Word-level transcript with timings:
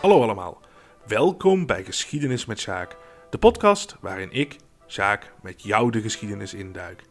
Hallo 0.00 0.22
allemaal, 0.22 0.60
welkom 1.06 1.66
bij 1.66 1.84
Geschiedenis 1.84 2.46
met 2.46 2.60
Sjaak, 2.60 2.96
de 3.30 3.38
podcast 3.38 3.96
waarin 4.00 4.32
ik, 4.32 4.56
Sjaak, 4.86 5.32
met 5.42 5.62
jou 5.62 5.90
de 5.90 6.00
geschiedenis 6.00 6.54
induik. 6.54 7.02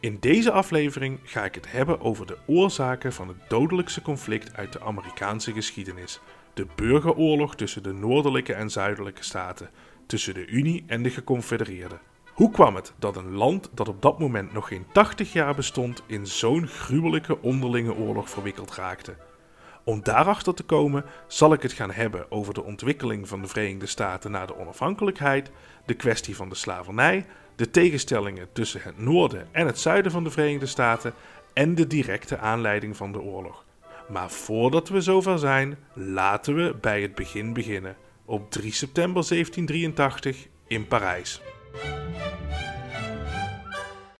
In 0.00 0.16
deze 0.20 0.50
aflevering 0.50 1.20
ga 1.22 1.44
ik 1.44 1.54
het 1.54 1.70
hebben 1.70 2.00
over 2.00 2.26
de 2.26 2.38
oorzaken 2.46 3.12
van 3.12 3.28
het 3.28 3.36
dodelijkste 3.48 4.02
conflict 4.02 4.56
uit 4.56 4.72
de 4.72 4.80
Amerikaanse 4.80 5.52
geschiedenis, 5.52 6.20
de 6.54 6.66
burgeroorlog 6.74 7.54
tussen 7.54 7.82
de 7.82 7.92
noordelijke 7.92 8.54
en 8.54 8.70
zuidelijke 8.70 9.24
staten, 9.24 9.70
tussen 10.06 10.34
de 10.34 10.46
Unie 10.46 10.84
en 10.86 11.02
de 11.02 11.10
Geconfedereerden. 11.10 12.00
Hoe 12.32 12.50
kwam 12.50 12.74
het 12.74 12.92
dat 12.98 13.16
een 13.16 13.34
land 13.34 13.70
dat 13.74 13.88
op 13.88 14.02
dat 14.02 14.18
moment 14.18 14.52
nog 14.52 14.68
geen 14.68 14.86
80 14.92 15.32
jaar 15.32 15.54
bestond 15.54 16.02
in 16.06 16.26
zo'n 16.26 16.66
gruwelijke 16.66 17.42
onderlinge 17.42 17.94
oorlog 17.94 18.30
verwikkeld 18.30 18.74
raakte? 18.74 19.25
Om 19.88 20.02
daarachter 20.02 20.54
te 20.54 20.62
komen 20.62 21.04
zal 21.26 21.52
ik 21.52 21.62
het 21.62 21.72
gaan 21.72 21.90
hebben 21.90 22.30
over 22.30 22.54
de 22.54 22.62
ontwikkeling 22.62 23.28
van 23.28 23.42
de 23.42 23.48
Verenigde 23.48 23.86
Staten 23.86 24.30
na 24.30 24.46
de 24.46 24.56
onafhankelijkheid, 24.56 25.50
de 25.84 25.94
kwestie 25.94 26.36
van 26.36 26.48
de 26.48 26.54
slavernij, 26.54 27.26
de 27.56 27.70
tegenstellingen 27.70 28.48
tussen 28.52 28.80
het 28.82 28.98
noorden 28.98 29.48
en 29.52 29.66
het 29.66 29.78
zuiden 29.78 30.12
van 30.12 30.24
de 30.24 30.30
Verenigde 30.30 30.66
Staten 30.66 31.14
en 31.52 31.74
de 31.74 31.86
directe 31.86 32.38
aanleiding 32.38 32.96
van 32.96 33.12
de 33.12 33.20
oorlog. 33.20 33.64
Maar 34.08 34.30
voordat 34.30 34.88
we 34.88 35.00
zover 35.00 35.38
zijn, 35.38 35.78
laten 35.92 36.54
we 36.54 36.74
bij 36.80 37.02
het 37.02 37.14
begin 37.14 37.52
beginnen. 37.52 37.96
Op 38.24 38.50
3 38.50 38.72
september 38.72 39.28
1783 39.28 40.46
in 40.66 40.86
Parijs. 40.86 41.40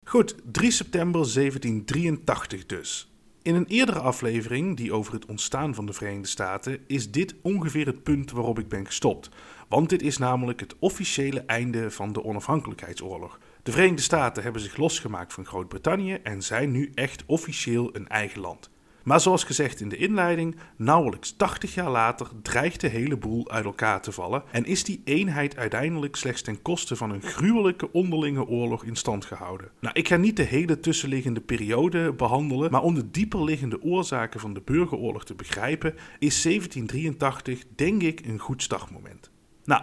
Goed, 0.05 0.37
3 0.53 0.71
september 0.71 1.21
1783 1.21 2.67
dus. 2.67 3.16
In 3.47 3.55
een 3.55 3.67
eerdere 3.67 3.99
aflevering, 3.99 4.77
die 4.77 4.93
over 4.93 5.13
het 5.13 5.27
ontstaan 5.27 5.75
van 5.75 5.87
de 5.87 5.93
Verenigde 5.93 6.29
Staten, 6.29 6.79
is 6.87 7.11
dit 7.11 7.35
ongeveer 7.43 7.87
het 7.87 8.03
punt 8.03 8.31
waarop 8.31 8.59
ik 8.59 8.69
ben 8.69 8.87
gestopt. 8.87 9.29
Want 9.69 9.89
dit 9.89 10.03
is 10.03 10.19
namelijk 10.19 10.61
het 10.61 10.75
officiële 10.79 11.41
einde 11.41 11.91
van 11.91 12.13
de 12.13 12.25
onafhankelijkheidsoorlog. 12.25 13.39
De 13.63 13.73
Verenigde 13.73 14.03
Staten 14.03 14.43
hebben 14.43 14.63
zich 14.63 14.77
losgemaakt 14.77 15.33
van 15.33 15.47
Groot-Brittannië 15.47 16.15
en 16.15 16.43
zijn 16.43 16.71
nu 16.71 16.91
echt 16.95 17.25
officieel 17.27 17.97
een 17.97 18.09
eigen 18.09 18.41
land. 18.41 18.71
Maar 19.07 19.21
zoals 19.21 19.45
gezegd 19.45 19.81
in 19.81 19.89
de 19.89 19.97
inleiding, 19.97 20.57
nauwelijks 20.77 21.33
80 21.37 21.75
jaar 21.75 21.91
later 21.91 22.29
dreigt 22.43 22.81
de 22.81 22.89
hele 22.89 23.17
boel 23.17 23.51
uit 23.51 23.65
elkaar 23.65 24.03
te 24.03 24.13
vallen 24.13 24.43
en 24.51 24.65
is 24.65 24.85
die 24.85 25.03
eenheid 25.05 25.57
uiteindelijk 25.57 26.17
slechts 26.17 26.43
ten 26.43 26.63
koste 26.63 26.97
van 26.97 27.11
een 27.11 27.23
gruwelijke 27.23 27.93
onderlinge 27.93 28.47
oorlog 28.47 28.85
in 28.85 28.97
stand 28.97 29.25
gehouden. 29.25 29.71
Nou, 29.81 29.95
ik 29.95 30.09
ga 30.09 30.17
niet 30.17 30.37
de 30.37 30.43
hele 30.43 30.81
tussenliggende 30.81 31.41
periode 31.41 32.13
behandelen, 32.13 32.71
maar 32.71 32.83
om 32.83 32.95
de 32.95 33.11
dieperliggende 33.11 33.83
oorzaken 33.83 34.41
van 34.41 34.55
de 34.55 34.63
burgeroorlog 34.65 35.25
te 35.25 35.35
begrijpen, 35.35 35.95
is 36.19 36.43
1783 36.43 37.65
denk 37.75 38.03
ik 38.03 38.21
een 38.25 38.39
goed 38.39 38.63
startmoment. 38.63 39.31
Nou, 39.65 39.83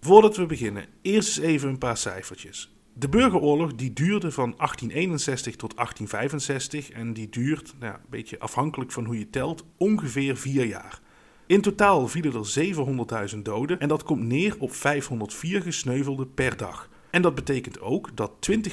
voordat 0.00 0.36
we 0.36 0.46
beginnen, 0.46 0.86
eerst 1.02 1.38
eens 1.38 1.46
even 1.46 1.68
een 1.68 1.78
paar 1.78 1.96
cijfertjes. 1.96 2.73
De 2.96 3.08
burgeroorlog 3.08 3.74
die 3.74 3.92
duurde 3.92 4.30
van 4.30 4.54
1861 4.56 5.56
tot 5.56 5.76
1865 5.76 6.90
en 6.90 7.12
die 7.12 7.28
duurt, 7.28 7.74
nou, 7.80 7.94
een 7.94 8.00
beetje 8.10 8.38
afhankelijk 8.38 8.92
van 8.92 9.04
hoe 9.04 9.18
je 9.18 9.30
telt, 9.30 9.64
ongeveer 9.76 10.36
vier 10.36 10.66
jaar. 10.66 11.00
In 11.46 11.60
totaal 11.60 12.08
vielen 12.08 12.34
er 12.34 13.30
700.000 13.34 13.38
doden 13.42 13.80
en 13.80 13.88
dat 13.88 14.02
komt 14.02 14.22
neer 14.22 14.56
op 14.58 14.72
504 14.72 15.62
gesneuvelden 15.62 16.34
per 16.34 16.56
dag. 16.56 16.88
En 17.10 17.22
dat 17.22 17.34
betekent 17.34 17.80
ook 17.80 18.16
dat 18.16 18.32
20% 18.50 18.64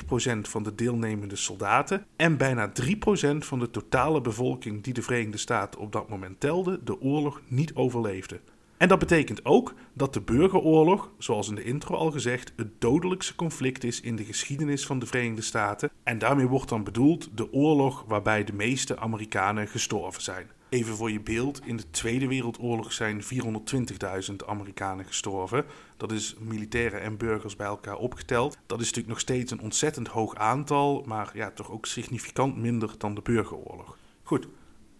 van 0.42 0.64
de 0.64 0.76
deelnemende 0.76 1.36
soldaten 1.36 2.06
en 2.16 2.38
bijna 2.38 2.72
3% 2.82 3.38
van 3.38 3.60
de 3.60 3.70
totale 3.70 4.22
bevolking 4.22 4.84
die 4.84 4.94
de 4.94 5.02
Verenigde 5.02 5.38
Staten 5.38 5.80
op 5.80 5.92
dat 5.92 6.10
moment 6.10 6.40
telde, 6.40 6.80
de 6.84 7.02
oorlog 7.02 7.42
niet 7.48 7.76
overleefde. 7.76 8.40
En 8.82 8.88
dat 8.88 9.00
betekent 9.00 9.46
ook 9.46 9.74
dat 9.94 10.14
de 10.14 10.22
burgeroorlog, 10.22 11.12
zoals 11.18 11.50
in 11.50 11.56
de 11.56 11.64
intro 11.64 11.96
al 11.96 12.12
gezegd, 12.12 12.54
het 12.56 12.82
dodelijkste 12.82 13.36
conflict 13.36 13.84
is 13.84 14.02
in 14.02 14.16
de 14.16 14.24
geschiedenis 14.24 14.86
van 14.86 15.00
de 15.00 15.06
Verenigde 15.06 15.42
Staten. 15.42 15.90
En 16.04 16.18
daarmee 16.18 16.48
wordt 16.48 16.70
dan 16.70 16.84
bedoeld 16.84 17.30
de 17.38 17.54
oorlog 17.54 18.04
waarbij 18.08 18.44
de 18.44 18.54
meeste 18.54 18.98
Amerikanen 18.98 19.68
gestorven 19.68 20.22
zijn. 20.22 20.48
Even 20.70 20.96
voor 20.96 21.12
je 21.12 21.20
beeld, 21.20 21.62
in 21.66 21.78
de 21.78 21.90
Tweede 21.90 22.28
Wereldoorlog 22.28 22.94
zijn 22.94 23.22
420.000 23.24 24.36
Amerikanen 24.46 25.06
gestorven. 25.06 25.66
Dat 25.98 26.12
is 26.12 26.36
militairen 26.40 27.02
en 27.02 27.18
burgers 27.18 27.56
bij 27.56 27.68
elkaar 27.68 27.98
opgeteld. 27.98 28.58
Dat 28.66 28.80
is 28.80 28.86
natuurlijk 28.86 29.14
nog 29.14 29.20
steeds 29.20 29.52
een 29.52 29.62
ontzettend 29.62 30.08
hoog 30.08 30.36
aantal, 30.36 31.04
maar 31.06 31.32
ja, 31.34 31.52
toch 31.52 31.72
ook 31.72 31.86
significant 31.86 32.58
minder 32.58 32.94
dan 32.98 33.16
de 33.16 33.22
burgeroorlog. 33.22 33.98
Goed, 34.24 34.48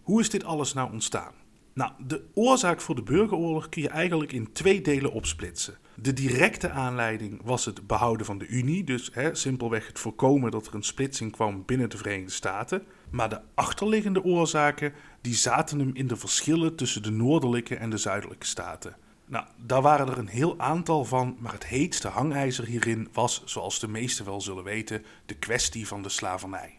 hoe 0.02 0.20
is 0.20 0.30
dit 0.30 0.44
alles 0.44 0.72
nou 0.72 0.92
ontstaan? 0.92 1.41
Nou, 1.74 1.92
de 2.06 2.24
oorzaak 2.34 2.80
voor 2.80 2.94
de 2.94 3.02
burgeroorlog 3.02 3.68
kun 3.68 3.82
je 3.82 3.88
eigenlijk 3.88 4.32
in 4.32 4.52
twee 4.52 4.80
delen 4.80 5.12
opsplitsen. 5.12 5.78
De 5.94 6.12
directe 6.12 6.70
aanleiding 6.70 7.40
was 7.44 7.64
het 7.64 7.86
behouden 7.86 8.26
van 8.26 8.38
de 8.38 8.46
Unie, 8.46 8.84
dus 8.84 9.10
hè, 9.12 9.34
simpelweg 9.34 9.86
het 9.86 9.98
voorkomen 9.98 10.50
dat 10.50 10.66
er 10.66 10.74
een 10.74 10.82
splitsing 10.82 11.32
kwam 11.32 11.62
binnen 11.66 11.90
de 11.90 11.96
Verenigde 11.96 12.32
Staten. 12.32 12.82
Maar 13.10 13.28
de 13.28 13.40
achterliggende 13.54 14.24
oorzaken 14.24 14.92
die 15.20 15.34
zaten 15.34 15.78
hem 15.78 15.90
in 15.94 16.06
de 16.06 16.16
verschillen 16.16 16.76
tussen 16.76 17.02
de 17.02 17.10
noordelijke 17.10 17.76
en 17.76 17.90
de 17.90 17.96
zuidelijke 17.96 18.46
staten. 18.46 18.96
Nou, 19.26 19.44
daar 19.56 19.82
waren 19.82 20.08
er 20.08 20.18
een 20.18 20.26
heel 20.26 20.58
aantal 20.58 21.04
van, 21.04 21.36
maar 21.38 21.52
het 21.52 21.66
heetste 21.66 22.08
hangijzer 22.08 22.66
hierin 22.66 23.08
was, 23.12 23.42
zoals 23.44 23.78
de 23.78 23.88
meesten 23.88 24.24
wel 24.24 24.40
zullen 24.40 24.64
weten, 24.64 25.04
de 25.26 25.34
kwestie 25.34 25.86
van 25.86 26.02
de 26.02 26.08
slavernij. 26.08 26.78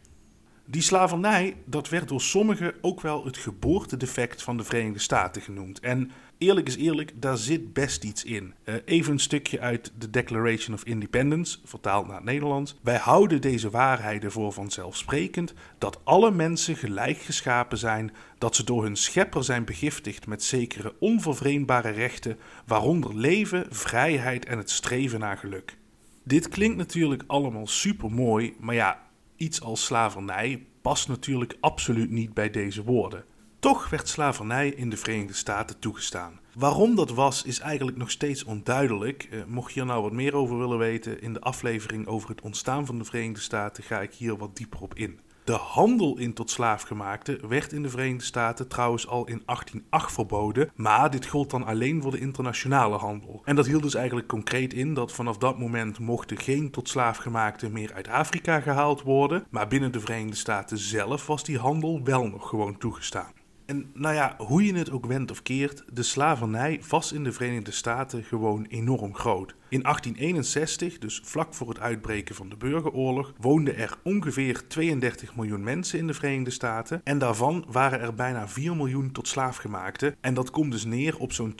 Die 0.65 0.81
slavernij, 0.81 1.55
dat 1.65 1.89
werd 1.89 2.07
door 2.07 2.21
sommigen 2.21 2.73
ook 2.81 3.01
wel 3.01 3.25
het 3.25 3.37
geboortedefect 3.37 4.43
van 4.43 4.57
de 4.57 4.63
Verenigde 4.63 4.99
Staten 4.99 5.41
genoemd. 5.41 5.79
En 5.79 6.11
eerlijk 6.37 6.67
is 6.67 6.75
eerlijk, 6.75 7.11
daar 7.15 7.37
zit 7.37 7.73
best 7.73 8.03
iets 8.03 8.23
in. 8.23 8.53
Uh, 8.65 8.75
even 8.85 9.11
een 9.11 9.19
stukje 9.19 9.59
uit 9.59 9.91
de 9.97 10.09
Declaration 10.09 10.75
of 10.75 10.83
Independence, 10.83 11.59
vertaald 11.65 12.07
naar 12.07 12.15
het 12.15 12.25
Nederlands. 12.25 12.79
Wij 12.81 12.97
houden 12.97 13.41
deze 13.41 13.69
waarheden 13.69 14.31
voor 14.31 14.53
vanzelfsprekend 14.53 15.53
dat 15.77 15.99
alle 16.03 16.31
mensen 16.31 16.75
gelijk 16.75 17.17
geschapen 17.17 17.77
zijn, 17.77 18.11
dat 18.37 18.55
ze 18.55 18.63
door 18.63 18.83
hun 18.83 18.97
schepper 18.97 19.43
zijn 19.43 19.65
begiftigd 19.65 20.27
met 20.27 20.43
zekere 20.43 20.95
onvervreemdbare 20.99 21.89
rechten, 21.89 22.37
waaronder 22.65 23.15
leven, 23.15 23.65
vrijheid 23.69 24.45
en 24.45 24.57
het 24.57 24.69
streven 24.69 25.19
naar 25.19 25.37
geluk. 25.37 25.77
Dit 26.23 26.49
klinkt 26.49 26.77
natuurlijk 26.77 27.23
allemaal 27.27 27.67
super 27.67 28.11
mooi, 28.11 28.55
maar 28.59 28.75
ja, 28.75 29.01
iets 29.43 29.61
als 29.61 29.85
slavernij 29.85 30.65
past 30.81 31.07
natuurlijk 31.07 31.57
absoluut 31.59 32.09
niet 32.09 32.33
bij 32.33 32.49
deze 32.49 32.83
woorden. 32.83 33.25
Toch 33.59 33.89
werd 33.89 34.07
slavernij 34.07 34.69
in 34.69 34.89
de 34.89 34.97
Verenigde 34.97 35.33
Staten 35.33 35.79
toegestaan. 35.79 36.39
Waarom 36.55 36.95
dat 36.95 37.09
was, 37.09 37.43
is 37.43 37.59
eigenlijk 37.59 37.97
nog 37.97 38.11
steeds 38.11 38.43
onduidelijk. 38.43 39.27
Eh, 39.31 39.39
mocht 39.47 39.73
je 39.73 39.79
er 39.79 39.85
nou 39.85 40.01
wat 40.01 40.11
meer 40.11 40.35
over 40.35 40.57
willen 40.57 40.77
weten, 40.77 41.21
in 41.21 41.33
de 41.33 41.39
aflevering 41.39 42.07
over 42.07 42.29
het 42.29 42.41
ontstaan 42.41 42.85
van 42.85 42.97
de 42.97 43.03
Verenigde 43.03 43.41
Staten 43.41 43.83
ga 43.83 44.01
ik 44.01 44.13
hier 44.13 44.37
wat 44.37 44.55
dieper 44.55 44.81
op 44.81 44.95
in. 44.95 45.19
De 45.43 45.53
handel 45.53 46.17
in 46.17 46.33
tot 46.33 46.49
slaafgemaakte 46.49 47.39
werd 47.47 47.71
in 47.73 47.81
de 47.81 47.89
Verenigde 47.89 48.23
Staten 48.23 48.67
trouwens 48.67 49.07
al 49.07 49.25
in 49.27 49.41
1808 49.45 50.13
verboden, 50.13 50.71
maar 50.75 51.11
dit 51.11 51.25
gold 51.25 51.49
dan 51.49 51.65
alleen 51.65 52.01
voor 52.01 52.11
de 52.11 52.19
internationale 52.19 52.97
handel. 52.97 53.41
En 53.45 53.55
dat 53.55 53.65
hield 53.65 53.83
dus 53.83 53.95
eigenlijk 53.95 54.27
concreet 54.27 54.73
in 54.73 54.93
dat 54.93 55.11
vanaf 55.11 55.37
dat 55.37 55.59
moment 55.59 55.99
mochten 55.99 56.37
geen 56.37 56.71
tot 56.71 56.89
slaafgemaakte 56.89 57.69
meer 57.69 57.93
uit 57.93 58.07
Afrika 58.07 58.59
gehaald 58.59 59.01
worden, 59.01 59.45
maar 59.49 59.67
binnen 59.67 59.91
de 59.91 59.99
Verenigde 59.99 60.35
Staten 60.35 60.77
zelf 60.77 61.27
was 61.27 61.43
die 61.43 61.57
handel 61.57 62.03
wel 62.03 62.27
nog 62.27 62.49
gewoon 62.49 62.77
toegestaan. 62.77 63.42
En 63.73 63.89
nou 63.93 64.15
ja, 64.15 64.35
hoe 64.37 64.65
je 64.65 64.75
het 64.75 64.91
ook 64.91 65.05
wendt 65.05 65.31
of 65.31 65.41
keert, 65.41 65.83
de 65.93 66.03
slavernij 66.03 66.81
was 66.89 67.11
in 67.11 67.23
de 67.23 67.31
Verenigde 67.31 67.71
Staten 67.71 68.23
gewoon 68.23 68.65
enorm 68.69 69.15
groot. 69.15 69.55
In 69.69 69.81
1861, 69.81 70.99
dus 70.99 71.21
vlak 71.23 71.53
voor 71.53 71.69
het 71.69 71.79
uitbreken 71.79 72.35
van 72.35 72.49
de 72.49 72.55
burgeroorlog, 72.55 73.33
woonden 73.39 73.77
er 73.77 73.97
ongeveer 74.03 74.67
32 74.67 75.35
miljoen 75.35 75.63
mensen 75.63 75.99
in 75.99 76.07
de 76.07 76.13
Verenigde 76.13 76.51
Staten. 76.51 77.01
En 77.03 77.17
daarvan 77.17 77.65
waren 77.67 77.99
er 77.99 78.13
bijna 78.13 78.47
4 78.47 78.75
miljoen 78.75 79.11
tot 79.11 79.27
slaafgemaakte. 79.27 80.15
En 80.21 80.33
dat 80.33 80.51
komt 80.51 80.71
dus 80.71 80.85
neer 80.85 81.19
op 81.19 81.33
zo'n 81.33 81.55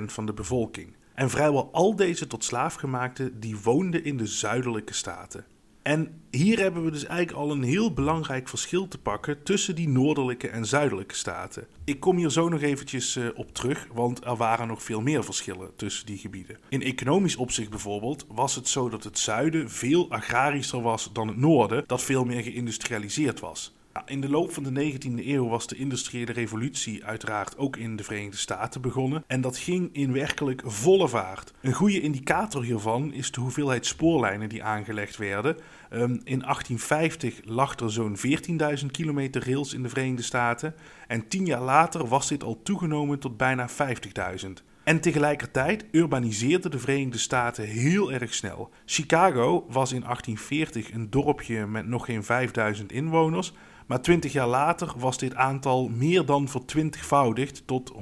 12,5% 0.00 0.04
van 0.04 0.26
de 0.26 0.32
bevolking. 0.32 0.94
En 1.14 1.30
vrijwel 1.30 1.72
al 1.72 1.96
deze 1.96 2.26
tot 2.26 2.44
slaafgemaakten 2.44 3.40
die 3.40 3.56
woonden 3.62 4.04
in 4.04 4.16
de 4.16 4.26
zuidelijke 4.26 4.94
staten. 4.94 5.44
En 5.82 6.20
hier 6.30 6.58
hebben 6.58 6.84
we 6.84 6.90
dus 6.90 7.04
eigenlijk 7.04 7.38
al 7.38 7.50
een 7.50 7.62
heel 7.62 7.92
belangrijk 7.92 8.48
verschil 8.48 8.88
te 8.88 8.98
pakken 8.98 9.42
tussen 9.42 9.74
die 9.74 9.88
noordelijke 9.88 10.48
en 10.48 10.66
zuidelijke 10.66 11.14
staten. 11.14 11.66
Ik 11.84 12.00
kom 12.00 12.16
hier 12.16 12.30
zo 12.30 12.48
nog 12.48 12.62
eventjes 12.62 13.16
uh, 13.16 13.26
op 13.34 13.54
terug, 13.54 13.86
want 13.92 14.24
er 14.24 14.36
waren 14.36 14.68
nog 14.68 14.82
veel 14.82 15.00
meer 15.00 15.24
verschillen 15.24 15.76
tussen 15.76 16.06
die 16.06 16.18
gebieden. 16.18 16.58
In 16.68 16.82
economisch 16.82 17.36
opzicht 17.36 17.70
bijvoorbeeld 17.70 18.26
was 18.28 18.54
het 18.54 18.68
zo 18.68 18.88
dat 18.88 19.04
het 19.04 19.18
zuiden 19.18 19.70
veel 19.70 20.10
agrarischer 20.10 20.82
was 20.82 21.10
dan 21.12 21.28
het 21.28 21.36
noorden, 21.36 21.84
dat 21.86 22.02
veel 22.02 22.24
meer 22.24 22.42
geïndustrialiseerd 22.42 23.40
was. 23.40 23.74
In 24.06 24.20
de 24.20 24.28
loop 24.28 24.52
van 24.52 24.62
de 24.62 24.92
19e 24.92 25.26
eeuw 25.26 25.48
was 25.48 25.66
de 25.66 25.76
industriële 25.76 26.32
revolutie 26.32 27.04
uiteraard 27.04 27.58
ook 27.58 27.76
in 27.76 27.96
de 27.96 28.04
Verenigde 28.04 28.36
Staten 28.36 28.80
begonnen. 28.80 29.24
En 29.26 29.40
dat 29.40 29.58
ging 29.58 29.88
in 29.92 30.12
werkelijk 30.12 30.62
volle 30.64 31.08
vaart. 31.08 31.52
Een 31.60 31.72
goede 31.72 32.00
indicator 32.00 32.62
hiervan 32.62 33.12
is 33.12 33.30
de 33.30 33.40
hoeveelheid 33.40 33.86
spoorlijnen 33.86 34.48
die 34.48 34.62
aangelegd 34.64 35.16
werden. 35.16 35.56
Ehm, 35.90 36.18
in 36.24 36.42
1850 36.44 37.40
lag 37.44 37.78
er 37.78 37.92
zo'n 37.92 38.16
14.000 38.16 38.90
kilometer 38.90 39.46
rails 39.46 39.74
in 39.74 39.82
de 39.82 39.88
Verenigde 39.88 40.22
Staten. 40.22 40.74
En 41.06 41.28
tien 41.28 41.46
jaar 41.46 41.62
later 41.62 42.06
was 42.06 42.28
dit 42.28 42.42
al 42.42 42.62
toegenomen 42.62 43.18
tot 43.18 43.36
bijna 43.36 43.68
50.000. 43.68 44.62
En 44.84 45.00
tegelijkertijd 45.00 45.84
urbaniseerden 45.90 46.70
de 46.70 46.78
Verenigde 46.78 47.18
Staten 47.18 47.64
heel 47.64 48.12
erg 48.12 48.34
snel. 48.34 48.70
Chicago 48.84 49.66
was 49.68 49.92
in 49.92 50.02
1840 50.02 50.92
een 50.92 51.10
dorpje 51.10 51.66
met 51.66 51.86
nog 51.86 52.04
geen 52.04 52.24
5000 52.24 52.92
inwoners. 52.92 53.52
Maar 53.92 54.02
20 54.02 54.32
jaar 54.32 54.46
later 54.46 54.92
was 54.96 55.18
dit 55.18 55.34
aantal 55.34 55.88
meer 55.88 56.24
dan 56.24 56.48
vertwintigvoudigd 56.48 57.62
tot 57.66 57.92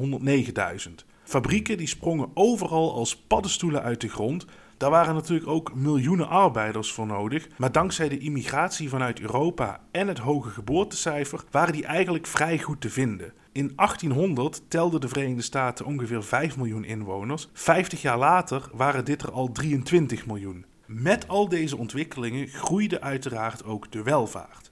109.000. 0.88 0.94
Fabrieken 1.22 1.76
die 1.76 1.86
sprongen 1.86 2.30
overal 2.34 2.94
als 2.94 3.16
paddenstoelen 3.16 3.82
uit 3.82 4.00
de 4.00 4.08
grond. 4.08 4.46
Daar 4.76 4.90
waren 4.90 5.14
natuurlijk 5.14 5.48
ook 5.48 5.74
miljoenen 5.74 6.28
arbeiders 6.28 6.92
voor 6.92 7.06
nodig. 7.06 7.48
Maar 7.56 7.72
dankzij 7.72 8.08
de 8.08 8.18
immigratie 8.18 8.88
vanuit 8.88 9.20
Europa 9.20 9.80
en 9.90 10.08
het 10.08 10.18
hoge 10.18 10.48
geboortecijfer 10.48 11.44
waren 11.50 11.72
die 11.72 11.84
eigenlijk 11.84 12.26
vrij 12.26 12.58
goed 12.58 12.80
te 12.80 12.90
vinden. 12.90 13.32
In 13.52 13.72
1800 13.76 14.62
telden 14.68 15.00
de 15.00 15.08
Verenigde 15.08 15.42
Staten 15.42 15.86
ongeveer 15.86 16.22
5 16.22 16.56
miljoen 16.56 16.84
inwoners. 16.84 17.48
50 17.52 18.02
jaar 18.02 18.18
later 18.18 18.68
waren 18.72 19.04
dit 19.04 19.22
er 19.22 19.30
al 19.30 19.52
23 19.52 20.26
miljoen. 20.26 20.64
Met 20.86 21.28
al 21.28 21.48
deze 21.48 21.76
ontwikkelingen 21.76 22.48
groeide 22.48 23.00
uiteraard 23.00 23.64
ook 23.64 23.92
de 23.92 24.02
welvaart. 24.02 24.69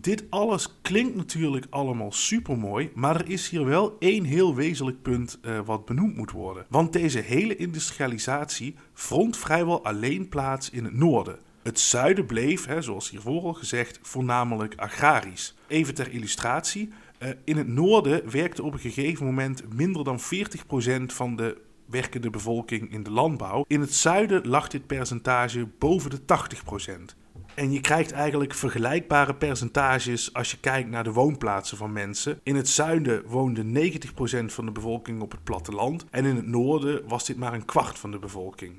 Dit 0.00 0.24
alles 0.30 0.80
klinkt 0.82 1.16
natuurlijk 1.16 1.66
allemaal 1.70 2.12
supermooi, 2.12 2.90
maar 2.94 3.20
er 3.20 3.28
is 3.28 3.48
hier 3.48 3.64
wel 3.64 3.96
één 3.98 4.24
heel 4.24 4.54
wezenlijk 4.54 5.02
punt 5.02 5.38
uh, 5.42 5.60
wat 5.64 5.84
benoemd 5.84 6.16
moet 6.16 6.30
worden. 6.30 6.66
Want 6.68 6.92
deze 6.92 7.18
hele 7.18 7.56
industrialisatie 7.56 8.74
vond 8.92 9.36
vrijwel 9.36 9.84
alleen 9.84 10.28
plaats 10.28 10.70
in 10.70 10.84
het 10.84 10.94
noorden. 10.94 11.38
Het 11.62 11.80
zuiden 11.80 12.26
bleef, 12.26 12.66
hè, 12.66 12.82
zoals 12.82 13.10
hiervoor 13.10 13.42
al 13.42 13.54
gezegd, 13.54 13.98
voornamelijk 14.02 14.74
agrarisch. 14.76 15.54
Even 15.66 15.94
ter 15.94 16.12
illustratie, 16.12 16.90
uh, 17.18 17.28
in 17.44 17.56
het 17.56 17.68
noorden 17.68 18.30
werkte 18.30 18.62
op 18.62 18.72
een 18.72 18.78
gegeven 18.78 19.26
moment 19.26 19.74
minder 19.74 20.04
dan 20.04 20.20
40% 20.20 21.12
van 21.12 21.36
de 21.36 21.60
werkende 21.86 22.30
bevolking 22.30 22.92
in 22.92 23.02
de 23.02 23.10
landbouw. 23.10 23.64
In 23.66 23.80
het 23.80 23.94
zuiden 23.94 24.48
lag 24.48 24.68
dit 24.68 24.86
percentage 24.86 25.68
boven 25.78 26.10
de 26.10 26.20
80%. 26.20 27.16
En 27.58 27.72
je 27.72 27.80
krijgt 27.80 28.12
eigenlijk 28.12 28.54
vergelijkbare 28.54 29.34
percentages 29.34 30.32
als 30.32 30.50
je 30.50 30.58
kijkt 30.60 30.88
naar 30.88 31.04
de 31.04 31.12
woonplaatsen 31.12 31.76
van 31.76 31.92
mensen. 31.92 32.40
In 32.42 32.56
het 32.56 32.68
zuiden 32.68 33.22
woonde 33.26 33.90
90% 33.90 34.44
van 34.44 34.64
de 34.64 34.72
bevolking 34.72 35.22
op 35.22 35.30
het 35.30 35.44
platteland. 35.44 36.04
En 36.10 36.24
in 36.24 36.36
het 36.36 36.46
noorden 36.46 37.08
was 37.08 37.26
dit 37.26 37.36
maar 37.36 37.52
een 37.52 37.64
kwart 37.64 37.98
van 37.98 38.10
de 38.10 38.18
bevolking. 38.18 38.72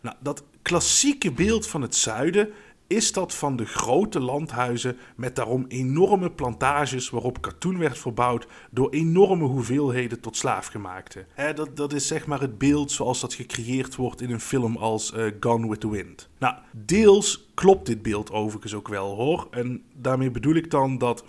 Nou, 0.00 0.16
dat 0.20 0.44
klassieke 0.62 1.32
beeld 1.32 1.66
van 1.66 1.82
het 1.82 1.94
zuiden 1.94 2.50
is 2.90 3.12
dat 3.12 3.34
van 3.34 3.56
de 3.56 3.66
grote 3.66 4.20
landhuizen 4.20 4.96
met 5.16 5.36
daarom 5.36 5.64
enorme 5.68 6.30
plantages 6.30 7.10
waarop 7.10 7.40
katoen 7.40 7.78
werd 7.78 7.98
verbouwd 7.98 8.46
door 8.70 8.90
enorme 8.90 9.44
hoeveelheden 9.44 10.20
tot 10.20 10.36
slaafgemaakte. 10.36 11.26
He, 11.34 11.52
dat, 11.52 11.76
dat 11.76 11.92
is 11.92 12.06
zeg 12.06 12.26
maar 12.26 12.40
het 12.40 12.58
beeld 12.58 12.92
zoals 12.92 13.20
dat 13.20 13.34
gecreëerd 13.34 13.96
wordt 13.96 14.20
in 14.20 14.30
een 14.30 14.40
film 14.40 14.76
als 14.76 15.12
uh, 15.12 15.26
Gone 15.40 15.68
with 15.68 15.80
the 15.80 15.90
Wind. 15.90 16.28
Nou, 16.38 16.54
deels 16.72 17.50
klopt 17.54 17.86
dit 17.86 18.02
beeld 18.02 18.30
overigens 18.30 18.74
ook 18.74 18.88
wel 18.88 19.14
hoor. 19.14 19.48
En 19.50 19.82
daarmee 19.94 20.30
bedoel 20.30 20.54
ik 20.54 20.70
dan 20.70 20.98
dat 20.98 21.24
75% 21.24 21.26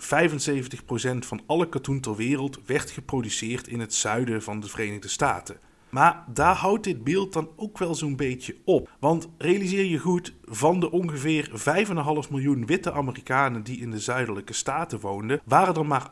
van 1.18 1.40
alle 1.46 1.68
katoen 1.68 2.00
ter 2.00 2.16
wereld 2.16 2.58
werd 2.66 2.90
geproduceerd 2.90 3.68
in 3.68 3.80
het 3.80 3.94
zuiden 3.94 4.42
van 4.42 4.60
de 4.60 4.68
Verenigde 4.68 5.08
Staten. 5.08 5.56
Maar 5.94 6.24
daar 6.26 6.54
houdt 6.54 6.84
dit 6.84 7.04
beeld 7.04 7.32
dan 7.32 7.50
ook 7.56 7.78
wel 7.78 7.94
zo'n 7.94 8.16
beetje 8.16 8.56
op. 8.64 8.90
Want 9.00 9.28
realiseer 9.38 9.84
je 9.84 9.98
goed, 9.98 10.34
van 10.44 10.80
de 10.80 10.90
ongeveer 10.90 11.50
5,5 11.50 12.30
miljoen 12.30 12.66
witte 12.66 12.92
Amerikanen 12.92 13.62
die 13.62 13.80
in 13.80 13.90
de 13.90 14.00
zuidelijke 14.00 14.52
staten 14.52 15.00
woonden, 15.00 15.40
waren 15.44 15.74
er 15.74 15.86
maar 15.86 16.10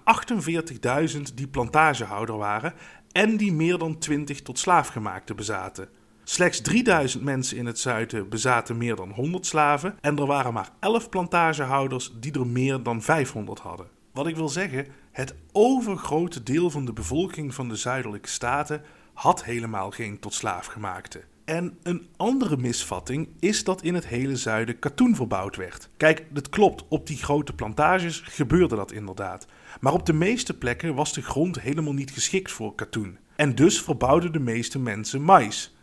48.000 1.15 1.21
die 1.35 1.49
plantagehouder 1.49 2.37
waren 2.37 2.75
en 3.13 3.37
die 3.37 3.53
meer 3.53 3.79
dan 3.79 3.99
20 3.99 4.41
tot 4.41 4.59
slaafgemaakte 4.59 5.35
bezaten. 5.35 5.89
Slechts 6.25 6.61
3000 6.61 7.23
mensen 7.23 7.57
in 7.57 7.67
het 7.67 7.79
zuiden 7.79 8.29
bezaten 8.29 8.77
meer 8.77 8.97
dan 8.97 9.11
100 9.11 9.47
slaven 9.47 9.97
en 10.01 10.19
er 10.19 10.27
waren 10.27 10.53
maar 10.53 10.71
11 10.81 11.09
plantagehouders 11.09 12.13
die 12.21 12.33
er 12.33 12.47
meer 12.47 12.83
dan 12.83 13.03
500 13.03 13.61
hadden. 13.61 13.87
Wat 14.13 14.27
ik 14.27 14.37
wil 14.37 14.49
zeggen, 14.49 14.87
het 15.13 15.35
overgrote 15.53 16.43
deel 16.43 16.71
van 16.71 16.85
de 16.85 16.93
bevolking 16.93 17.55
van 17.55 17.69
de 17.69 17.77
zuidelijke 17.77 18.29
staten 18.29 18.83
had 19.21 19.45
helemaal 19.45 19.91
geen 19.91 20.19
tot 20.19 20.35
slaafgemaakte. 20.35 21.23
En 21.45 21.79
een 21.83 22.09
andere 22.17 22.57
misvatting 22.57 23.29
is 23.41 23.65
dat 23.65 23.83
in 23.83 23.95
het 23.95 24.07
hele 24.07 24.37
zuiden 24.37 24.79
katoen 24.79 25.15
verbouwd 25.15 25.57
werd. 25.57 25.89
Kijk, 25.97 26.27
dat 26.31 26.49
klopt, 26.49 26.85
op 26.89 27.07
die 27.07 27.17
grote 27.17 27.53
plantages 27.53 28.21
gebeurde 28.25 28.77
dat 28.77 28.93
inderdaad. 28.93 29.47
Maar 29.81 29.93
op 29.93 30.07
de 30.07 30.13
meeste 30.13 30.59
plekken 30.59 30.95
was 30.95 31.13
de 31.13 31.23
grond 31.23 31.61
helemaal 31.61 31.93
niet 31.93 32.11
geschikt 32.11 32.53
voor 32.53 32.75
katoen. 32.75 33.19
En 33.37 33.55
dus 33.55 33.83
verbouwden 33.83 34.33
de 34.33 34.41
meeste 34.41 34.79
mensen 34.79 35.23
mais. 35.23 35.77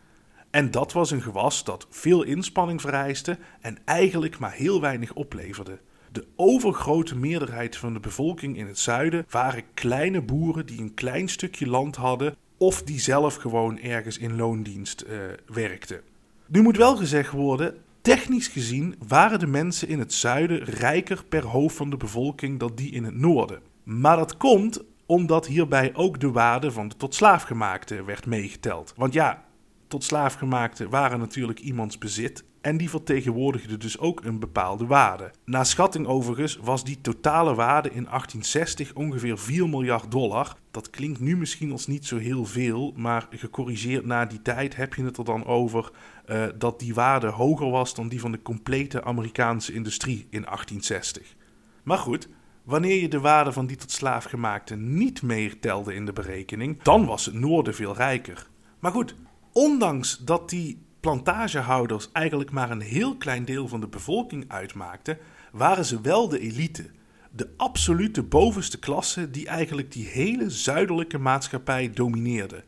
En 0.50 0.70
dat 0.70 0.92
was 0.92 1.10
een 1.10 1.22
gewas 1.22 1.64
dat 1.64 1.86
veel 1.90 2.22
inspanning 2.22 2.80
vereiste 2.80 3.38
en 3.60 3.78
eigenlijk 3.84 4.38
maar 4.38 4.52
heel 4.52 4.80
weinig 4.80 5.12
opleverde. 5.12 5.78
De 6.12 6.26
overgrote 6.36 7.16
meerderheid 7.16 7.76
van 7.76 7.92
de 7.92 8.00
bevolking 8.00 8.56
in 8.56 8.66
het 8.66 8.78
zuiden 8.78 9.26
waren 9.30 9.74
kleine 9.74 10.22
boeren 10.22 10.66
die 10.66 10.80
een 10.80 10.94
klein 10.94 11.28
stukje 11.28 11.66
land 11.66 11.96
hadden 11.96 12.36
of 12.58 12.82
die 12.82 13.00
zelf 13.00 13.34
gewoon 13.34 13.78
ergens 13.78 14.18
in 14.18 14.36
loondienst 14.36 15.04
uh, 15.08 15.18
werkte. 15.46 16.02
Nu 16.46 16.62
moet 16.62 16.76
wel 16.76 16.96
gezegd 16.96 17.32
worden, 17.32 17.74
technisch 18.00 18.48
gezien 18.48 18.94
waren 19.08 19.38
de 19.38 19.46
mensen 19.46 19.88
in 19.88 19.98
het 19.98 20.12
zuiden 20.12 20.64
rijker 20.64 21.24
per 21.28 21.44
hoofd 21.44 21.76
van 21.76 21.90
de 21.90 21.96
bevolking 21.96 22.58
dan 22.58 22.72
die 22.74 22.90
in 22.90 23.04
het 23.04 23.16
noorden. 23.16 23.60
Maar 23.82 24.16
dat 24.16 24.36
komt 24.36 24.82
omdat 25.06 25.46
hierbij 25.46 25.94
ook 25.94 26.20
de 26.20 26.30
waarde 26.30 26.70
van 26.70 26.88
de 26.88 26.96
tot 26.96 27.14
slaafgemaakte 27.14 28.04
werd 28.04 28.26
meegeteld. 28.26 28.92
Want 28.96 29.12
ja, 29.12 29.44
tot 29.86 30.04
slaafgemaakte 30.04 30.88
waren 30.88 31.18
natuurlijk 31.18 31.60
iemands 31.60 31.98
bezit 31.98 32.44
en 32.68 32.76
die 32.76 32.90
vertegenwoordigde 32.90 33.76
dus 33.76 33.98
ook 33.98 34.24
een 34.24 34.38
bepaalde 34.38 34.86
waarde. 34.86 35.30
Na 35.44 35.64
schatting 35.64 36.06
overigens 36.06 36.56
was 36.56 36.84
die 36.84 37.00
totale 37.00 37.54
waarde 37.54 37.88
in 37.88 38.04
1860 38.04 38.94
ongeveer 38.94 39.38
4 39.38 39.68
miljard 39.68 40.10
dollar. 40.10 40.56
Dat 40.70 40.90
klinkt 40.90 41.20
nu 41.20 41.36
misschien 41.36 41.72
als 41.72 41.86
niet 41.86 42.06
zo 42.06 42.16
heel 42.16 42.44
veel, 42.44 42.92
maar 42.96 43.26
gecorrigeerd 43.30 44.04
na 44.04 44.26
die 44.26 44.42
tijd 44.42 44.76
heb 44.76 44.94
je 44.94 45.04
het 45.04 45.16
er 45.16 45.24
dan 45.24 45.44
over 45.44 45.90
uh, 46.26 46.46
dat 46.58 46.78
die 46.80 46.94
waarde 46.94 47.26
hoger 47.26 47.70
was 47.70 47.94
dan 47.94 48.08
die 48.08 48.20
van 48.20 48.32
de 48.32 48.42
complete 48.42 49.04
Amerikaanse 49.04 49.72
industrie 49.72 50.26
in 50.30 50.42
1860. 50.42 51.34
Maar 51.82 51.98
goed, 51.98 52.28
Wanneer 52.64 53.00
je 53.00 53.08
de 53.08 53.20
waarde 53.20 53.52
van 53.52 53.66
die 53.66 53.76
tot 53.76 53.90
slaafgemaakte 53.90 54.76
niet 54.76 55.22
meer 55.22 55.58
telde 55.60 55.94
in 55.94 56.06
de 56.06 56.12
berekening, 56.12 56.82
dan 56.82 57.06
was 57.06 57.26
het 57.26 57.34
noorden 57.34 57.74
veel 57.74 57.94
rijker. 57.94 58.48
Maar 58.78 58.92
goed, 58.92 59.14
ondanks 59.52 60.18
dat 60.18 60.50
die 60.50 60.78
plantagehouders 61.00 62.12
eigenlijk 62.12 62.50
maar 62.50 62.70
een 62.70 62.80
heel 62.80 63.16
klein 63.16 63.44
deel 63.44 63.68
van 63.68 63.80
de 63.80 63.88
bevolking 63.88 64.44
uitmaakten, 64.48 65.18
waren 65.52 65.84
ze 65.84 66.00
wel 66.00 66.28
de 66.28 66.40
elite. 66.40 66.90
De 67.30 67.50
absolute 67.56 68.22
bovenste 68.22 68.78
klasse 68.78 69.30
die 69.30 69.46
eigenlijk 69.46 69.92
die 69.92 70.06
hele 70.06 70.50
zuidelijke 70.50 71.18
maatschappij 71.18 71.90
domineerde. 71.94 72.64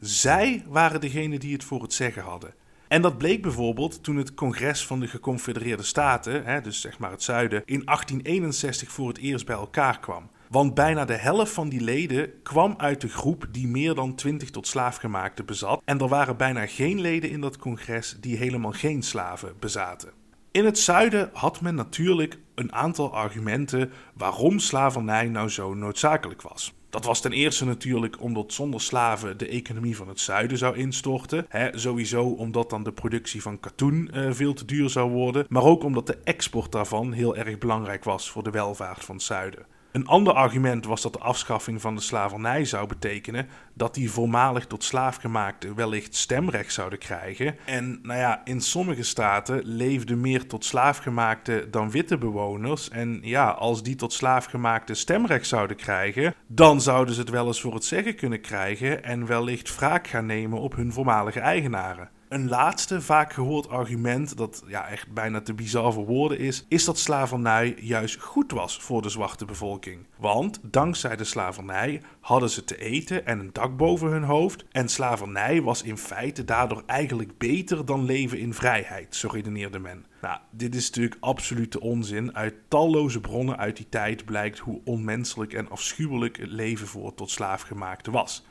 Zij 0.00 0.64
waren 0.66 1.00
degene 1.00 1.38
die 1.38 1.52
het 1.52 1.64
voor 1.64 1.82
het 1.82 1.92
zeggen 1.92 2.22
hadden. 2.22 2.54
En 2.88 3.02
dat 3.02 3.18
bleek 3.18 3.42
bijvoorbeeld 3.42 4.02
toen 4.02 4.16
het 4.16 4.34
congres 4.34 4.86
van 4.86 5.00
de 5.00 5.08
Geconfedereerde 5.08 5.82
Staten, 5.82 6.44
hè, 6.44 6.60
dus 6.60 6.80
zeg 6.80 6.98
maar 6.98 7.10
het 7.10 7.22
zuiden, 7.22 7.62
in 7.64 7.84
1861 7.84 8.90
voor 8.90 9.08
het 9.08 9.18
eerst 9.18 9.46
bij 9.46 9.56
elkaar 9.56 10.00
kwam. 10.00 10.30
Want 10.52 10.74
bijna 10.74 11.04
de 11.04 11.16
helft 11.16 11.52
van 11.52 11.68
die 11.68 11.80
leden 11.80 12.42
kwam 12.42 12.74
uit 12.76 13.00
de 13.00 13.08
groep 13.08 13.46
die 13.50 13.68
meer 13.68 13.94
dan 13.94 14.14
20 14.14 14.50
tot 14.50 14.66
slaafgemaakte 14.66 15.44
bezat. 15.44 15.82
En 15.84 15.98
er 15.98 16.08
waren 16.08 16.36
bijna 16.36 16.66
geen 16.66 17.00
leden 17.00 17.30
in 17.30 17.40
dat 17.40 17.56
congres 17.56 18.16
die 18.20 18.36
helemaal 18.36 18.72
geen 18.72 19.02
slaven 19.02 19.54
bezaten. 19.58 20.10
In 20.50 20.64
het 20.64 20.78
zuiden 20.78 21.30
had 21.32 21.60
men 21.60 21.74
natuurlijk 21.74 22.38
een 22.54 22.72
aantal 22.72 23.14
argumenten 23.14 23.90
waarom 24.14 24.58
slavernij 24.58 25.28
nou 25.28 25.48
zo 25.48 25.74
noodzakelijk 25.74 26.42
was. 26.42 26.72
Dat 26.90 27.04
was 27.04 27.20
ten 27.20 27.32
eerste 27.32 27.64
natuurlijk 27.64 28.20
omdat 28.20 28.52
zonder 28.52 28.80
slaven 28.80 29.38
de 29.38 29.48
economie 29.48 29.96
van 29.96 30.08
het 30.08 30.20
zuiden 30.20 30.58
zou 30.58 30.76
instorten. 30.76 31.46
sowieso 31.72 32.24
omdat 32.24 32.70
dan 32.70 32.82
de 32.82 32.92
productie 32.92 33.42
van 33.42 33.60
katoen 33.60 34.10
eh, 34.10 34.28
veel 34.30 34.54
te 34.54 34.64
duur 34.64 34.90
zou 34.90 35.10
worden. 35.10 35.46
Maar 35.48 35.62
ook 35.62 35.82
omdat 35.82 36.06
de 36.06 36.18
export 36.24 36.72
daarvan 36.72 37.12
heel 37.12 37.36
erg 37.36 37.58
belangrijk 37.58 38.04
was 38.04 38.30
voor 38.30 38.42
de 38.42 38.50
welvaart 38.50 39.04
van 39.04 39.14
het 39.14 39.24
zuiden. 39.24 39.66
Een 39.92 40.06
ander 40.06 40.32
argument 40.32 40.84
was 40.86 41.02
dat 41.02 41.12
de 41.12 41.18
afschaffing 41.18 41.80
van 41.80 41.94
de 41.94 42.00
slavernij 42.00 42.64
zou 42.64 42.86
betekenen 42.86 43.48
dat 43.74 43.94
die 43.94 44.10
voormalig 44.10 44.66
tot 44.66 44.84
slaafgemaakten 44.84 45.74
wellicht 45.74 46.14
stemrecht 46.14 46.72
zouden 46.72 46.98
krijgen. 46.98 47.56
En 47.64 47.98
nou 48.02 48.18
ja, 48.18 48.40
in 48.44 48.60
sommige 48.60 49.02
staten 49.02 49.60
leefden 49.64 50.20
meer 50.20 50.46
tot 50.46 50.64
slaafgemaakten 50.64 51.70
dan 51.70 51.90
witte 51.90 52.18
bewoners. 52.18 52.88
En 52.88 53.18
ja, 53.22 53.50
als 53.50 53.82
die 53.82 53.94
tot 53.94 54.12
slaafgemaakten 54.12 54.96
stemrecht 54.96 55.46
zouden 55.46 55.76
krijgen, 55.76 56.34
dan 56.46 56.80
zouden 56.80 57.14
ze 57.14 57.20
het 57.20 57.30
wel 57.30 57.46
eens 57.46 57.60
voor 57.60 57.74
het 57.74 57.84
zeggen 57.84 58.14
kunnen 58.14 58.40
krijgen 58.40 59.04
en 59.04 59.26
wellicht 59.26 59.76
wraak 59.76 60.06
gaan 60.06 60.26
nemen 60.26 60.58
op 60.58 60.76
hun 60.76 60.92
voormalige 60.92 61.40
eigenaren. 61.40 62.08
Een 62.32 62.48
laatste 62.48 63.00
vaak 63.00 63.32
gehoord 63.32 63.68
argument, 63.68 64.36
dat 64.36 64.62
ja, 64.66 64.88
echt 64.88 65.12
bijna 65.12 65.40
te 65.40 65.54
bizar 65.54 65.92
voor 65.92 66.06
woorden 66.06 66.38
is, 66.38 66.64
is 66.68 66.84
dat 66.84 66.98
slavernij 66.98 67.74
juist 67.80 68.20
goed 68.20 68.52
was 68.52 68.78
voor 68.80 69.02
de 69.02 69.08
zwarte 69.08 69.44
bevolking. 69.44 70.06
Want 70.18 70.60
dankzij 70.62 71.16
de 71.16 71.24
slavernij 71.24 72.02
hadden 72.20 72.50
ze 72.50 72.64
te 72.64 72.76
eten 72.76 73.26
en 73.26 73.38
een 73.38 73.52
dak 73.52 73.76
boven 73.76 74.08
hun 74.08 74.22
hoofd. 74.22 74.64
En 74.70 74.88
slavernij 74.88 75.62
was 75.62 75.82
in 75.82 75.96
feite 75.96 76.44
daardoor 76.44 76.82
eigenlijk 76.86 77.38
beter 77.38 77.84
dan 77.84 78.04
leven 78.04 78.38
in 78.38 78.54
vrijheid, 78.54 79.16
zo 79.16 79.28
redeneerde 79.32 79.78
men. 79.78 80.06
Nou, 80.20 80.38
dit 80.50 80.74
is 80.74 80.86
natuurlijk 80.86 81.16
absolute 81.20 81.80
onzin. 81.80 82.36
Uit 82.36 82.54
talloze 82.68 83.20
bronnen 83.20 83.56
uit 83.56 83.76
die 83.76 83.88
tijd 83.88 84.24
blijkt 84.24 84.58
hoe 84.58 84.80
onmenselijk 84.84 85.52
en 85.52 85.70
afschuwelijk 85.70 86.36
het 86.36 86.50
leven 86.50 86.86
voor 86.86 87.14
tot 87.14 87.30
slaafgemaakte 87.30 88.10
was. 88.10 88.46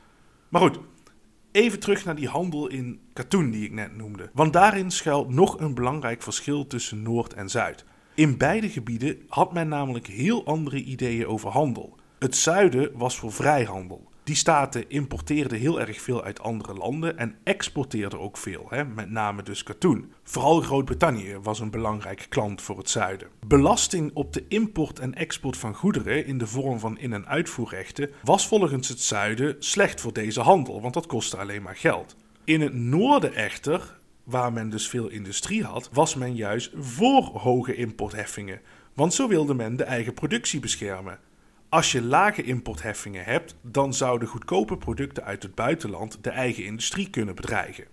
Maar 0.48 0.60
goed, 0.60 0.78
Even 1.52 1.80
terug 1.80 2.04
naar 2.04 2.14
die 2.14 2.28
handel 2.28 2.66
in 2.66 3.00
katoen 3.12 3.50
die 3.50 3.64
ik 3.64 3.72
net 3.72 3.96
noemde. 3.96 4.30
Want 4.32 4.52
daarin 4.52 4.90
schuilt 4.90 5.28
nog 5.28 5.60
een 5.60 5.74
belangrijk 5.74 6.22
verschil 6.22 6.66
tussen 6.66 7.02
Noord 7.02 7.34
en 7.34 7.50
Zuid. 7.50 7.84
In 8.14 8.36
beide 8.36 8.68
gebieden 8.68 9.16
had 9.28 9.52
men 9.52 9.68
namelijk 9.68 10.06
heel 10.06 10.44
andere 10.44 10.82
ideeën 10.82 11.26
over 11.26 11.50
handel. 11.50 11.96
Het 12.18 12.36
zuiden 12.36 12.90
was 12.94 13.16
voor 13.16 13.32
vrijhandel. 13.32 14.11
Die 14.24 14.34
staten 14.34 14.88
importeerden 14.88 15.58
heel 15.58 15.80
erg 15.80 16.00
veel 16.00 16.22
uit 16.22 16.40
andere 16.40 16.74
landen 16.74 17.18
en 17.18 17.36
exporteerden 17.44 18.20
ook 18.20 18.36
veel, 18.36 18.66
hè, 18.68 18.84
met 18.84 19.10
name 19.10 19.42
dus 19.42 19.62
katoen. 19.62 20.12
Vooral 20.22 20.60
Groot-Brittannië 20.60 21.38
was 21.42 21.60
een 21.60 21.70
belangrijk 21.70 22.26
klant 22.28 22.62
voor 22.62 22.78
het 22.78 22.90
zuiden. 22.90 23.28
Belasting 23.46 24.10
op 24.14 24.32
de 24.32 24.44
import 24.48 24.98
en 24.98 25.14
export 25.14 25.56
van 25.56 25.74
goederen 25.74 26.26
in 26.26 26.38
de 26.38 26.46
vorm 26.46 26.78
van 26.78 26.98
in- 26.98 27.12
en 27.12 27.26
uitvoerrechten 27.26 28.10
was 28.22 28.46
volgens 28.48 28.88
het 28.88 29.00
zuiden 29.00 29.56
slecht 29.58 30.00
voor 30.00 30.12
deze 30.12 30.40
handel, 30.40 30.80
want 30.80 30.94
dat 30.94 31.06
kostte 31.06 31.36
alleen 31.36 31.62
maar 31.62 31.76
geld. 31.76 32.16
In 32.44 32.60
het 32.60 32.74
noorden 32.74 33.34
echter, 33.34 33.98
waar 34.24 34.52
men 34.52 34.70
dus 34.70 34.88
veel 34.88 35.08
industrie 35.08 35.64
had, 35.64 35.88
was 35.92 36.14
men 36.14 36.34
juist 36.34 36.72
voor 36.76 37.22
hoge 37.22 37.74
importheffingen, 37.74 38.60
want 38.94 39.14
zo 39.14 39.28
wilde 39.28 39.54
men 39.54 39.76
de 39.76 39.84
eigen 39.84 40.14
productie 40.14 40.60
beschermen. 40.60 41.18
Als 41.72 41.92
je 41.92 42.02
lage 42.02 42.42
importheffingen 42.42 43.24
hebt, 43.24 43.56
dan 43.62 43.94
zouden 43.94 44.28
goedkope 44.28 44.76
producten 44.76 45.24
uit 45.24 45.42
het 45.42 45.54
buitenland 45.54 46.18
de 46.24 46.30
eigen 46.30 46.64
industrie 46.64 47.10
kunnen 47.10 47.34
bedreigen. 47.34 47.84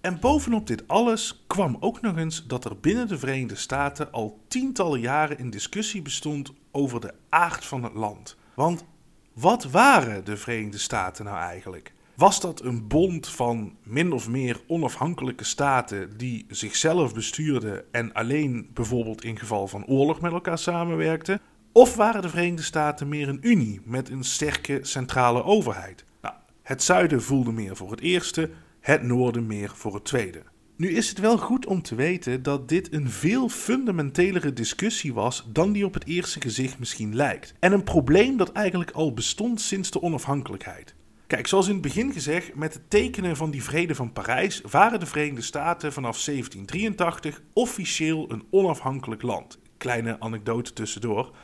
En 0.00 0.20
bovenop 0.20 0.66
dit 0.66 0.88
alles 0.88 1.44
kwam 1.46 1.76
ook 1.80 2.00
nog 2.00 2.16
eens 2.16 2.46
dat 2.46 2.64
er 2.64 2.80
binnen 2.80 3.08
de 3.08 3.18
Verenigde 3.18 3.54
Staten 3.54 4.12
al 4.12 4.40
tientallen 4.48 5.00
jaren 5.00 5.40
een 5.40 5.50
discussie 5.50 6.02
bestond 6.02 6.52
over 6.70 7.00
de 7.00 7.14
aard 7.28 7.64
van 7.64 7.82
het 7.82 7.94
land. 7.94 8.36
Want 8.54 8.84
wat 9.32 9.64
waren 9.64 10.24
de 10.24 10.36
Verenigde 10.36 10.78
Staten 10.78 11.24
nou 11.24 11.38
eigenlijk? 11.38 11.92
Was 12.14 12.40
dat 12.40 12.62
een 12.62 12.86
bond 12.86 13.28
van 13.28 13.76
min 13.82 14.12
of 14.12 14.28
meer 14.28 14.60
onafhankelijke 14.66 15.44
staten 15.44 16.16
die 16.16 16.46
zichzelf 16.48 17.14
bestuurden 17.14 17.92
en 17.92 18.12
alleen 18.12 18.70
bijvoorbeeld 18.74 19.24
in 19.24 19.38
geval 19.38 19.68
van 19.68 19.86
oorlog 19.86 20.20
met 20.20 20.32
elkaar 20.32 20.58
samenwerkten? 20.58 21.40
Of 21.72 21.94
waren 21.94 22.22
de 22.22 22.28
Verenigde 22.28 22.62
Staten 22.62 23.08
meer 23.08 23.28
een 23.28 23.38
unie 23.40 23.80
met 23.84 24.10
een 24.10 24.24
sterke 24.24 24.78
centrale 24.82 25.44
overheid? 25.44 26.04
Nou, 26.22 26.34
het 26.62 26.82
zuiden 26.82 27.22
voelde 27.22 27.52
meer 27.52 27.76
voor 27.76 27.90
het 27.90 28.00
eerste, 28.00 28.50
het 28.80 29.02
noorden 29.02 29.46
meer 29.46 29.70
voor 29.74 29.94
het 29.94 30.04
tweede. 30.04 30.42
Nu 30.76 30.88
is 30.88 31.08
het 31.08 31.18
wel 31.18 31.38
goed 31.38 31.66
om 31.66 31.82
te 31.82 31.94
weten 31.94 32.42
dat 32.42 32.68
dit 32.68 32.92
een 32.92 33.10
veel 33.10 33.48
fundamentelere 33.48 34.52
discussie 34.52 35.14
was 35.14 35.46
dan 35.52 35.72
die 35.72 35.84
op 35.84 35.94
het 35.94 36.06
eerste 36.06 36.40
gezicht 36.40 36.78
misschien 36.78 37.14
lijkt. 37.14 37.54
En 37.58 37.72
een 37.72 37.84
probleem 37.84 38.36
dat 38.36 38.52
eigenlijk 38.52 38.90
al 38.90 39.12
bestond 39.12 39.60
sinds 39.60 39.90
de 39.90 40.02
onafhankelijkheid. 40.02 40.94
Kijk, 41.26 41.46
zoals 41.46 41.66
in 41.66 41.72
het 41.72 41.82
begin 41.82 42.12
gezegd, 42.12 42.54
met 42.54 42.74
het 42.74 42.90
tekenen 42.90 43.36
van 43.36 43.50
die 43.50 43.62
Vrede 43.62 43.94
van 43.94 44.12
Parijs 44.12 44.60
waren 44.70 45.00
de 45.00 45.06
Verenigde 45.06 45.42
Staten 45.42 45.92
vanaf 45.92 46.24
1783 46.24 47.42
officieel 47.52 48.30
een 48.30 48.44
onafhankelijk 48.50 49.22
land. 49.22 49.58
Kleine 49.76 50.20
anekdote 50.20 50.72
tussendoor 50.72 51.34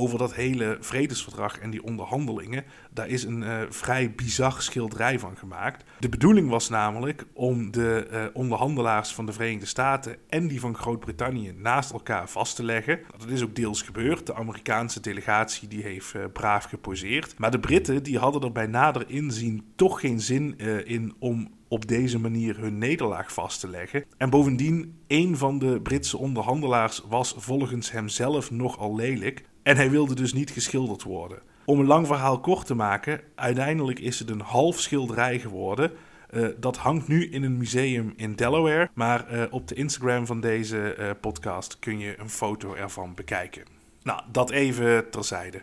over 0.00 0.18
dat 0.18 0.34
hele 0.34 0.76
vredesverdrag 0.80 1.58
en 1.58 1.70
die 1.70 1.82
onderhandelingen. 1.82 2.64
Daar 2.90 3.08
is 3.08 3.24
een 3.24 3.42
uh, 3.42 3.60
vrij 3.68 4.12
bizar 4.14 4.62
schilderij 4.62 5.18
van 5.18 5.36
gemaakt. 5.36 5.84
De 5.98 6.08
bedoeling 6.08 6.48
was 6.48 6.68
namelijk 6.68 7.24
om 7.32 7.70
de 7.70 8.08
uh, 8.12 8.24
onderhandelaars 8.32 9.12
van 9.12 9.26
de 9.26 9.32
Verenigde 9.32 9.66
Staten 9.66 10.16
en 10.28 10.48
die 10.48 10.60
van 10.60 10.76
Groot-Brittannië 10.76 11.52
naast 11.56 11.92
elkaar 11.92 12.28
vast 12.28 12.56
te 12.56 12.64
leggen. 12.64 13.00
Dat 13.18 13.28
is 13.28 13.42
ook 13.42 13.54
deels 13.54 13.82
gebeurd. 13.82 14.26
De 14.26 14.34
Amerikaanse 14.34 15.00
delegatie 15.00 15.68
die 15.68 15.82
heeft 15.82 16.14
uh, 16.14 16.24
braaf 16.32 16.64
geposeerd. 16.64 17.38
Maar 17.38 17.50
de 17.50 17.60
Britten 17.60 18.02
die 18.02 18.18
hadden 18.18 18.42
er 18.42 18.52
bij 18.52 18.66
nader 18.66 19.04
inzien 19.06 19.64
toch 19.76 20.00
geen 20.00 20.20
zin 20.20 20.58
in 20.84 21.14
om 21.18 21.48
op 21.70 21.88
deze 21.88 22.18
manier 22.18 22.58
hun 22.58 22.78
nederlaag 22.78 23.32
vast 23.32 23.60
te 23.60 23.68
leggen. 23.68 24.04
En 24.16 24.30
bovendien, 24.30 25.00
een 25.06 25.36
van 25.36 25.58
de 25.58 25.80
Britse 25.80 26.18
onderhandelaars 26.18 27.02
was 27.08 27.34
volgens 27.36 27.90
hemzelf 27.92 28.50
nogal 28.50 28.94
lelijk. 28.94 29.44
En 29.70 29.76
hij 29.76 29.90
wilde 29.90 30.14
dus 30.14 30.32
niet 30.32 30.50
geschilderd 30.50 31.02
worden. 31.02 31.38
Om 31.64 31.80
een 31.80 31.86
lang 31.86 32.06
verhaal 32.06 32.40
kort 32.40 32.66
te 32.66 32.74
maken, 32.74 33.20
uiteindelijk 33.34 33.98
is 33.98 34.18
het 34.18 34.30
een 34.30 34.40
half 34.40 34.80
schilderij 34.80 35.38
geworden. 35.38 35.92
Uh, 36.30 36.48
dat 36.58 36.76
hangt 36.76 37.08
nu 37.08 37.30
in 37.30 37.42
een 37.42 37.56
museum 37.56 38.12
in 38.16 38.34
Delaware. 38.34 38.90
Maar 38.94 39.32
uh, 39.32 39.42
op 39.50 39.68
de 39.68 39.74
Instagram 39.74 40.26
van 40.26 40.40
deze 40.40 40.96
uh, 40.98 41.10
podcast 41.20 41.78
kun 41.78 41.98
je 41.98 42.18
een 42.18 42.30
foto 42.30 42.74
ervan 42.74 43.14
bekijken. 43.14 43.62
Nou, 44.02 44.22
dat 44.32 44.50
even 44.50 45.10
terzijde. 45.10 45.62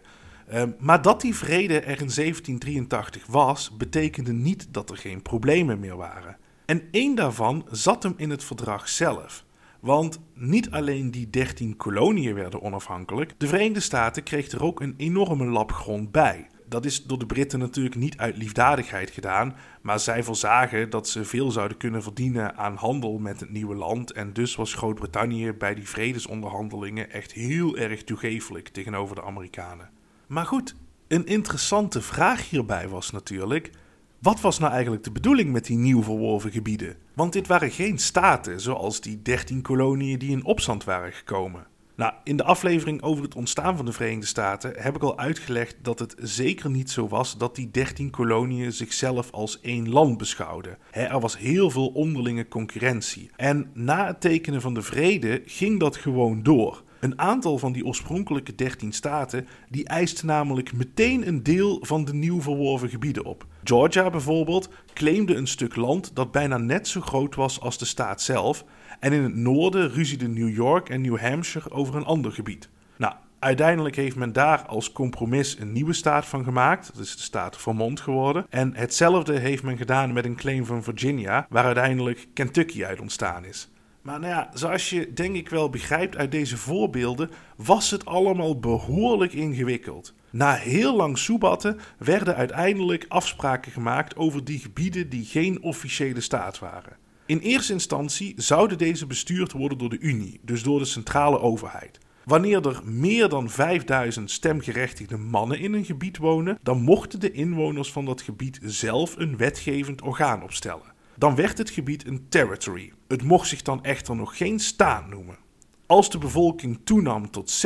maar 0.80 1.02
dat 1.02 1.22
die 1.22 1.36
vrede 1.36 1.74
er 1.74 2.02
in 2.02 2.12
1783 2.16 3.26
was, 3.26 3.78
betekende 3.78 4.34
niet 4.34 4.68
dat 4.72 4.90
er 4.90 4.98
geen 4.98 5.22
problemen 5.22 5.80
meer 5.80 5.98
waren. 5.98 6.38
En 6.66 6.82
één 6.92 7.16
daarvan 7.16 7.66
zat 7.72 8.04
hem 8.04 8.14
in 8.18 8.30
het 8.30 8.44
verdrag 8.44 8.90
zelf. 8.90 9.46
Want 9.88 10.20
niet 10.34 10.72
alleen 10.72 11.12
die 11.12 11.30
13 11.30 11.76
koloniën 11.78 12.34
werden 12.34 12.62
onafhankelijk, 12.62 13.34
de 13.38 13.48
Verenigde 13.48 13.80
Staten 13.80 14.24
kreeg 14.24 14.52
er 14.52 14.64
ook 14.64 14.82
een 14.82 14.94
enorme 14.98 15.46
lap 15.46 15.72
grond 15.72 16.12
bij. 16.12 16.48
Dat 16.66 16.86
is 16.86 17.04
door 17.04 17.20
de 17.20 17.26
Britten 17.26 17.60
natuurlijk 17.60 17.96
niet 17.96 18.18
uit 18.18 18.38
liefdadigheid 18.38 19.10
gedaan, 19.10 19.56
maar 19.82 20.00
zij 20.00 20.24
voorzagen 20.24 20.90
dat 20.90 21.10
ze 21.10 21.26
veel 21.26 21.52
zouden 21.52 21.78
kunnen 21.78 22.04
verdienen 22.04 22.56
aan 22.58 22.76
handel 22.76 23.18
met 23.18 23.40
het 23.40 23.50
nieuwe 23.50 23.76
land. 23.76 24.12
En 24.12 24.34
dus 24.34 24.56
was 24.56 24.74
Groot-Brittannië 24.74 25.54
bij 25.54 25.76
die 25.76 25.88
vredesonderhandelingen 25.88 27.12
echt 27.12 27.32
heel 27.32 27.78
erg 27.78 28.04
toegefelijk 28.04 28.68
tegenover 28.68 29.16
de 29.16 29.24
Amerikanen. 29.24 29.90
Maar 30.28 30.46
goed, 30.46 30.76
een 31.08 31.26
interessante 31.26 32.02
vraag 32.02 32.50
hierbij 32.50 32.88
was 32.88 33.12
natuurlijk: 33.12 33.72
wat 34.20 34.42
was 34.42 34.60
nou 34.60 34.72
eigenlijk 34.72 35.04
de 35.04 35.12
bedoeling 35.12 35.52
met 35.52 35.66
die 35.66 35.78
nieuw 35.78 36.04
verworven 36.04 36.52
gebieden? 36.52 36.96
Want 37.14 37.34
dit 37.34 37.48
waren 37.48 37.72
geen 37.72 37.98
staten 37.98 38.62
zoals 38.62 39.02
die 39.02 39.22
13 39.22 39.62
koloniën 39.62 40.20
die 40.20 40.32
in 40.32 40.46
opstand 40.46 40.84
waren 40.84 41.14
gekomen. 41.14 41.68
Nou, 41.98 42.14
in 42.24 42.38
de 42.38 42.44
aflevering 42.44 43.02
over 43.02 43.24
het 43.24 43.36
ontstaan 43.36 43.76
van 43.76 43.86
de 43.86 43.92
Verenigde 43.92 44.26
Staten 44.26 44.74
heb 44.76 44.96
ik 44.96 45.02
al 45.02 45.18
uitgelegd 45.18 45.76
dat 45.82 46.00
het 46.00 46.16
zeker 46.18 46.70
niet 46.70 46.92
zo 46.92 47.08
was 47.08 47.38
dat 47.38 47.56
die 47.56 47.72
13 47.72 48.10
koloniën 48.10 48.72
zichzelf 48.72 49.32
als 49.32 49.62
één 49.62 49.90
land 49.90 50.18
beschouwden. 50.18 50.78
er 50.92 51.20
was 51.20 51.38
heel 51.38 51.70
veel 51.70 51.88
onderlinge 51.88 52.48
concurrentie. 52.48 53.30
En 53.36 53.70
na 53.74 54.08
het 54.08 54.22
tekenen 54.22 54.62
van 54.62 54.74
de 54.74 54.82
vrede 54.82 55.42
ging 55.46 55.80
dat 55.80 55.96
gewoon 55.96 56.44
door. 56.44 56.84
Een 57.00 57.20
aantal 57.20 57.58
van 57.58 57.72
die 57.72 57.86
oorspronkelijke 57.86 58.56
13 58.56 58.92
staten 58.92 59.48
die 59.70 59.88
eiste 59.88 60.26
namelijk 60.26 60.74
meteen 60.74 61.28
een 61.28 61.44
deel 61.44 61.80
van 61.82 62.06
de 62.06 62.14
nieuw 62.14 62.42
verworven 62.42 62.90
gebieden 62.90 63.26
op. 63.26 63.46
Georgia 63.64 64.10
bijvoorbeeld 64.10 64.70
claimde 64.94 65.36
een 65.36 65.48
stuk 65.48 65.76
land 65.76 66.16
dat 66.16 66.32
bijna 66.32 66.58
net 66.58 66.88
zo 66.88 67.02
groot 67.02 67.36
was 67.36 67.62
als 67.62 67.78
de 67.78 67.86
staat 67.86 68.22
zelf. 68.22 68.66
En 69.00 69.14
in 69.14 69.24
het 69.24 69.36
noorden 69.36 69.90
ruzieden 69.90 70.34
New 70.34 70.56
York 70.56 70.90
en 70.90 71.02
New 71.02 71.20
Hampshire 71.20 71.72
over 71.72 71.96
een 71.96 72.06
ander 72.06 72.32
gebied. 72.32 72.70
Nou, 72.98 73.14
uiteindelijk 73.40 73.96
heeft 73.96 74.16
men 74.16 74.34
daar 74.34 74.66
als 74.66 74.92
compromis 74.92 75.60
een 75.60 75.72
nieuwe 75.72 75.94
staat 75.94 76.26
van 76.26 76.44
gemaakt. 76.44 76.92
Dat 76.94 77.06
is 77.06 77.16
de 77.16 77.22
staat 77.22 77.58
Vermont 77.58 78.00
geworden. 78.00 78.46
En 78.50 78.76
hetzelfde 78.76 79.40
heeft 79.40 79.64
men 79.64 79.78
gedaan 79.78 80.14
met 80.14 80.26
een 80.26 80.36
claim 80.36 80.66
van 80.66 80.84
Virginia, 80.84 81.46
waar 81.50 81.66
uiteindelijk 81.66 82.28
Kentucky 82.34 82.84
uit 82.84 83.00
ontstaan 83.00 83.46
is. 83.46 83.70
Maar 84.08 84.20
nou 84.20 84.34
ja, 84.34 84.50
zoals 84.54 84.90
je 84.90 85.14
denk 85.14 85.36
ik 85.36 85.50
wel 85.50 85.70
begrijpt 85.70 86.18
uit 86.18 86.32
deze 86.32 86.58
voorbeelden, 86.58 87.30
was 87.56 87.92
het 87.92 88.06
allemaal 88.06 88.60
behoorlijk 88.60 89.34
ingewikkeld. 89.34 90.14
Na 90.30 90.54
heel 90.54 90.96
lang 90.96 91.18
soebatten 91.18 91.80
werden 91.98 92.36
uiteindelijk 92.36 93.06
afspraken 93.08 93.72
gemaakt 93.72 94.16
over 94.16 94.44
die 94.44 94.60
gebieden 94.60 95.10
die 95.10 95.26
geen 95.26 95.62
officiële 95.62 96.22
staat 96.22 96.60
waren. 96.60 96.98
In 97.26 97.40
eerste 97.40 97.74
instantie 97.74 98.34
zouden 98.38 98.78
deze 98.78 99.06
bestuurd 99.06 99.52
worden 99.52 99.78
door 99.78 99.90
de 99.90 100.00
Unie, 100.00 100.40
dus 100.42 100.64
door 100.64 100.80
de 100.80 100.86
centrale 100.86 101.40
overheid. 101.40 102.00
Wanneer 102.24 102.68
er 102.68 102.82
meer 102.84 103.30
dan 103.30 103.50
5000 103.50 104.32
stemgerechtigde 104.32 105.18
mannen 105.18 105.60
in 105.60 105.74
een 105.74 105.86
gebied 105.86 106.18
wonen, 106.18 106.58
dan 106.62 106.82
mochten 106.82 107.20
de 107.20 107.32
inwoners 107.32 107.92
van 107.92 108.06
dat 108.06 108.22
gebied 108.22 108.60
zelf 108.64 109.16
een 109.18 109.38
wetgevend 109.38 110.02
orgaan 110.02 110.44
opstellen. 110.44 110.96
Dan 111.18 111.36
werd 111.36 111.58
het 111.58 111.70
gebied 111.70 112.08
een 112.08 112.30
territory. 112.30 112.94
Het 113.08 113.24
mocht 113.24 113.48
zich 113.48 113.62
dan 113.62 113.84
echter 113.84 114.16
nog 114.16 114.38
geen 114.38 114.60
staat 114.60 115.08
noemen. 115.08 115.38
Als 115.86 116.10
de 116.10 116.18
bevolking 116.18 116.80
toenam 116.84 117.32
tot 117.32 117.66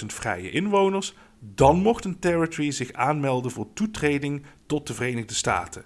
60.000 0.00 0.06
vrije 0.06 0.50
inwoners, 0.50 1.14
dan 1.38 1.78
mocht 1.78 2.04
een 2.04 2.18
territory 2.18 2.70
zich 2.70 2.92
aanmelden 2.92 3.50
voor 3.50 3.72
toetreding 3.74 4.42
tot 4.66 4.86
de 4.86 4.94
Verenigde 4.94 5.34
Staten. 5.34 5.84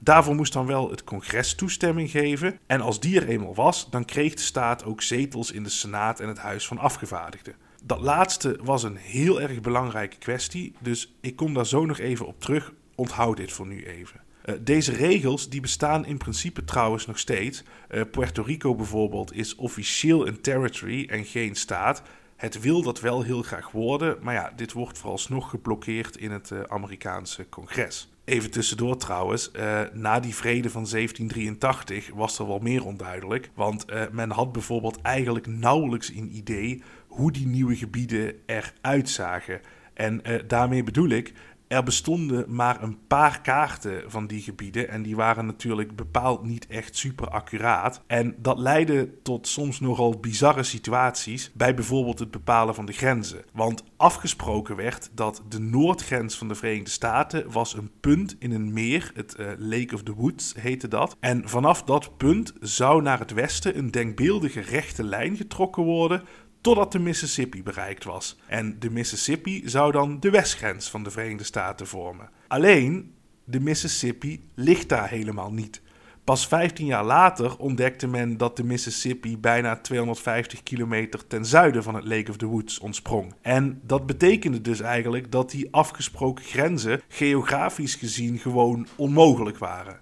Daarvoor 0.00 0.34
moest 0.34 0.52
dan 0.52 0.66
wel 0.66 0.90
het 0.90 1.04
congres 1.04 1.54
toestemming 1.54 2.10
geven. 2.10 2.58
En 2.66 2.80
als 2.80 3.00
die 3.00 3.20
er 3.20 3.28
eenmaal 3.28 3.54
was, 3.54 3.90
dan 3.90 4.04
kreeg 4.04 4.34
de 4.34 4.42
staat 4.42 4.84
ook 4.84 5.02
zetels 5.02 5.50
in 5.50 5.62
de 5.62 5.68
Senaat 5.68 6.20
en 6.20 6.28
het 6.28 6.38
Huis 6.38 6.66
van 6.66 6.78
Afgevaardigden. 6.78 7.54
Dat 7.84 8.00
laatste 8.00 8.58
was 8.62 8.82
een 8.82 8.96
heel 8.96 9.40
erg 9.40 9.60
belangrijke 9.60 10.18
kwestie, 10.18 10.74
dus 10.80 11.14
ik 11.20 11.36
kom 11.36 11.54
daar 11.54 11.66
zo 11.66 11.84
nog 11.84 11.98
even 11.98 12.26
op 12.26 12.40
terug. 12.40 12.72
Onthoud 12.94 13.36
dit 13.36 13.52
voor 13.52 13.66
nu 13.66 13.86
even. 13.86 14.23
Uh, 14.44 14.54
deze 14.60 14.92
regels 14.92 15.48
die 15.48 15.60
bestaan 15.60 16.06
in 16.06 16.16
principe 16.16 16.64
trouwens 16.64 17.06
nog 17.06 17.18
steeds. 17.18 17.62
Uh, 17.90 18.02
Puerto 18.10 18.42
Rico 18.42 18.74
bijvoorbeeld 18.74 19.34
is 19.34 19.54
officieel 19.54 20.26
een 20.26 20.40
territory 20.40 21.06
en 21.10 21.24
geen 21.24 21.54
staat. 21.54 22.02
Het 22.36 22.60
wil 22.60 22.82
dat 22.82 23.00
wel 23.00 23.22
heel 23.22 23.42
graag 23.42 23.70
worden, 23.70 24.16
maar 24.20 24.34
ja, 24.34 24.52
dit 24.56 24.72
wordt 24.72 24.98
vooralsnog 24.98 25.50
geblokkeerd 25.50 26.16
in 26.16 26.30
het 26.30 26.50
uh, 26.50 26.60
Amerikaanse 26.62 27.48
congres. 27.48 28.08
Even 28.24 28.50
tussendoor 28.50 28.96
trouwens, 28.96 29.50
na 29.92 30.20
die 30.20 30.34
vrede 30.34 30.70
van 30.70 30.86
1783 30.90 32.10
was 32.14 32.38
er 32.38 32.46
wel 32.46 32.58
meer 32.58 32.84
onduidelijk. 32.84 33.50
Want 33.54 33.84
men 34.12 34.30
had 34.30 34.52
bijvoorbeeld 34.52 35.00
eigenlijk 35.02 35.46
nauwelijks 35.46 36.08
een 36.08 36.36
idee 36.36 36.82
hoe 37.06 37.32
die 37.32 37.46
nieuwe 37.46 37.76
gebieden 37.76 38.34
eruit 38.46 39.08
zagen. 39.08 39.60
En 39.94 40.22
daarmee 40.46 40.82
bedoel 40.82 41.08
ik, 41.08 41.32
er 41.74 41.82
bestonden 41.82 42.54
maar 42.54 42.82
een 42.82 42.98
paar 43.06 43.40
kaarten 43.40 44.10
van 44.10 44.26
die 44.26 44.40
gebieden 44.40 44.88
en 44.88 45.02
die 45.02 45.16
waren 45.16 45.46
natuurlijk 45.46 45.96
bepaald 45.96 46.42
niet 46.44 46.66
echt 46.66 46.96
super 46.96 47.28
accuraat. 47.28 48.02
En 48.06 48.34
dat 48.38 48.58
leidde 48.58 49.22
tot 49.22 49.48
soms 49.48 49.80
nogal 49.80 50.18
bizarre 50.20 50.62
situaties 50.62 51.50
bij 51.54 51.74
bijvoorbeeld 51.74 52.18
het 52.18 52.30
bepalen 52.30 52.74
van 52.74 52.86
de 52.86 52.92
grenzen. 52.92 53.44
Want 53.52 53.84
afgesproken 53.96 54.76
werd 54.76 55.10
dat 55.14 55.42
de 55.48 55.60
noordgrens 55.60 56.36
van 56.36 56.48
de 56.48 56.54
Verenigde 56.54 56.90
Staten 56.90 57.50
was 57.50 57.74
een 57.74 57.90
punt 58.00 58.36
in 58.38 58.52
een 58.52 58.72
meer, 58.72 59.10
het 59.14 59.36
uh, 59.40 59.46
Lake 59.58 59.94
of 59.94 60.02
the 60.02 60.14
Woods 60.14 60.54
heette 60.58 60.88
dat. 60.88 61.16
En 61.20 61.48
vanaf 61.48 61.82
dat 61.82 62.16
punt 62.16 62.52
zou 62.60 63.02
naar 63.02 63.18
het 63.18 63.32
westen 63.32 63.78
een 63.78 63.90
denkbeeldige 63.90 64.60
rechte 64.60 65.04
lijn 65.04 65.36
getrokken 65.36 65.82
worden 65.82 66.22
totdat 66.64 66.92
de 66.92 66.98
Mississippi 66.98 67.62
bereikt 67.62 68.04
was. 68.04 68.38
En 68.46 68.78
de 68.78 68.90
Mississippi 68.90 69.62
zou 69.64 69.92
dan 69.92 70.20
de 70.20 70.30
westgrens 70.30 70.90
van 70.90 71.02
de 71.02 71.10
Verenigde 71.10 71.44
Staten 71.44 71.86
vormen. 71.86 72.30
Alleen, 72.48 73.14
de 73.44 73.60
Mississippi 73.60 74.48
ligt 74.54 74.88
daar 74.88 75.08
helemaal 75.08 75.52
niet. 75.52 75.82
Pas 76.24 76.46
15 76.46 76.86
jaar 76.86 77.04
later 77.04 77.58
ontdekte 77.58 78.06
men 78.06 78.36
dat 78.36 78.56
de 78.56 78.64
Mississippi 78.64 79.38
bijna 79.38 79.76
250 79.76 80.62
kilometer 80.62 81.26
ten 81.26 81.44
zuiden 81.44 81.82
van 81.82 81.94
het 81.94 82.04
Lake 82.04 82.30
of 82.30 82.36
the 82.36 82.46
Woods 82.46 82.78
ontsprong. 82.78 83.34
En 83.42 83.80
dat 83.82 84.06
betekende 84.06 84.60
dus 84.60 84.80
eigenlijk 84.80 85.32
dat 85.32 85.50
die 85.50 85.68
afgesproken 85.70 86.44
grenzen 86.44 87.00
geografisch 87.08 87.94
gezien 87.94 88.38
gewoon 88.38 88.86
onmogelijk 88.96 89.58
waren. 89.58 90.00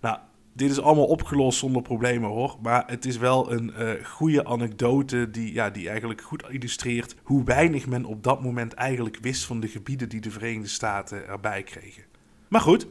Nou, 0.00 0.18
dit 0.58 0.70
is 0.70 0.80
allemaal 0.80 1.06
opgelost 1.06 1.58
zonder 1.58 1.82
problemen 1.82 2.28
hoor. 2.30 2.56
Maar 2.62 2.84
het 2.86 3.04
is 3.04 3.16
wel 3.16 3.52
een 3.52 3.72
uh, 3.78 4.04
goede 4.04 4.44
anekdote 4.44 5.30
die, 5.30 5.52
ja, 5.52 5.70
die 5.70 5.88
eigenlijk 5.88 6.22
goed 6.22 6.44
illustreert 6.48 7.14
hoe 7.22 7.44
weinig 7.44 7.86
men 7.86 8.04
op 8.04 8.22
dat 8.22 8.42
moment 8.42 8.74
eigenlijk 8.74 9.18
wist 9.20 9.44
van 9.44 9.60
de 9.60 9.68
gebieden 9.68 10.08
die 10.08 10.20
de 10.20 10.30
Verenigde 10.30 10.68
Staten 10.68 11.28
erbij 11.28 11.62
kregen. 11.62 12.02
Maar 12.48 12.60
goed, 12.60 12.86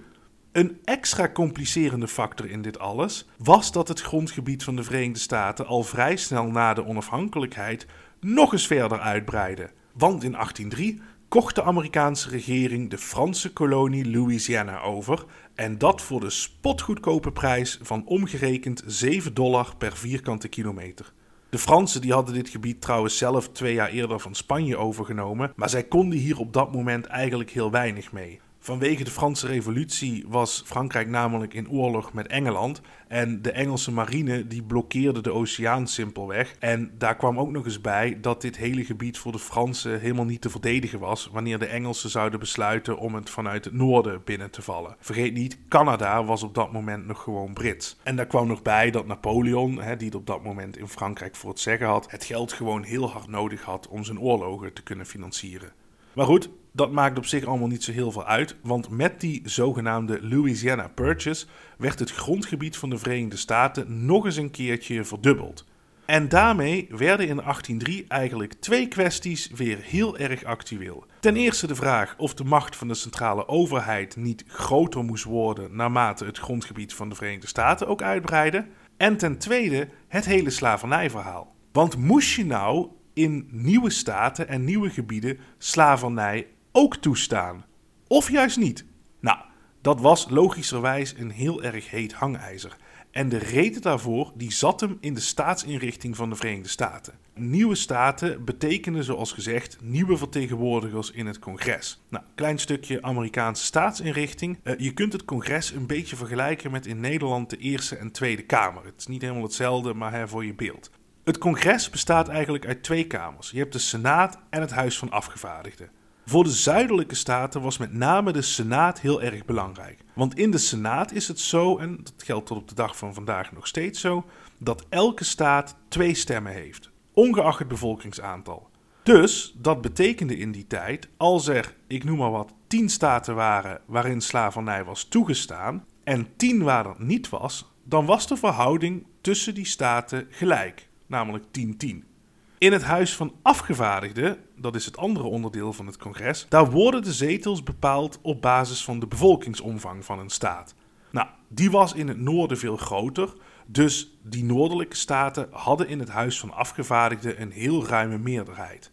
een 0.51 0.77
extra 0.83 1.29
complicerende 1.29 2.07
factor 2.07 2.49
in 2.49 2.61
dit 2.61 2.79
alles 2.79 3.27
was 3.37 3.71
dat 3.71 3.87
het 3.87 4.01
grondgebied 4.01 4.63
van 4.63 4.75
de 4.75 4.83
Verenigde 4.83 5.19
Staten 5.19 5.65
al 5.65 5.83
vrij 5.83 6.15
snel 6.15 6.45
na 6.45 6.73
de 6.73 6.85
onafhankelijkheid 6.85 7.85
nog 8.19 8.53
eens 8.53 8.67
verder 8.67 8.99
uitbreidde. 8.99 9.69
Want 9.93 10.23
in 10.23 10.31
1803 10.31 11.01
kocht 11.27 11.55
de 11.55 11.63
Amerikaanse 11.63 12.29
regering 12.29 12.89
de 12.89 12.97
Franse 12.97 13.53
kolonie 13.53 14.09
Louisiana 14.11 14.81
over 14.81 15.25
en 15.55 15.77
dat 15.77 16.01
voor 16.01 16.19
de 16.19 16.29
spotgoedkope 16.29 17.31
prijs 17.31 17.79
van 17.81 18.05
omgerekend 18.05 18.83
7 18.85 19.33
dollar 19.33 19.75
per 19.77 19.97
vierkante 19.97 20.47
kilometer. 20.47 21.13
De 21.49 21.57
Fransen 21.57 22.01
die 22.01 22.13
hadden 22.13 22.33
dit 22.33 22.49
gebied 22.49 22.81
trouwens 22.81 23.17
zelf 23.17 23.49
twee 23.49 23.73
jaar 23.73 23.89
eerder 23.89 24.19
van 24.19 24.35
Spanje 24.35 24.77
overgenomen, 24.77 25.53
maar 25.55 25.69
zij 25.69 25.83
konden 25.83 26.19
hier 26.19 26.39
op 26.39 26.53
dat 26.53 26.73
moment 26.73 27.05
eigenlijk 27.05 27.49
heel 27.49 27.71
weinig 27.71 28.11
mee. 28.11 28.39
Vanwege 28.67 29.03
de 29.03 29.11
Franse 29.11 29.47
Revolutie 29.47 30.25
was 30.27 30.63
Frankrijk 30.65 31.07
namelijk 31.07 31.53
in 31.53 31.69
oorlog 31.69 32.13
met 32.13 32.27
Engeland. 32.27 32.81
En 33.07 33.41
de 33.41 33.51
Engelse 33.51 33.91
marine 33.91 34.47
die 34.47 34.63
blokkeerde 34.63 35.21
de 35.21 35.31
oceaan 35.31 35.87
simpelweg. 35.87 36.55
En 36.59 36.91
daar 36.97 37.15
kwam 37.15 37.39
ook 37.39 37.51
nog 37.51 37.65
eens 37.65 37.81
bij 37.81 38.17
dat 38.21 38.41
dit 38.41 38.57
hele 38.57 38.85
gebied 38.85 39.17
voor 39.17 39.31
de 39.31 39.39
Fransen 39.39 39.99
helemaal 39.99 40.25
niet 40.25 40.41
te 40.41 40.49
verdedigen 40.49 40.99
was. 40.99 41.29
wanneer 41.31 41.59
de 41.59 41.65
Engelsen 41.65 42.09
zouden 42.09 42.39
besluiten 42.39 42.97
om 42.97 43.15
het 43.15 43.29
vanuit 43.29 43.65
het 43.65 43.73
noorden 43.73 44.21
binnen 44.23 44.51
te 44.51 44.61
vallen. 44.61 44.95
Vergeet 44.99 45.33
niet, 45.33 45.57
Canada 45.69 46.23
was 46.23 46.43
op 46.43 46.53
dat 46.55 46.71
moment 46.71 47.05
nog 47.05 47.21
gewoon 47.21 47.53
Brits. 47.53 47.97
En 48.03 48.15
daar 48.15 48.27
kwam 48.27 48.47
nog 48.47 48.61
bij 48.61 48.91
dat 48.91 49.05
Napoleon, 49.05 49.81
hè, 49.81 49.95
die 49.95 50.07
het 50.07 50.15
op 50.15 50.27
dat 50.27 50.43
moment 50.43 50.77
in 50.77 50.87
Frankrijk 50.87 51.35
voor 51.35 51.49
het 51.49 51.59
zeggen 51.59 51.87
had, 51.87 52.11
het 52.11 52.23
geld 52.23 52.53
gewoon 52.53 52.83
heel 52.83 53.09
hard 53.09 53.27
nodig 53.27 53.61
had 53.61 53.87
om 53.87 54.03
zijn 54.03 54.19
oorlogen 54.19 54.73
te 54.73 54.83
kunnen 54.83 55.05
financieren. 55.05 55.73
Maar 56.13 56.25
goed, 56.25 56.49
dat 56.77 56.91
maakt 56.91 57.17
op 57.17 57.25
zich 57.25 57.45
allemaal 57.45 57.67
niet 57.67 57.83
zo 57.83 57.91
heel 57.91 58.11
veel 58.11 58.25
uit, 58.25 58.55
want 58.61 58.89
met 58.89 59.21
die 59.21 59.41
zogenaamde 59.43 60.19
Louisiana 60.21 60.87
Purchase 60.87 61.45
werd 61.77 61.99
het 61.99 62.11
grondgebied 62.11 62.77
van 62.77 62.89
de 62.89 62.97
Verenigde 62.97 63.37
Staten 63.37 64.05
nog 64.05 64.25
eens 64.25 64.35
een 64.35 64.51
keertje 64.51 65.03
verdubbeld. 65.03 65.65
En 66.05 66.29
daarmee 66.29 66.87
werden 66.89 67.27
in 67.27 67.35
1803 67.35 68.05
eigenlijk 68.07 68.53
twee 68.53 68.87
kwesties 68.87 69.49
weer 69.55 69.77
heel 69.81 70.17
erg 70.17 70.43
actueel. 70.43 71.05
Ten 71.19 71.35
eerste 71.35 71.67
de 71.67 71.75
vraag 71.75 72.15
of 72.17 72.33
de 72.33 72.43
macht 72.43 72.75
van 72.75 72.87
de 72.87 72.93
centrale 72.93 73.47
overheid 73.47 74.15
niet 74.15 74.43
groter 74.47 75.03
moest 75.03 75.23
worden 75.23 75.75
naarmate 75.75 76.25
het 76.25 76.37
grondgebied 76.37 76.93
van 76.93 77.09
de 77.09 77.15
Verenigde 77.15 77.47
Staten 77.47 77.87
ook 77.87 78.01
uitbreidde. 78.01 78.65
En 78.97 79.17
ten 79.17 79.37
tweede 79.37 79.89
het 80.07 80.25
hele 80.25 80.49
slavernijverhaal. 80.49 81.55
Want 81.71 81.97
moest 81.97 82.35
je 82.35 82.45
nou 82.45 82.87
in 83.13 83.47
nieuwe 83.51 83.89
staten 83.89 84.47
en 84.47 84.63
nieuwe 84.63 84.89
gebieden 84.89 85.37
slavernij 85.57 86.47
ook 86.77 86.95
toestaan? 86.95 87.65
Of 88.07 88.31
juist 88.31 88.57
niet? 88.57 88.85
Nou, 89.19 89.37
dat 89.81 90.01
was 90.01 90.29
logischerwijs 90.29 91.13
een 91.17 91.29
heel 91.29 91.63
erg 91.63 91.89
heet 91.89 92.13
hangijzer. 92.13 92.77
En 93.11 93.29
de 93.29 93.37
reden 93.37 93.81
daarvoor 93.81 94.31
die 94.35 94.51
zat 94.51 94.79
hem 94.79 94.97
in 94.99 95.13
de 95.13 95.19
staatsinrichting 95.19 96.15
van 96.15 96.29
de 96.29 96.35
Verenigde 96.35 96.69
Staten. 96.69 97.13
Nieuwe 97.33 97.75
staten 97.75 98.45
betekenen 98.45 99.03
zoals 99.03 99.31
gezegd 99.31 99.77
nieuwe 99.81 100.17
vertegenwoordigers 100.17 101.11
in 101.11 101.25
het 101.25 101.39
congres. 101.39 102.01
Nou, 102.09 102.23
klein 102.35 102.59
stukje 102.59 103.01
Amerikaanse 103.01 103.63
staatsinrichting. 103.63 104.59
Uh, 104.63 104.73
je 104.77 104.93
kunt 104.93 105.13
het 105.13 105.25
congres 105.25 105.71
een 105.71 105.87
beetje 105.87 106.15
vergelijken 106.15 106.71
met 106.71 106.85
in 106.85 106.99
Nederland 106.99 107.49
de 107.49 107.57
Eerste 107.57 107.95
en 107.95 108.11
Tweede 108.11 108.43
Kamer. 108.43 108.85
Het 108.85 108.95
is 108.97 109.07
niet 109.07 109.21
helemaal 109.21 109.43
hetzelfde, 109.43 109.93
maar 109.93 110.11
hè, 110.11 110.27
voor 110.27 110.45
je 110.45 110.53
beeld. 110.53 110.91
Het 111.23 111.37
congres 111.37 111.89
bestaat 111.89 112.27
eigenlijk 112.27 112.65
uit 112.65 112.83
twee 112.83 113.07
kamers. 113.07 113.51
Je 113.51 113.59
hebt 113.59 113.73
de 113.73 113.79
Senaat 113.79 114.39
en 114.49 114.61
het 114.61 114.71
Huis 114.71 114.97
van 114.97 115.11
Afgevaardigden. 115.11 115.89
Voor 116.29 116.43
de 116.43 116.49
zuidelijke 116.49 117.15
staten 117.15 117.61
was 117.61 117.77
met 117.77 117.93
name 117.93 118.31
de 118.31 118.41
Senaat 118.41 118.99
heel 119.01 119.21
erg 119.21 119.45
belangrijk. 119.45 119.99
Want 120.15 120.37
in 120.37 120.51
de 120.51 120.57
Senaat 120.57 121.11
is 121.11 121.27
het 121.27 121.39
zo, 121.39 121.77
en 121.77 121.97
dat 122.03 122.13
geldt 122.17 122.45
tot 122.45 122.57
op 122.57 122.67
de 122.67 122.75
dag 122.75 122.97
van 122.97 123.13
vandaag 123.13 123.51
nog 123.51 123.67
steeds 123.67 123.99
zo, 123.99 124.25
dat 124.57 124.85
elke 124.89 125.23
staat 125.23 125.75
twee 125.87 126.13
stemmen 126.13 126.51
heeft, 126.51 126.89
ongeacht 127.13 127.59
het 127.59 127.67
bevolkingsaantal. 127.67 128.69
Dus 129.03 129.55
dat 129.57 129.81
betekende 129.81 130.37
in 130.37 130.51
die 130.51 130.67
tijd, 130.67 131.07
als 131.17 131.47
er, 131.47 131.75
ik 131.87 132.03
noem 132.03 132.17
maar 132.17 132.31
wat, 132.31 132.53
tien 132.67 132.89
staten 132.89 133.35
waren 133.35 133.81
waarin 133.85 134.21
slavernij 134.21 134.83
was 134.83 135.03
toegestaan 135.03 135.85
en 136.03 136.27
tien 136.35 136.63
waar 136.63 136.83
dat 136.83 136.99
niet 136.99 137.29
was, 137.29 137.71
dan 137.83 138.05
was 138.05 138.27
de 138.27 138.37
verhouding 138.37 139.05
tussen 139.21 139.53
die 139.53 139.65
staten 139.65 140.27
gelijk, 140.29 140.89
namelijk 141.05 141.45
10-10. 141.85 142.16
In 142.59 142.71
het 142.71 142.83
Huis 142.83 143.15
van 143.15 143.33
Afgevaardigden, 143.41 144.37
dat 144.55 144.75
is 144.75 144.85
het 144.85 144.97
andere 144.97 145.27
onderdeel 145.27 145.73
van 145.73 145.85
het 145.85 145.97
congres, 145.97 146.45
daar 146.49 146.71
worden 146.71 147.03
de 147.03 147.13
zetels 147.13 147.63
bepaald 147.63 148.19
op 148.21 148.41
basis 148.41 148.83
van 148.83 148.99
de 148.99 149.07
bevolkingsomvang 149.07 150.05
van 150.05 150.19
een 150.19 150.29
staat. 150.29 150.75
Nou, 151.11 151.27
die 151.47 151.71
was 151.71 151.93
in 151.93 152.07
het 152.07 152.19
noorden 152.19 152.57
veel 152.57 152.77
groter, 152.77 153.33
dus 153.65 154.17
die 154.23 154.43
noordelijke 154.43 154.95
staten 154.95 155.47
hadden 155.51 155.87
in 155.87 155.99
het 155.99 156.09
Huis 156.09 156.39
van 156.39 156.53
Afgevaardigden 156.53 157.41
een 157.41 157.51
heel 157.51 157.85
ruime 157.85 158.17
meerderheid. 158.17 158.91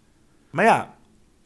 Maar 0.51 0.65
ja, 0.65 0.95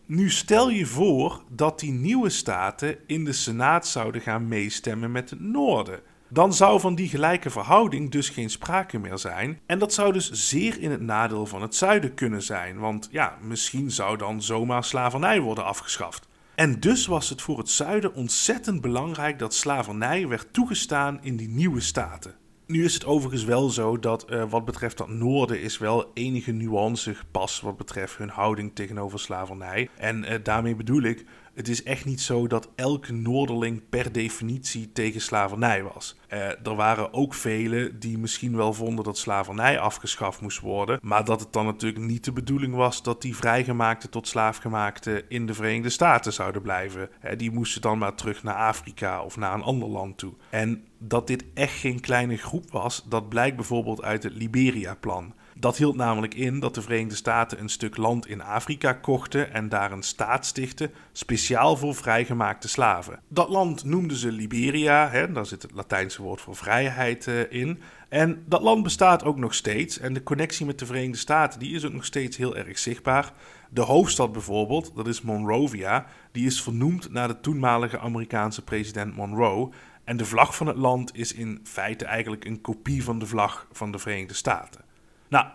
nu 0.06 0.30
stel 0.30 0.70
je 0.70 0.86
voor 0.86 1.42
dat 1.48 1.80
die 1.80 1.92
nieuwe 1.92 2.30
staten 2.30 2.96
in 3.06 3.24
de 3.24 3.32
Senaat 3.32 3.86
zouden 3.86 4.20
gaan 4.20 4.48
meestemmen 4.48 5.12
met 5.12 5.30
het 5.30 5.40
noorden. 5.40 6.00
Dan 6.28 6.54
zou 6.54 6.80
van 6.80 6.94
die 6.94 7.08
gelijke 7.08 7.50
verhouding 7.50 8.10
dus 8.10 8.28
geen 8.28 8.50
sprake 8.50 8.98
meer 8.98 9.18
zijn. 9.18 9.60
En 9.66 9.78
dat 9.78 9.92
zou 9.92 10.12
dus 10.12 10.30
zeer 10.30 10.80
in 10.80 10.90
het 10.90 11.00
nadeel 11.00 11.46
van 11.46 11.62
het 11.62 11.74
zuiden 11.74 12.14
kunnen 12.14 12.42
zijn, 12.42 12.78
want 12.78 13.08
ja, 13.10 13.38
misschien 13.42 13.90
zou 13.90 14.16
dan 14.16 14.42
zomaar 14.42 14.84
slavernij 14.84 15.40
worden 15.40 15.64
afgeschaft. 15.64 16.28
En 16.54 16.80
dus 16.80 17.06
was 17.06 17.28
het 17.28 17.42
voor 17.42 17.58
het 17.58 17.70
zuiden 17.70 18.14
ontzettend 18.14 18.80
belangrijk 18.80 19.38
dat 19.38 19.54
slavernij 19.54 20.28
werd 20.28 20.52
toegestaan 20.52 21.18
in 21.22 21.36
die 21.36 21.48
nieuwe 21.48 21.80
staten. 21.80 22.34
Nu 22.66 22.84
is 22.84 22.94
het 22.94 23.04
overigens 23.04 23.44
wel 23.44 23.68
zo 23.68 23.98
dat 23.98 24.26
uh, 24.30 24.44
wat 24.50 24.64
betreft 24.64 24.98
dat 24.98 25.08
noorden 25.08 25.60
is 25.60 25.78
wel 25.78 26.10
enige 26.14 26.52
nuance 26.52 27.16
pas 27.30 27.60
wat 27.60 27.76
betreft 27.76 28.16
hun 28.16 28.28
houding 28.28 28.74
tegenover 28.74 29.18
slavernij. 29.18 29.88
En 29.96 30.24
uh, 30.24 30.34
daarmee 30.42 30.74
bedoel 30.74 31.02
ik, 31.02 31.24
het 31.58 31.68
is 31.68 31.82
echt 31.82 32.04
niet 32.04 32.20
zo 32.20 32.46
dat 32.46 32.68
elke 32.74 33.12
Noorderling 33.12 33.82
per 33.88 34.12
definitie 34.12 34.92
tegen 34.92 35.20
slavernij 35.20 35.82
was. 35.82 36.16
Uh, 36.32 36.66
er 36.66 36.74
waren 36.74 37.12
ook 37.12 37.34
velen 37.34 37.98
die 37.98 38.18
misschien 38.18 38.56
wel 38.56 38.72
vonden 38.72 39.04
dat 39.04 39.18
slavernij 39.18 39.78
afgeschaft 39.78 40.40
moest 40.40 40.60
worden, 40.60 40.98
maar 41.02 41.24
dat 41.24 41.40
het 41.40 41.52
dan 41.52 41.64
natuurlijk 41.64 42.04
niet 42.04 42.24
de 42.24 42.32
bedoeling 42.32 42.74
was 42.74 43.02
dat 43.02 43.22
die 43.22 43.36
vrijgemaakte 43.36 44.08
tot 44.08 44.28
slaafgemaakte 44.28 45.24
in 45.28 45.46
de 45.46 45.54
Verenigde 45.54 45.90
Staten 45.90 46.32
zouden 46.32 46.62
blijven. 46.62 47.08
Uh, 47.24 47.30
die 47.36 47.50
moesten 47.50 47.80
dan 47.80 47.98
maar 47.98 48.14
terug 48.14 48.42
naar 48.42 48.54
Afrika 48.54 49.22
of 49.22 49.36
naar 49.36 49.54
een 49.54 49.62
ander 49.62 49.88
land 49.88 50.18
toe. 50.18 50.32
En 50.50 50.84
dat 50.98 51.26
dit 51.26 51.44
echt 51.54 51.74
geen 51.78 52.00
kleine 52.00 52.36
groep 52.36 52.70
was, 52.70 53.04
dat 53.08 53.28
blijkt 53.28 53.56
bijvoorbeeld 53.56 54.02
uit 54.02 54.22
het 54.22 54.34
Liberia-plan. 54.34 55.34
Dat 55.60 55.76
hield 55.76 55.96
namelijk 55.96 56.34
in 56.34 56.60
dat 56.60 56.74
de 56.74 56.82
Verenigde 56.82 57.14
Staten 57.14 57.60
een 57.60 57.68
stuk 57.68 57.96
land 57.96 58.26
in 58.26 58.42
Afrika 58.42 58.92
kochten 58.92 59.52
en 59.52 59.68
daar 59.68 59.92
een 59.92 60.02
staat 60.02 60.46
stichten, 60.46 60.90
speciaal 61.12 61.76
voor 61.76 61.94
vrijgemaakte 61.94 62.68
slaven. 62.68 63.20
Dat 63.28 63.48
land 63.48 63.84
noemden 63.84 64.16
ze 64.16 64.32
Liberia, 64.32 65.08
hè, 65.08 65.32
daar 65.32 65.46
zit 65.46 65.62
het 65.62 65.72
Latijnse 65.72 66.22
woord 66.22 66.40
voor 66.40 66.56
vrijheid 66.56 67.26
uh, 67.26 67.52
in. 67.52 67.80
En 68.08 68.42
dat 68.46 68.62
land 68.62 68.82
bestaat 68.82 69.24
ook 69.24 69.36
nog 69.36 69.54
steeds 69.54 69.98
en 69.98 70.12
de 70.12 70.22
connectie 70.22 70.66
met 70.66 70.78
de 70.78 70.86
Verenigde 70.86 71.18
Staten 71.18 71.58
die 71.58 71.74
is 71.74 71.84
ook 71.84 71.92
nog 71.92 72.04
steeds 72.04 72.36
heel 72.36 72.56
erg 72.56 72.78
zichtbaar. 72.78 73.32
De 73.70 73.82
hoofdstad 73.82 74.32
bijvoorbeeld, 74.32 74.92
dat 74.94 75.06
is 75.06 75.22
Monrovia, 75.22 76.06
die 76.32 76.46
is 76.46 76.62
vernoemd 76.62 77.12
naar 77.12 77.28
de 77.28 77.40
toenmalige 77.40 77.98
Amerikaanse 77.98 78.62
president 78.62 79.16
Monroe. 79.16 79.70
En 80.04 80.16
de 80.16 80.24
vlag 80.24 80.56
van 80.56 80.66
het 80.66 80.76
land 80.76 81.16
is 81.16 81.32
in 81.32 81.60
feite 81.64 82.04
eigenlijk 82.04 82.44
een 82.44 82.60
kopie 82.60 83.04
van 83.04 83.18
de 83.18 83.26
vlag 83.26 83.66
van 83.72 83.92
de 83.92 83.98
Verenigde 83.98 84.34
Staten. 84.34 84.86
Nou, 85.28 85.46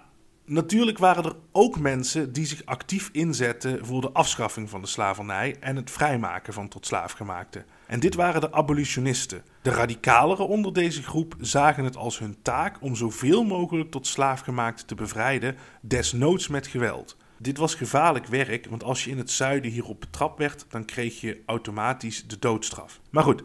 natuurlijk 0.46 0.98
waren 0.98 1.24
er 1.24 1.36
ook 1.52 1.80
mensen 1.80 2.34
die 2.34 2.46
zich 2.46 2.66
actief 2.66 3.10
inzetten 3.12 3.86
voor 3.86 4.02
de 4.02 4.12
afschaffing 4.12 4.70
van 4.70 4.82
de 4.82 4.88
slavernij 4.88 5.58
en 5.60 5.76
het 5.76 5.92
vrijmaken 5.92 6.54
van 6.54 6.68
tot 6.68 6.86
slaafgemaakten. 6.86 7.66
En 7.88 8.00
dit 8.00 8.16
waren 8.16 8.42
de 8.42 8.52
abolitionisten. 8.52 9.44
De 9.62 9.70
radicaleren 9.70 10.48
onder 10.48 10.74
deze 10.74 11.04
groep 11.04 11.36
zagen 11.40 11.84
het 11.84 11.96
als 11.96 12.20
hun 12.20 12.38
taak 12.42 12.78
om 12.82 12.96
zoveel 12.96 13.44
mogelijk 13.44 13.92
tot 13.92 14.08
slaafgemaakten 14.08 14.86
te 14.86 14.96
bevrijden, 14.96 15.58
desnoods 15.82 16.48
met 16.48 16.68
geweld. 16.68 17.18
Dit 17.38 17.58
was 17.58 17.76
gevaarlijk 17.76 18.26
werk, 18.26 18.68
want 18.70 18.84
als 18.84 19.04
je 19.04 19.12
in 19.12 19.18
het 19.18 19.32
zuiden 19.32 19.72
hierop 19.72 20.00
betrapt 20.00 20.38
werd, 20.38 20.66
dan 20.70 20.86
kreeg 20.86 21.22
je 21.22 21.42
automatisch 21.46 22.28
de 22.28 22.40
doodstraf. 22.40 23.00
Maar 23.10 23.24
goed, 23.24 23.44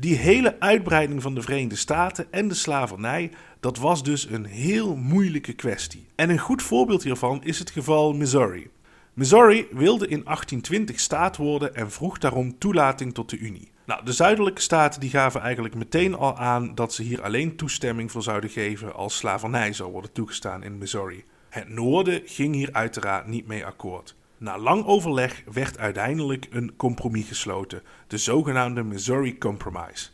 die 0.00 0.16
hele 0.16 0.60
uitbreiding 0.60 1.22
van 1.22 1.34
de 1.34 1.42
Verenigde 1.42 1.76
Staten 1.76 2.26
en 2.30 2.48
de 2.48 2.54
slavernij, 2.54 3.30
dat 3.60 3.78
was 3.78 4.02
dus 4.02 4.30
een 4.30 4.44
heel 4.44 4.96
moeilijke 4.96 5.52
kwestie. 5.52 6.06
En 6.14 6.30
een 6.30 6.38
goed 6.38 6.62
voorbeeld 6.62 7.02
hiervan 7.02 7.44
is 7.44 7.58
het 7.58 7.70
geval 7.70 8.12
Missouri. 8.12 8.70
Missouri 9.14 9.66
wilde 9.70 10.04
in 10.08 10.24
1820 10.24 11.00
staat 11.00 11.36
worden 11.36 11.74
en 11.74 11.90
vroeg 11.90 12.18
daarom 12.18 12.58
toelating 12.58 13.14
tot 13.14 13.30
de 13.30 13.38
Unie. 13.38 13.70
Nou, 13.86 14.04
de 14.04 14.12
zuidelijke 14.12 14.60
staten 14.60 15.00
die 15.00 15.10
gaven 15.10 15.40
eigenlijk 15.40 15.74
meteen 15.74 16.14
al 16.14 16.36
aan 16.36 16.74
dat 16.74 16.94
ze 16.94 17.02
hier 17.02 17.22
alleen 17.22 17.56
toestemming 17.56 18.10
voor 18.10 18.22
zouden 18.22 18.50
geven 18.50 18.94
als 18.94 19.16
slavernij 19.16 19.72
zou 19.72 19.92
worden 19.92 20.12
toegestaan 20.12 20.62
in 20.62 20.78
Missouri. 20.78 21.24
Het 21.48 21.68
noorden 21.68 22.22
ging 22.24 22.54
hier 22.54 22.72
uiteraard 22.72 23.26
niet 23.26 23.46
mee 23.46 23.66
akkoord. 23.66 24.14
Na 24.40 24.58
lang 24.58 24.84
overleg 24.84 25.42
werd 25.52 25.78
uiteindelijk 25.78 26.46
een 26.50 26.76
compromis 26.76 27.28
gesloten, 27.28 27.82
de 28.06 28.18
zogenaamde 28.18 28.82
Missouri 28.82 29.38
Compromise. 29.38 30.08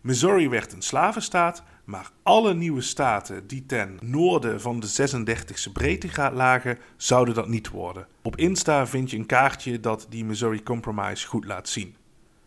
Missouri 0.00 0.48
werd 0.48 0.72
een 0.72 0.82
slavenstaat, 0.82 1.62
maar 1.84 2.10
alle 2.22 2.54
nieuwe 2.54 2.80
staten 2.80 3.46
die 3.46 3.66
ten 3.66 3.98
noorden 4.02 4.60
van 4.60 4.80
de 4.80 5.08
36e 5.08 5.72
breedtegraad 5.72 6.32
lagen, 6.32 6.78
zouden 6.96 7.34
dat 7.34 7.48
niet 7.48 7.70
worden. 7.70 8.06
Op 8.22 8.36
Insta 8.36 8.86
vind 8.86 9.10
je 9.10 9.16
een 9.16 9.26
kaartje 9.26 9.80
dat 9.80 10.06
die 10.10 10.24
Missouri 10.24 10.62
Compromise 10.62 11.26
goed 11.26 11.44
laat 11.44 11.68
zien. 11.68 11.96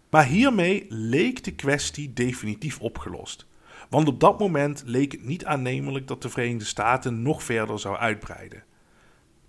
Maar 0.09 0.25
hiermee 0.25 0.85
leek 0.89 1.43
de 1.43 1.55
kwestie 1.55 2.13
definitief 2.13 2.79
opgelost. 2.79 3.47
Want 3.89 4.07
op 4.07 4.19
dat 4.19 4.39
moment 4.39 4.83
leek 4.85 5.11
het 5.11 5.23
niet 5.23 5.45
aannemelijk 5.45 6.07
dat 6.07 6.21
de 6.21 6.29
Verenigde 6.29 6.65
Staten 6.65 7.21
nog 7.21 7.43
verder 7.43 7.79
zou 7.79 7.97
uitbreiden. 7.97 8.63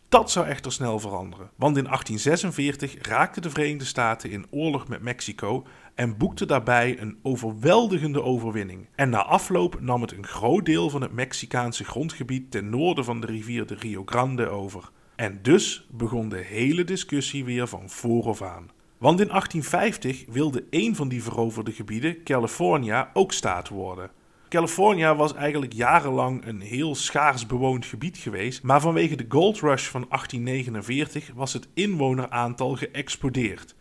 Dat 0.09 0.31
zou 0.31 0.47
echter 0.47 0.73
snel 0.73 0.99
veranderen, 0.99 1.51
want 1.57 1.77
in 1.77 1.85
1846 1.85 3.07
raakten 3.07 3.43
de 3.43 3.51
Verenigde 3.51 3.85
Staten 3.85 4.31
in 4.31 4.47
oorlog 4.51 4.89
met 4.89 5.03
Mexico 5.03 5.67
en 5.95 6.17
boekte 6.17 6.47
daarbij 6.47 7.01
een 7.01 7.19
overweldigende 7.23 8.23
overwinning. 8.23 8.89
En 8.95 9.11
na 9.11 9.25
afloop 9.25 9.81
nam 9.81 10.03
het 10.03 10.13
een 10.13 10.27
groot 10.27 10.65
deel 10.65 10.91
van 10.91 11.03
het 11.03 11.13
Mexicaanse 11.13 11.85
grondgebied 11.85 12.51
ten 12.51 12.71
noorden 12.71 13.05
van 13.05 13.21
de 13.21 13.27
rivier 13.27 13.67
de 13.67 13.75
Rio 13.75 14.03
Grande 14.05 14.49
over. 14.49 14.91
En 15.17 15.39
dus 15.43 15.87
begon 15.91 16.29
de 16.29 16.43
hele 16.43 16.85
discussie 16.85 17.45
weer 17.45 17.67
van 17.67 17.91
vooraf 17.91 18.43
aan. 18.43 18.71
Want 18.99 19.21
in 19.21 19.29
1850 19.29 20.25
wilde 20.29 20.65
een 20.71 20.97
van 20.97 21.09
die 21.09 21.23
veroverde 21.23 21.73
gebieden, 21.73 22.23
California, 22.23 23.11
ook 23.13 23.33
staat 23.33 23.69
worden. 23.69 24.11
California 24.49 25.17
was 25.17 25.35
eigenlijk 25.35 25.73
jarenlang 25.73 26.47
een 26.47 26.61
heel 26.61 26.95
schaars 26.95 27.47
bewoond 27.47 27.87
gebied 27.87 28.19
geweest, 28.19 28.63
maar 28.63 28.81
vanwege 28.81 29.17
de 29.17 29.27
Gold 29.29 29.61
Rush 29.61 29.87
van 29.87 30.07
1849 30.09 31.31
was 31.35 31.53
het 31.53 31.69
inwoneraantal 31.75 32.75
geëxplodeerd. 32.77 33.75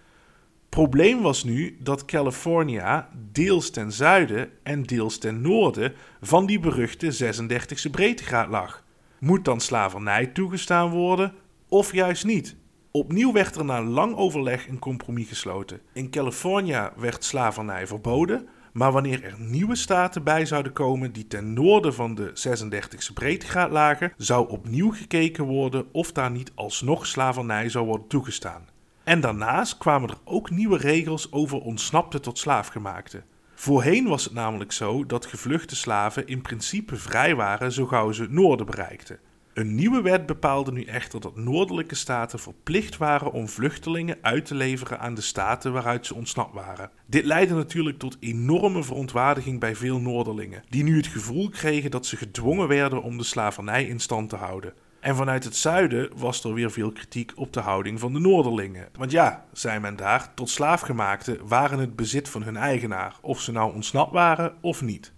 Probleem 0.70 1.22
was 1.22 1.44
nu 1.44 1.78
dat 1.80 2.06
California 2.06 3.10
deels 3.32 3.70
ten 3.70 3.92
zuiden 3.92 4.50
en 4.64 4.84
deels 4.84 5.18
ten 5.18 5.42
noorden 5.42 5.94
van 6.22 6.46
die 6.46 6.60
beruchte 6.60 7.36
36e 7.36 7.92
breedtegraad 7.92 8.50
lag. 8.50 8.84
Moet 9.20 9.46
dan 9.46 9.60
slavernij 9.60 10.26
toegestaan 10.26 10.90
worden 10.90 11.34
of 11.68 11.94
juist 11.94 12.26
niet? 12.26 12.56
Opnieuw 12.92 13.32
werd 13.32 13.56
er 13.56 13.66
na 13.66 13.84
lang 13.84 14.16
overleg 14.16 14.68
een 14.68 14.80
compromis 14.80 15.28
gesloten. 15.28 15.82
In 15.94 16.10
California 16.10 16.94
werd 16.96 17.24
slavernij 17.24 17.88
verboden, 17.88 18.48
maar 18.78 18.92
wanneer 18.92 19.24
er 19.24 19.36
nieuwe 19.40 19.76
staten 19.76 20.24
bij 20.24 20.46
zouden 20.46 20.74
komen 20.74 21.12
die 21.12 21.28
ten 21.28 21.54
noorden 21.54 21.94
van 21.94 22.16
de 22.16 22.32
36e 22.48 23.14
breedtegraad 23.14 23.72
lagen, 23.72 24.14
zou 24.18 24.50
opnieuw 24.50 24.92
gekeken 24.92 25.44
worden 25.44 25.86
of 25.92 26.12
daar 26.12 26.32
niet 26.32 26.52
alsnog 26.56 27.06
slavernij 27.06 27.70
zou 27.70 27.86
worden 27.86 28.08
toegestaan. 28.08 28.68
En 29.04 29.22
daarnaast 29.22 29.78
kwamen 29.78 30.10
er 30.10 30.18
ook 30.24 30.50
nieuwe 30.50 30.78
regels 30.78 31.32
over 31.32 31.60
ontsnapte 31.60 32.20
tot 32.20 32.38
slaafgemaakte. 32.38 33.24
Voorheen 33.56 34.08
was 34.08 34.24
het 34.24 34.34
namelijk 34.34 34.72
zo 34.72 35.06
dat 35.06 35.26
gevluchte 35.26 35.76
slaven 35.76 36.28
in 36.28 36.42
principe 36.42 36.96
vrij 36.96 37.36
waren 37.36 37.72
zo 37.72 37.86
gauw 37.86 38.12
ze 38.12 38.22
het 38.22 38.32
noorden 38.32 38.66
bereikten. 38.66 39.20
Een 39.58 39.76
nieuwe 39.76 40.02
wet 40.02 40.26
bepaalde 40.26 40.72
nu 40.72 40.84
echter 40.84 41.22
dat 41.22 41.36
noordelijke 41.36 41.96
staten 41.96 42.40
verplicht 42.40 42.98
waren 42.98 43.32
om 43.32 43.48
vluchtelingen 43.48 44.18
uit 44.22 44.46
te 44.46 44.56
leveren 44.56 45.00
aan 45.00 45.14
de 45.14 45.22
staten 45.22 45.74
waaruit 45.74 46.06
ze 46.06 46.16
ontsnapt 46.16 46.54
waren. 46.54 46.90
Dit 47.06 47.26
leidde 47.26 47.56
natuurlijk 47.56 48.00
tot 48.00 48.18
enorme 48.20 48.84
verontwaardiging 48.84 49.60
bij 49.60 49.76
veel 49.76 50.00
Noorderlingen, 50.00 50.64
die 50.70 50.84
nu 50.84 50.98
het 50.98 51.08
gevoel 51.08 51.50
kregen 51.50 51.92
dat 51.92 52.06
ze 52.06 52.18
gedwongen 52.18 52.68
werden 52.68 53.04
om 53.04 53.18
de 53.18 53.24
slavernij 53.24 53.86
in 53.86 54.00
stand 54.00 54.30
te 54.30 54.36
houden. 54.36 54.74
En 55.00 55.16
vanuit 55.16 55.44
het 55.44 55.56
zuiden 55.56 56.10
was 56.16 56.44
er 56.44 56.54
weer 56.54 56.72
veel 56.72 56.92
kritiek 56.92 57.32
op 57.36 57.54
de 57.54 57.60
houding 57.60 58.00
van 58.00 58.14
de 58.14 58.20
Noorderlingen. 58.20 58.90
Want 58.94 59.12
ja, 59.12 59.46
zei 59.54 59.80
men 59.80 59.96
daar, 59.96 60.34
tot 60.34 60.50
slaafgemaakten 60.50 61.48
waren 61.48 61.80
het 61.80 61.96
bezit 61.96 62.30
van 62.30 62.44
hun 62.44 62.58
eigenaar, 62.58 63.16
of 63.22 63.42
ze 63.42 63.52
nou 63.52 63.74
ontsnapt 63.74 64.12
waren 64.12 64.54
of 64.62 64.82
niet. 64.82 65.16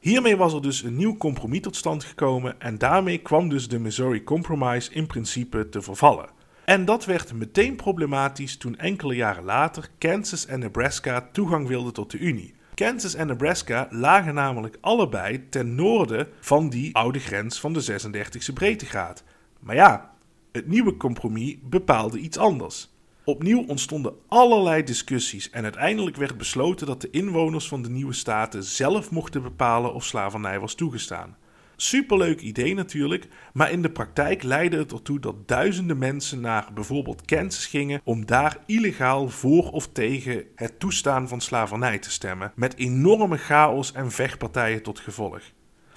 Hiermee 0.00 0.36
was 0.36 0.52
er 0.52 0.62
dus 0.62 0.82
een 0.82 0.96
nieuw 0.96 1.16
compromis 1.16 1.60
tot 1.60 1.76
stand 1.76 2.04
gekomen 2.04 2.60
en 2.60 2.78
daarmee 2.78 3.18
kwam 3.18 3.48
dus 3.48 3.68
de 3.68 3.78
Missouri 3.78 4.24
Compromise 4.24 4.92
in 4.92 5.06
principe 5.06 5.68
te 5.68 5.82
vervallen. 5.82 6.28
En 6.64 6.84
dat 6.84 7.04
werd 7.04 7.32
meteen 7.32 7.76
problematisch 7.76 8.56
toen 8.56 8.78
enkele 8.78 9.14
jaren 9.14 9.44
later 9.44 9.90
Kansas 9.98 10.46
en 10.46 10.58
Nebraska 10.58 11.28
toegang 11.32 11.68
wilden 11.68 11.92
tot 11.92 12.10
de 12.10 12.18
Unie. 12.18 12.54
Kansas 12.74 13.14
en 13.14 13.26
Nebraska 13.26 13.88
lagen 13.90 14.34
namelijk 14.34 14.78
allebei 14.80 15.48
ten 15.48 15.74
noorden 15.74 16.28
van 16.40 16.68
die 16.68 16.94
oude 16.96 17.18
grens 17.18 17.60
van 17.60 17.72
de 17.72 18.00
36e 18.00 18.52
breedtegraad. 18.54 19.24
Maar 19.58 19.74
ja, 19.74 20.14
het 20.52 20.66
nieuwe 20.66 20.96
compromis 20.96 21.56
bepaalde 21.62 22.18
iets 22.18 22.38
anders. 22.38 22.90
Opnieuw 23.24 23.64
ontstonden 23.66 24.12
allerlei 24.28 24.82
discussies 24.82 25.50
en 25.50 25.62
uiteindelijk 25.62 26.16
werd 26.16 26.36
besloten 26.36 26.86
dat 26.86 27.00
de 27.00 27.10
inwoners 27.10 27.68
van 27.68 27.82
de 27.82 27.90
nieuwe 27.90 28.12
staten 28.12 28.64
zelf 28.64 29.10
mochten 29.10 29.42
bepalen 29.42 29.94
of 29.94 30.04
slavernij 30.04 30.60
was 30.60 30.74
toegestaan. 30.74 31.36
superleuk 31.76 32.40
idee 32.40 32.74
natuurlijk, 32.74 33.28
maar 33.52 33.70
in 33.70 33.82
de 33.82 33.90
praktijk 33.90 34.42
leidde 34.42 34.76
het 34.76 34.92
ertoe 34.92 35.20
dat 35.20 35.48
duizenden 35.48 35.98
mensen 35.98 36.40
naar 36.40 36.68
bijvoorbeeld 36.74 37.24
Kansas 37.24 37.66
gingen 37.66 38.00
om 38.04 38.26
daar 38.26 38.58
illegaal 38.66 39.28
voor 39.28 39.70
of 39.70 39.88
tegen 39.88 40.44
het 40.54 40.78
toestaan 40.78 41.28
van 41.28 41.40
slavernij 41.40 41.98
te 41.98 42.10
stemmen, 42.10 42.52
met 42.54 42.76
enorme 42.76 43.36
chaos 43.36 43.92
en 43.92 44.10
vechtpartijen 44.10 44.82
tot 44.82 44.98
gevolg. 44.98 45.40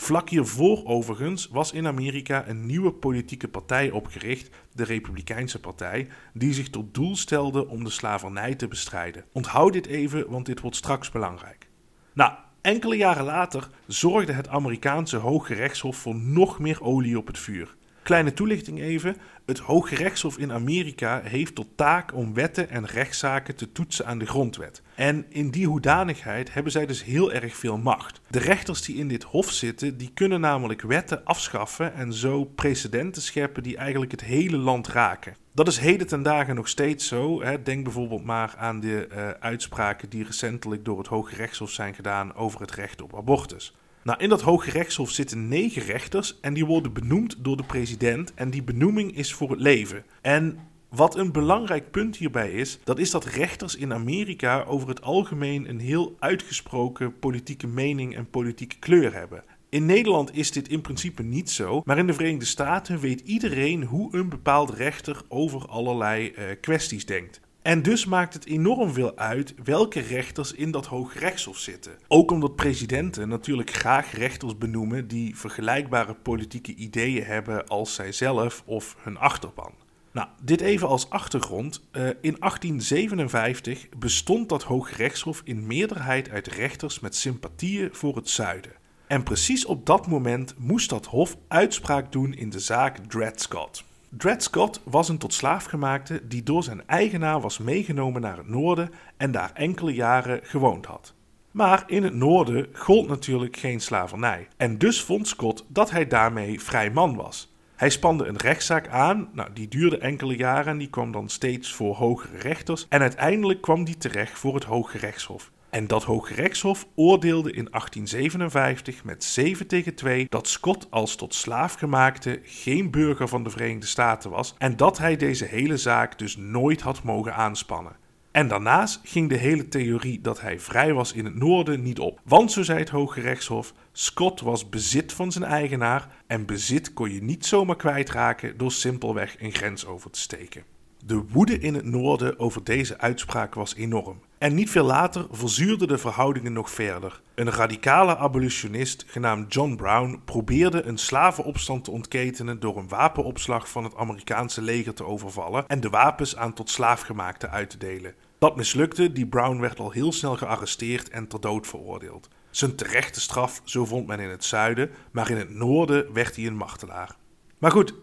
Vlak 0.04 0.30
hiervoor 0.30 0.86
overigens 0.86 1.48
was 1.48 1.72
in 1.72 1.88
Amerika 1.88 2.48
een 2.48 2.66
nieuwe 2.66 2.92
politieke 2.92 3.48
partij 3.48 3.92
opgericht, 3.92 4.50
de 4.74 4.84
Republikeinse 4.84 5.60
Partij, 5.60 6.08
die 6.34 6.54
zich 6.54 6.70
tot 6.70 6.94
doel 6.94 7.16
stelde 7.16 7.68
om 7.68 7.84
de 7.84 7.90
slavernij 7.90 8.56
te 8.56 8.68
bestrijden. 8.68 9.26
Onthoud 9.32 9.74
dit 9.74 9.86
even, 9.86 10.30
want 10.30 10.46
dit 10.46 10.60
wordt 10.60 10.76
straks 10.76 11.12
belangrijk. 11.12 11.70
Nou, 12.14 12.34
enkele 12.62 12.98
jaren 12.98 13.24
later 13.24 13.70
zorgde 13.88 14.34
het 14.34 14.48
Amerikaanse 14.48 15.18
Hoge 15.18 15.54
Rechtshof 15.54 15.98
voor 15.98 16.16
nog 16.16 16.60
meer 16.60 16.82
olie 16.82 17.18
op 17.18 17.28
het 17.28 17.40
vuur. 17.40 17.76
Kleine 18.04 18.34
toelichting 18.34 18.80
even. 18.80 19.16
Het 19.46 19.60
Hoge 19.60 19.96
Rechtshof 19.96 20.38
in 20.38 20.52
Amerika 20.52 21.22
heeft 21.24 21.56
tot 21.56 21.68
taak 21.76 22.14
om 22.14 22.34
wetten 22.34 22.70
en 22.70 22.86
rechtszaken 22.86 23.56
te 23.56 23.72
toetsen 23.72 24.06
aan 24.06 24.18
de 24.18 24.26
grondwet. 24.26 24.82
En 24.96 25.26
in 25.30 25.50
die 25.50 25.68
hoedanigheid 25.68 26.54
hebben 26.54 26.72
zij 26.72 26.86
dus 26.86 27.04
heel 27.04 27.32
erg 27.32 27.56
veel 27.56 27.78
macht. 27.78 28.22
De 28.30 28.40
rechters 28.40 28.82
die 28.82 28.96
in 28.96 29.08
dit 29.08 29.24
hof 29.24 29.52
zitten, 29.52 29.98
die 29.98 30.12
kunnen 30.14 30.40
namelijk 30.40 30.82
wetten 30.82 31.26
afschaffen 31.26 31.94
en 31.94 32.14
zo 32.14 32.44
precedenten 32.46 33.22
scheppen 33.22 33.64
die 33.64 33.78
eigenlijk 33.78 34.12
het 34.12 34.22
hele 34.22 34.58
land 34.58 34.88
raken. 34.88 35.36
Dat 35.52 35.68
is 35.68 35.78
heden 35.78 36.08
ten 36.08 36.24
dagen 36.24 36.56
nog 36.56 36.68
steeds 36.68 37.08
zo. 37.08 37.42
Hè. 37.42 37.64
Denk 37.64 37.84
bijvoorbeeld 37.84 38.24
maar 38.24 38.54
aan 38.58 38.80
de 38.80 39.08
uh, 39.12 39.30
uitspraken 39.30 40.10
die 40.10 40.24
recentelijk 40.24 40.86
door 40.86 40.98
het 40.98 41.08
Hoge 41.08 41.36
Rechtshof 41.36 41.72
zijn 41.72 41.94
gedaan 41.94 42.36
over 42.36 42.62
het 42.62 42.72
recht 42.72 43.02
op 43.02 43.16
abortus. 43.16 43.74
Nou, 44.04 44.20
in 44.20 44.30
dat 44.30 44.42
Hoge 44.42 44.70
Rechtshof 44.70 45.12
zitten 45.12 45.48
negen 45.48 45.82
rechters 45.82 46.40
en 46.42 46.54
die 46.54 46.66
worden 46.66 46.94
benoemd 46.94 47.36
door 47.40 47.58
de 47.58 47.64
president 47.64 48.34
en 48.34 48.50
die 48.50 48.64
benoeming 48.64 49.16
is 49.16 49.34
voor 49.34 49.50
het 49.50 49.60
leven. 49.60 50.04
En 50.22 50.60
wat 50.90 51.18
een 51.18 51.32
belangrijk 51.32 51.92
punt 51.92 52.18
hierbij 52.18 52.52
is, 52.52 52.80
dat 52.84 53.00
is 53.00 53.12
dat 53.12 53.26
rechters 53.26 53.76
in 53.76 53.94
Amerika 53.94 54.64
over 54.64 54.88
het 54.88 55.02
algemeen 55.02 55.70
een 55.70 55.80
heel 55.80 56.16
uitgesproken 56.20 57.20
politieke 57.20 57.68
mening 57.68 58.16
en 58.16 58.30
politieke 58.30 58.80
kleur 58.80 59.14
hebben. 59.14 59.44
In 59.70 59.86
Nederland 59.86 60.36
is 60.36 60.52
dit 60.52 60.68
in 60.68 60.82
principe 60.82 61.24
niet 61.24 61.50
zo, 61.50 61.82
maar 61.86 61.98
in 61.98 62.08
de 62.08 62.14
Verenigde 62.14 62.46
Staten 62.46 63.00
weet 63.00 63.22
iedereen 63.22 63.84
hoe 63.84 64.16
een 64.16 64.30
bepaald 64.30 64.70
rechter 64.70 65.22
over 65.28 65.68
allerlei 65.68 66.34
uh, 66.38 66.46
kwesties 66.62 67.06
denkt. 67.06 67.42
En 67.64 67.82
dus 67.82 68.06
maakt 68.06 68.34
het 68.34 68.46
enorm 68.46 68.94
veel 68.94 69.18
uit 69.18 69.54
welke 69.64 70.00
rechters 70.00 70.54
in 70.54 70.72
dat 70.72 70.86
Hooggerechtshof 70.86 71.58
zitten. 71.58 71.98
Ook 72.08 72.32
omdat 72.32 72.56
presidenten 72.56 73.30
natuurlijk 73.30 73.72
graag 73.72 74.12
rechters 74.12 74.58
benoemen 74.58 75.08
die 75.08 75.38
vergelijkbare 75.38 76.14
politieke 76.14 76.76
ideeën 76.76 77.24
hebben 77.24 77.68
als 77.68 77.94
zijzelf 77.94 78.64
of 78.66 78.96
hun 79.00 79.18
achterban. 79.18 79.72
Nou, 80.12 80.28
dit 80.42 80.62
even 80.62 80.88
als 80.88 81.10
achtergrond. 81.10 81.82
Uh, 81.92 82.08
in 82.08 82.36
1857 82.40 83.90
bestond 83.98 84.50
dat 84.50 84.64
Hooggerechtshof 84.64 85.42
in 85.44 85.68
meerderheid 85.68 86.30
uit 86.30 86.48
rechters 86.48 87.00
met 87.00 87.16
sympathieën 87.16 87.90
voor 87.92 88.16
het 88.16 88.30
zuiden. 88.30 88.72
En 89.08 89.24
precies 89.24 89.66
op 89.66 89.86
dat 89.86 90.08
moment 90.08 90.54
moest 90.58 90.90
dat 90.90 91.06
hof 91.06 91.38
uitspraak 91.48 92.12
doen 92.12 92.34
in 92.34 92.50
de 92.50 92.60
zaak 92.60 92.98
Dred 92.98 93.42
Scott. 93.42 93.84
Dred 94.18 94.44
Scott 94.44 94.82
was 94.84 95.10
een 95.10 95.18
tot 95.18 95.34
slaafgemaakte 95.34 96.28
die 96.28 96.44
door 96.44 96.64
zijn 96.64 96.88
eigenaar 96.88 97.42
was 97.42 97.58
meegenomen 97.58 98.22
naar 98.22 98.38
het 98.38 98.48
noorden 98.48 98.90
en 99.18 99.32
daar 99.32 99.52
enkele 99.54 99.94
jaren 99.94 100.40
gewoond 100.44 100.86
had. 100.86 101.14
Maar 101.52 101.84
in 101.88 102.04
het 102.04 102.14
noorden 102.14 102.68
gold 102.74 103.08
natuurlijk 103.08 103.58
geen 103.58 103.82
slavernij. 103.82 104.48
En 104.58 104.78
dus 104.78 105.04
vond 105.04 105.28
Scott 105.28 105.66
dat 105.68 105.92
hij 105.92 106.08
daarmee 106.08 106.62
vrij 106.62 106.92
man 106.92 107.16
was. 107.16 107.54
Hij 107.76 107.90
spande 107.90 108.26
een 108.26 108.38
rechtszaak 108.38 108.88
aan, 108.88 109.30
nou, 109.34 109.50
die 109.54 109.68
duurde 109.68 109.98
enkele 109.98 110.36
jaren 110.36 110.72
en 110.72 110.78
die 110.78 110.90
kwam 110.90 111.12
dan 111.12 111.30
steeds 111.30 111.74
voor 111.74 111.96
hogere 111.96 112.38
rechters. 112.38 112.86
En 112.90 113.02
uiteindelijk 113.02 113.62
kwam 113.62 113.84
die 113.84 113.98
terecht 113.98 114.40
voor 114.40 114.56
het 114.56 114.64
Hoge 114.64 114.98
Rechtshof. 114.98 115.52
En 115.74 115.88
dat 115.88 116.04
Hooggerechtshof 116.04 116.88
oordeelde 116.96 117.52
in 117.52 117.68
1857 117.72 119.04
met 119.04 119.24
7 119.24 119.68
tegen 119.68 119.96
2 119.96 120.26
dat 120.30 120.48
Scott 120.48 120.88
als 120.90 121.16
tot 121.16 121.34
slaafgemaakte 121.34 122.40
geen 122.44 122.92
burger 122.92 123.28
van 123.28 123.44
de 123.44 123.50
Verenigde 123.50 123.88
Staten 123.88 124.30
was 124.30 124.56
en 124.58 124.78
dat 124.78 124.98
hij 124.98 125.16
deze 125.16 125.46
hele 125.46 125.78
zaak 125.78 126.20
dus 126.20 126.38
nooit 126.38 126.82
had 126.82 127.04
mogen 127.04 127.36
aanspannen. 127.36 127.96
En 128.32 128.48
daarnaast 128.48 129.00
ging 129.04 129.30
de 129.30 129.38
hele 129.38 129.68
theorie 129.68 130.22
dat 130.22 130.42
hij 130.42 130.60
vrij 130.60 130.94
was 130.94 131.14
in 131.14 131.26
het 131.26 131.36
noorden 131.36 131.84
niet 131.84 132.00
op. 132.00 132.20
Want 132.24 132.52
zo 132.52 132.64
zei 132.64 132.80
het 132.80 132.90
Hoge 132.90 133.22
Rechtshof, 133.22 133.74
Scott 133.92 134.42
was 134.42 134.70
bezit 134.70 135.14
van 135.14 135.32
zijn 135.32 135.44
eigenaar 135.44 136.08
en 136.28 136.46
bezit 136.46 136.94
kon 136.94 137.14
je 137.14 137.24
niet 137.24 137.46
zomaar 137.46 137.76
kwijtraken 137.76 138.58
door 138.58 138.72
simpelweg 138.72 139.36
een 139.40 139.54
grens 139.54 139.86
over 139.86 140.12
te 140.12 140.20
steken. 140.20 140.73
De 141.06 141.24
woede 141.30 141.60
in 141.60 141.74
het 141.74 141.86
noorden 141.86 142.40
over 142.40 142.64
deze 142.64 142.98
uitspraak 142.98 143.54
was 143.54 143.76
enorm. 143.76 144.20
En 144.38 144.54
niet 144.54 144.70
veel 144.70 144.86
later 144.86 145.28
verzuurden 145.32 145.88
de 145.88 145.98
verhoudingen 145.98 146.54
nog 146.54 146.70
verder. 146.70 147.22
Een 147.36 147.52
radicale 147.52 148.18
abolitionist 148.18 149.06
genaamd 149.08 149.54
John 149.54 149.76
Brown 149.76 150.22
probeerde 150.26 150.84
een 150.84 150.98
slavenopstand 150.98 151.84
te 151.84 151.92
ontketenen 151.92 152.60
door 152.60 152.78
een 152.78 152.88
wapenopslag 152.88 153.70
van 153.70 153.84
het 153.84 153.96
Amerikaanse 153.96 154.62
leger 154.62 154.94
te 154.94 155.06
overvallen 155.06 155.68
en 155.68 155.80
de 155.80 155.90
wapens 155.90 156.36
aan 156.36 156.54
tot 156.54 156.70
slaafgemaakten 156.70 157.52
uit 157.52 157.70
te 157.70 157.78
delen. 157.78 158.14
Dat 158.38 158.56
mislukte, 158.56 159.12
die 159.12 159.28
Brown 159.28 159.60
werd 159.60 159.80
al 159.80 159.92
heel 159.92 160.12
snel 160.12 160.36
gearresteerd 160.36 161.10
en 161.10 161.28
ter 161.28 161.42
dood 161.42 161.68
veroordeeld. 161.68 162.30
Zijn 162.50 162.76
terechte 162.76 163.22
straf, 163.22 163.62
zo 163.64 163.86
vond 163.86 164.08
men 164.08 164.20
in 164.20 164.30
het 164.30 164.44
zuiden, 164.44 164.90
maar 165.12 165.30
in 165.30 165.38
het 165.38 165.50
noorden 165.50 166.14
werd 166.14 166.36
hij 166.36 166.46
een 166.46 166.58
martelaar. 166.58 167.16
Maar 167.58 167.72
goed, 167.72 167.94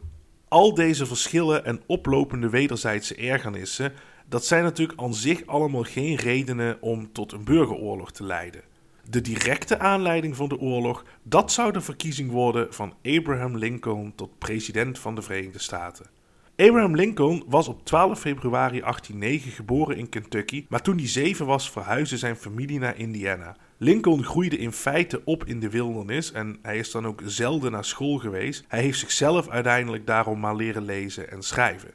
al 0.50 0.74
deze 0.74 1.06
verschillen 1.06 1.64
en 1.64 1.82
oplopende 1.86 2.48
wederzijdse 2.48 3.14
ergernissen, 3.14 3.92
dat 4.28 4.44
zijn 4.44 4.62
natuurlijk 4.62 5.00
aan 5.00 5.14
zich 5.14 5.46
allemaal 5.46 5.82
geen 5.82 6.16
redenen 6.16 6.76
om 6.80 7.12
tot 7.12 7.32
een 7.32 7.44
burgeroorlog 7.44 8.12
te 8.12 8.24
leiden. 8.24 8.62
De 9.10 9.20
directe 9.20 9.78
aanleiding 9.78 10.36
van 10.36 10.48
de 10.48 10.58
oorlog, 10.58 11.04
dat 11.22 11.52
zou 11.52 11.72
de 11.72 11.80
verkiezing 11.80 12.30
worden 12.30 12.74
van 12.74 12.94
Abraham 13.04 13.56
Lincoln 13.56 14.12
tot 14.14 14.38
president 14.38 14.98
van 14.98 15.14
de 15.14 15.22
Verenigde 15.22 15.58
Staten. 15.58 16.06
Abraham 16.60 16.94
Lincoln 16.94 17.42
was 17.46 17.68
op 17.68 17.84
12 17.84 18.20
februari 18.20 18.80
1809 18.80 19.50
geboren 19.50 19.96
in 19.96 20.08
Kentucky, 20.08 20.66
maar 20.68 20.82
toen 20.82 20.96
hij 20.96 21.08
zeven 21.08 21.46
was 21.46 21.70
verhuisde 21.70 22.16
zijn 22.16 22.36
familie 22.36 22.78
naar 22.78 22.98
Indiana. 22.98 23.56
Lincoln 23.76 24.24
groeide 24.24 24.56
in 24.58 24.72
feite 24.72 25.22
op 25.24 25.44
in 25.44 25.60
de 25.60 25.70
wildernis 25.70 26.32
en 26.32 26.58
hij 26.62 26.78
is 26.78 26.90
dan 26.90 27.06
ook 27.06 27.22
zelden 27.24 27.72
naar 27.72 27.84
school 27.84 28.18
geweest. 28.18 28.64
Hij 28.68 28.80
heeft 28.80 28.98
zichzelf 28.98 29.48
uiteindelijk 29.48 30.06
daarom 30.06 30.40
maar 30.40 30.56
leren 30.56 30.84
lezen 30.84 31.30
en 31.30 31.42
schrijven. 31.42 31.90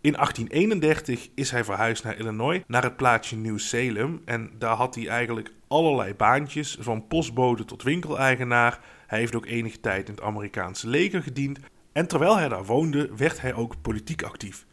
In 0.00 0.12
1831 0.12 1.28
is 1.34 1.50
hij 1.50 1.64
verhuisd 1.64 2.04
naar 2.04 2.18
Illinois, 2.18 2.62
naar 2.66 2.82
het 2.82 2.96
plaatsje 2.96 3.36
New 3.36 3.58
Salem. 3.58 4.22
En 4.24 4.50
daar 4.58 4.76
had 4.76 4.94
hij 4.94 5.08
eigenlijk 5.08 5.52
allerlei 5.68 6.14
baantjes, 6.14 6.76
van 6.80 7.06
postbode 7.06 7.64
tot 7.64 7.82
winkeleigenaar. 7.82 8.80
Hij 9.06 9.18
heeft 9.18 9.34
ook 9.34 9.46
enige 9.46 9.80
tijd 9.80 10.08
in 10.08 10.14
het 10.14 10.22
Amerikaanse 10.22 10.88
leger 10.88 11.22
gediend. 11.22 11.58
En 11.96 12.06
terwijl 12.06 12.36
hij 12.36 12.48
daar 12.48 12.64
woonde, 12.64 13.10
werd 13.16 13.40
hij 13.40 13.54
ook 13.54 13.80
politiek 13.82 14.22
actief. 14.22 14.66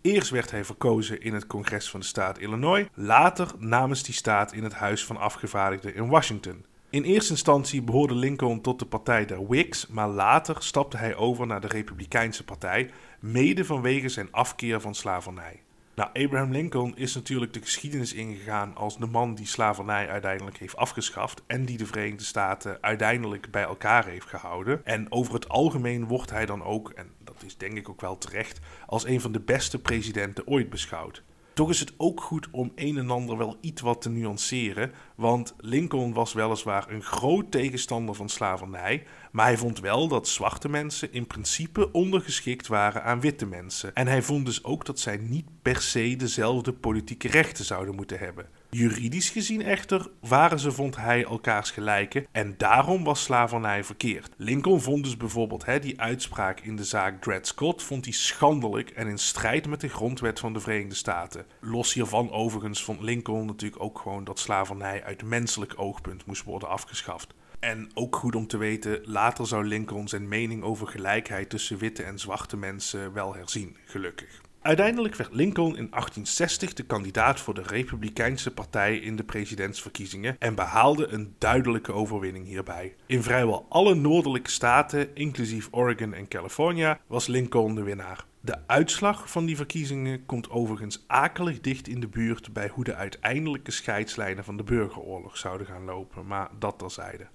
Eerst 0.00 0.30
werd 0.30 0.50
hij 0.50 0.64
verkozen 0.64 1.20
in 1.20 1.34
het 1.34 1.46
congres 1.46 1.90
van 1.90 2.00
de 2.00 2.06
staat 2.06 2.38
Illinois, 2.38 2.86
later 2.94 3.52
namens 3.58 4.02
die 4.02 4.14
staat 4.14 4.52
in 4.52 4.62
het 4.62 4.72
Huis 4.72 5.04
van 5.04 5.16
Afgevaardigden 5.16 5.94
in 5.94 6.08
Washington. 6.08 6.64
In 6.90 7.02
eerste 7.02 7.32
instantie 7.32 7.82
behoorde 7.82 8.14
Lincoln 8.14 8.60
tot 8.60 8.78
de 8.78 8.86
partij 8.86 9.26
der 9.26 9.46
Whigs, 9.46 9.86
maar 9.86 10.08
later 10.08 10.56
stapte 10.58 10.96
hij 10.96 11.16
over 11.16 11.46
naar 11.46 11.60
de 11.60 11.66
Republikeinse 11.66 12.44
Partij, 12.44 12.90
mede 13.20 13.64
vanwege 13.64 14.08
zijn 14.08 14.32
afkeer 14.32 14.80
van 14.80 14.94
slavernij. 14.94 15.62
Nou, 15.98 16.10
Abraham 16.12 16.52
Lincoln 16.52 16.96
is 16.96 17.14
natuurlijk 17.14 17.52
de 17.52 17.60
geschiedenis 17.60 18.12
ingegaan 18.12 18.76
als 18.76 18.98
de 18.98 19.06
man 19.06 19.34
die 19.34 19.46
slavernij 19.46 20.08
uiteindelijk 20.08 20.56
heeft 20.56 20.76
afgeschaft 20.76 21.42
en 21.46 21.64
die 21.64 21.78
de 21.78 21.86
Verenigde 21.86 22.24
Staten 22.24 22.78
uiteindelijk 22.80 23.50
bij 23.50 23.62
elkaar 23.62 24.06
heeft 24.06 24.26
gehouden. 24.26 24.80
En 24.84 25.12
over 25.12 25.34
het 25.34 25.48
algemeen 25.48 26.06
wordt 26.06 26.30
hij 26.30 26.46
dan 26.46 26.62
ook, 26.62 26.90
en 26.90 27.10
dat 27.24 27.42
is 27.46 27.56
denk 27.56 27.76
ik 27.76 27.88
ook 27.88 28.00
wel 28.00 28.18
terecht, 28.18 28.60
als 28.86 29.06
een 29.06 29.20
van 29.20 29.32
de 29.32 29.40
beste 29.40 29.78
presidenten 29.78 30.46
ooit 30.46 30.70
beschouwd. 30.70 31.22
Toch 31.58 31.70
is 31.70 31.80
het 31.80 31.92
ook 31.96 32.20
goed 32.20 32.48
om 32.50 32.72
een 32.74 32.98
en 32.98 33.10
ander 33.10 33.36
wel 33.36 33.56
iets 33.60 33.82
wat 33.82 34.02
te 34.02 34.08
nuanceren, 34.08 34.92
want 35.14 35.54
Lincoln 35.58 36.12
was 36.12 36.32
weliswaar 36.32 36.90
een 36.90 37.02
groot 37.02 37.50
tegenstander 37.50 38.14
van 38.14 38.28
slavernij, 38.28 39.04
maar 39.32 39.46
hij 39.46 39.56
vond 39.56 39.80
wel 39.80 40.08
dat 40.08 40.28
zwarte 40.28 40.68
mensen 40.68 41.12
in 41.12 41.26
principe 41.26 41.92
ondergeschikt 41.92 42.66
waren 42.66 43.04
aan 43.04 43.20
witte 43.20 43.46
mensen. 43.46 43.94
En 43.94 44.06
hij 44.06 44.22
vond 44.22 44.46
dus 44.46 44.64
ook 44.64 44.84
dat 44.84 45.00
zij 45.00 45.16
niet 45.16 45.46
per 45.62 45.80
se 45.80 46.16
dezelfde 46.16 46.72
politieke 46.72 47.28
rechten 47.28 47.64
zouden 47.64 47.94
moeten 47.94 48.18
hebben. 48.18 48.46
Juridisch 48.70 49.30
gezien 49.30 49.62
echter 49.62 50.10
waren 50.20 50.58
ze, 50.58 50.72
vond 50.72 50.96
hij, 50.96 51.24
elkaars 51.24 51.70
gelijken 51.70 52.26
en 52.32 52.54
daarom 52.56 53.04
was 53.04 53.22
slavernij 53.22 53.84
verkeerd. 53.84 54.34
Lincoln 54.36 54.80
vond 54.80 55.04
dus 55.04 55.16
bijvoorbeeld 55.16 55.64
hè, 55.64 55.78
die 55.78 56.00
uitspraak 56.00 56.60
in 56.60 56.76
de 56.76 56.84
zaak 56.84 57.22
Dred 57.22 57.46
Scott 57.46 57.82
vond 57.82 58.04
hij 58.04 58.14
schandelijk 58.14 58.90
en 58.90 59.06
in 59.06 59.18
strijd 59.18 59.68
met 59.68 59.80
de 59.80 59.88
grondwet 59.88 60.40
van 60.40 60.52
de 60.52 60.60
Verenigde 60.60 60.94
Staten. 60.94 61.46
Los 61.60 61.92
hiervan 61.92 62.30
overigens 62.30 62.84
vond 62.84 63.00
Lincoln 63.00 63.46
natuurlijk 63.46 63.82
ook 63.82 63.98
gewoon 63.98 64.24
dat 64.24 64.38
slavernij 64.38 65.04
uit 65.04 65.22
menselijk 65.22 65.72
oogpunt 65.76 66.26
moest 66.26 66.44
worden 66.44 66.68
afgeschaft. 66.68 67.34
En 67.58 67.90
ook 67.94 68.16
goed 68.16 68.34
om 68.34 68.46
te 68.46 68.56
weten, 68.56 69.00
later 69.04 69.46
zou 69.46 69.64
Lincoln 69.64 70.08
zijn 70.08 70.28
mening 70.28 70.62
over 70.62 70.86
gelijkheid 70.86 71.50
tussen 71.50 71.78
witte 71.78 72.02
en 72.02 72.18
zwarte 72.18 72.56
mensen 72.56 73.12
wel 73.12 73.34
herzien, 73.34 73.76
gelukkig. 73.84 74.40
Uiteindelijk 74.62 75.14
werd 75.14 75.34
Lincoln 75.34 75.76
in 75.76 75.90
1860 75.90 76.72
de 76.72 76.82
kandidaat 76.82 77.40
voor 77.40 77.54
de 77.54 77.62
Republikeinse 77.62 78.50
Partij 78.50 78.96
in 78.96 79.16
de 79.16 79.24
presidentsverkiezingen 79.24 80.36
en 80.38 80.54
behaalde 80.54 81.06
een 81.06 81.34
duidelijke 81.38 81.92
overwinning 81.92 82.46
hierbij. 82.46 82.94
In 83.06 83.22
vrijwel 83.22 83.66
alle 83.68 83.94
noordelijke 83.94 84.50
staten, 84.50 85.14
inclusief 85.14 85.68
Oregon 85.70 86.14
en 86.14 86.28
California, 86.28 87.00
was 87.06 87.26
Lincoln 87.26 87.74
de 87.74 87.82
winnaar. 87.82 88.26
De 88.40 88.56
uitslag 88.66 89.30
van 89.30 89.46
die 89.46 89.56
verkiezingen 89.56 90.26
komt 90.26 90.50
overigens 90.50 91.04
akelig 91.06 91.60
dicht 91.60 91.88
in 91.88 92.00
de 92.00 92.08
buurt 92.08 92.52
bij 92.52 92.68
hoe 92.68 92.84
de 92.84 92.94
uiteindelijke 92.94 93.70
scheidslijnen 93.70 94.44
van 94.44 94.56
de 94.56 94.62
burgeroorlog 94.62 95.36
zouden 95.36 95.66
gaan 95.66 95.84
lopen, 95.84 96.26
maar 96.26 96.50
dat 96.58 96.78
terzijde. 96.78 97.26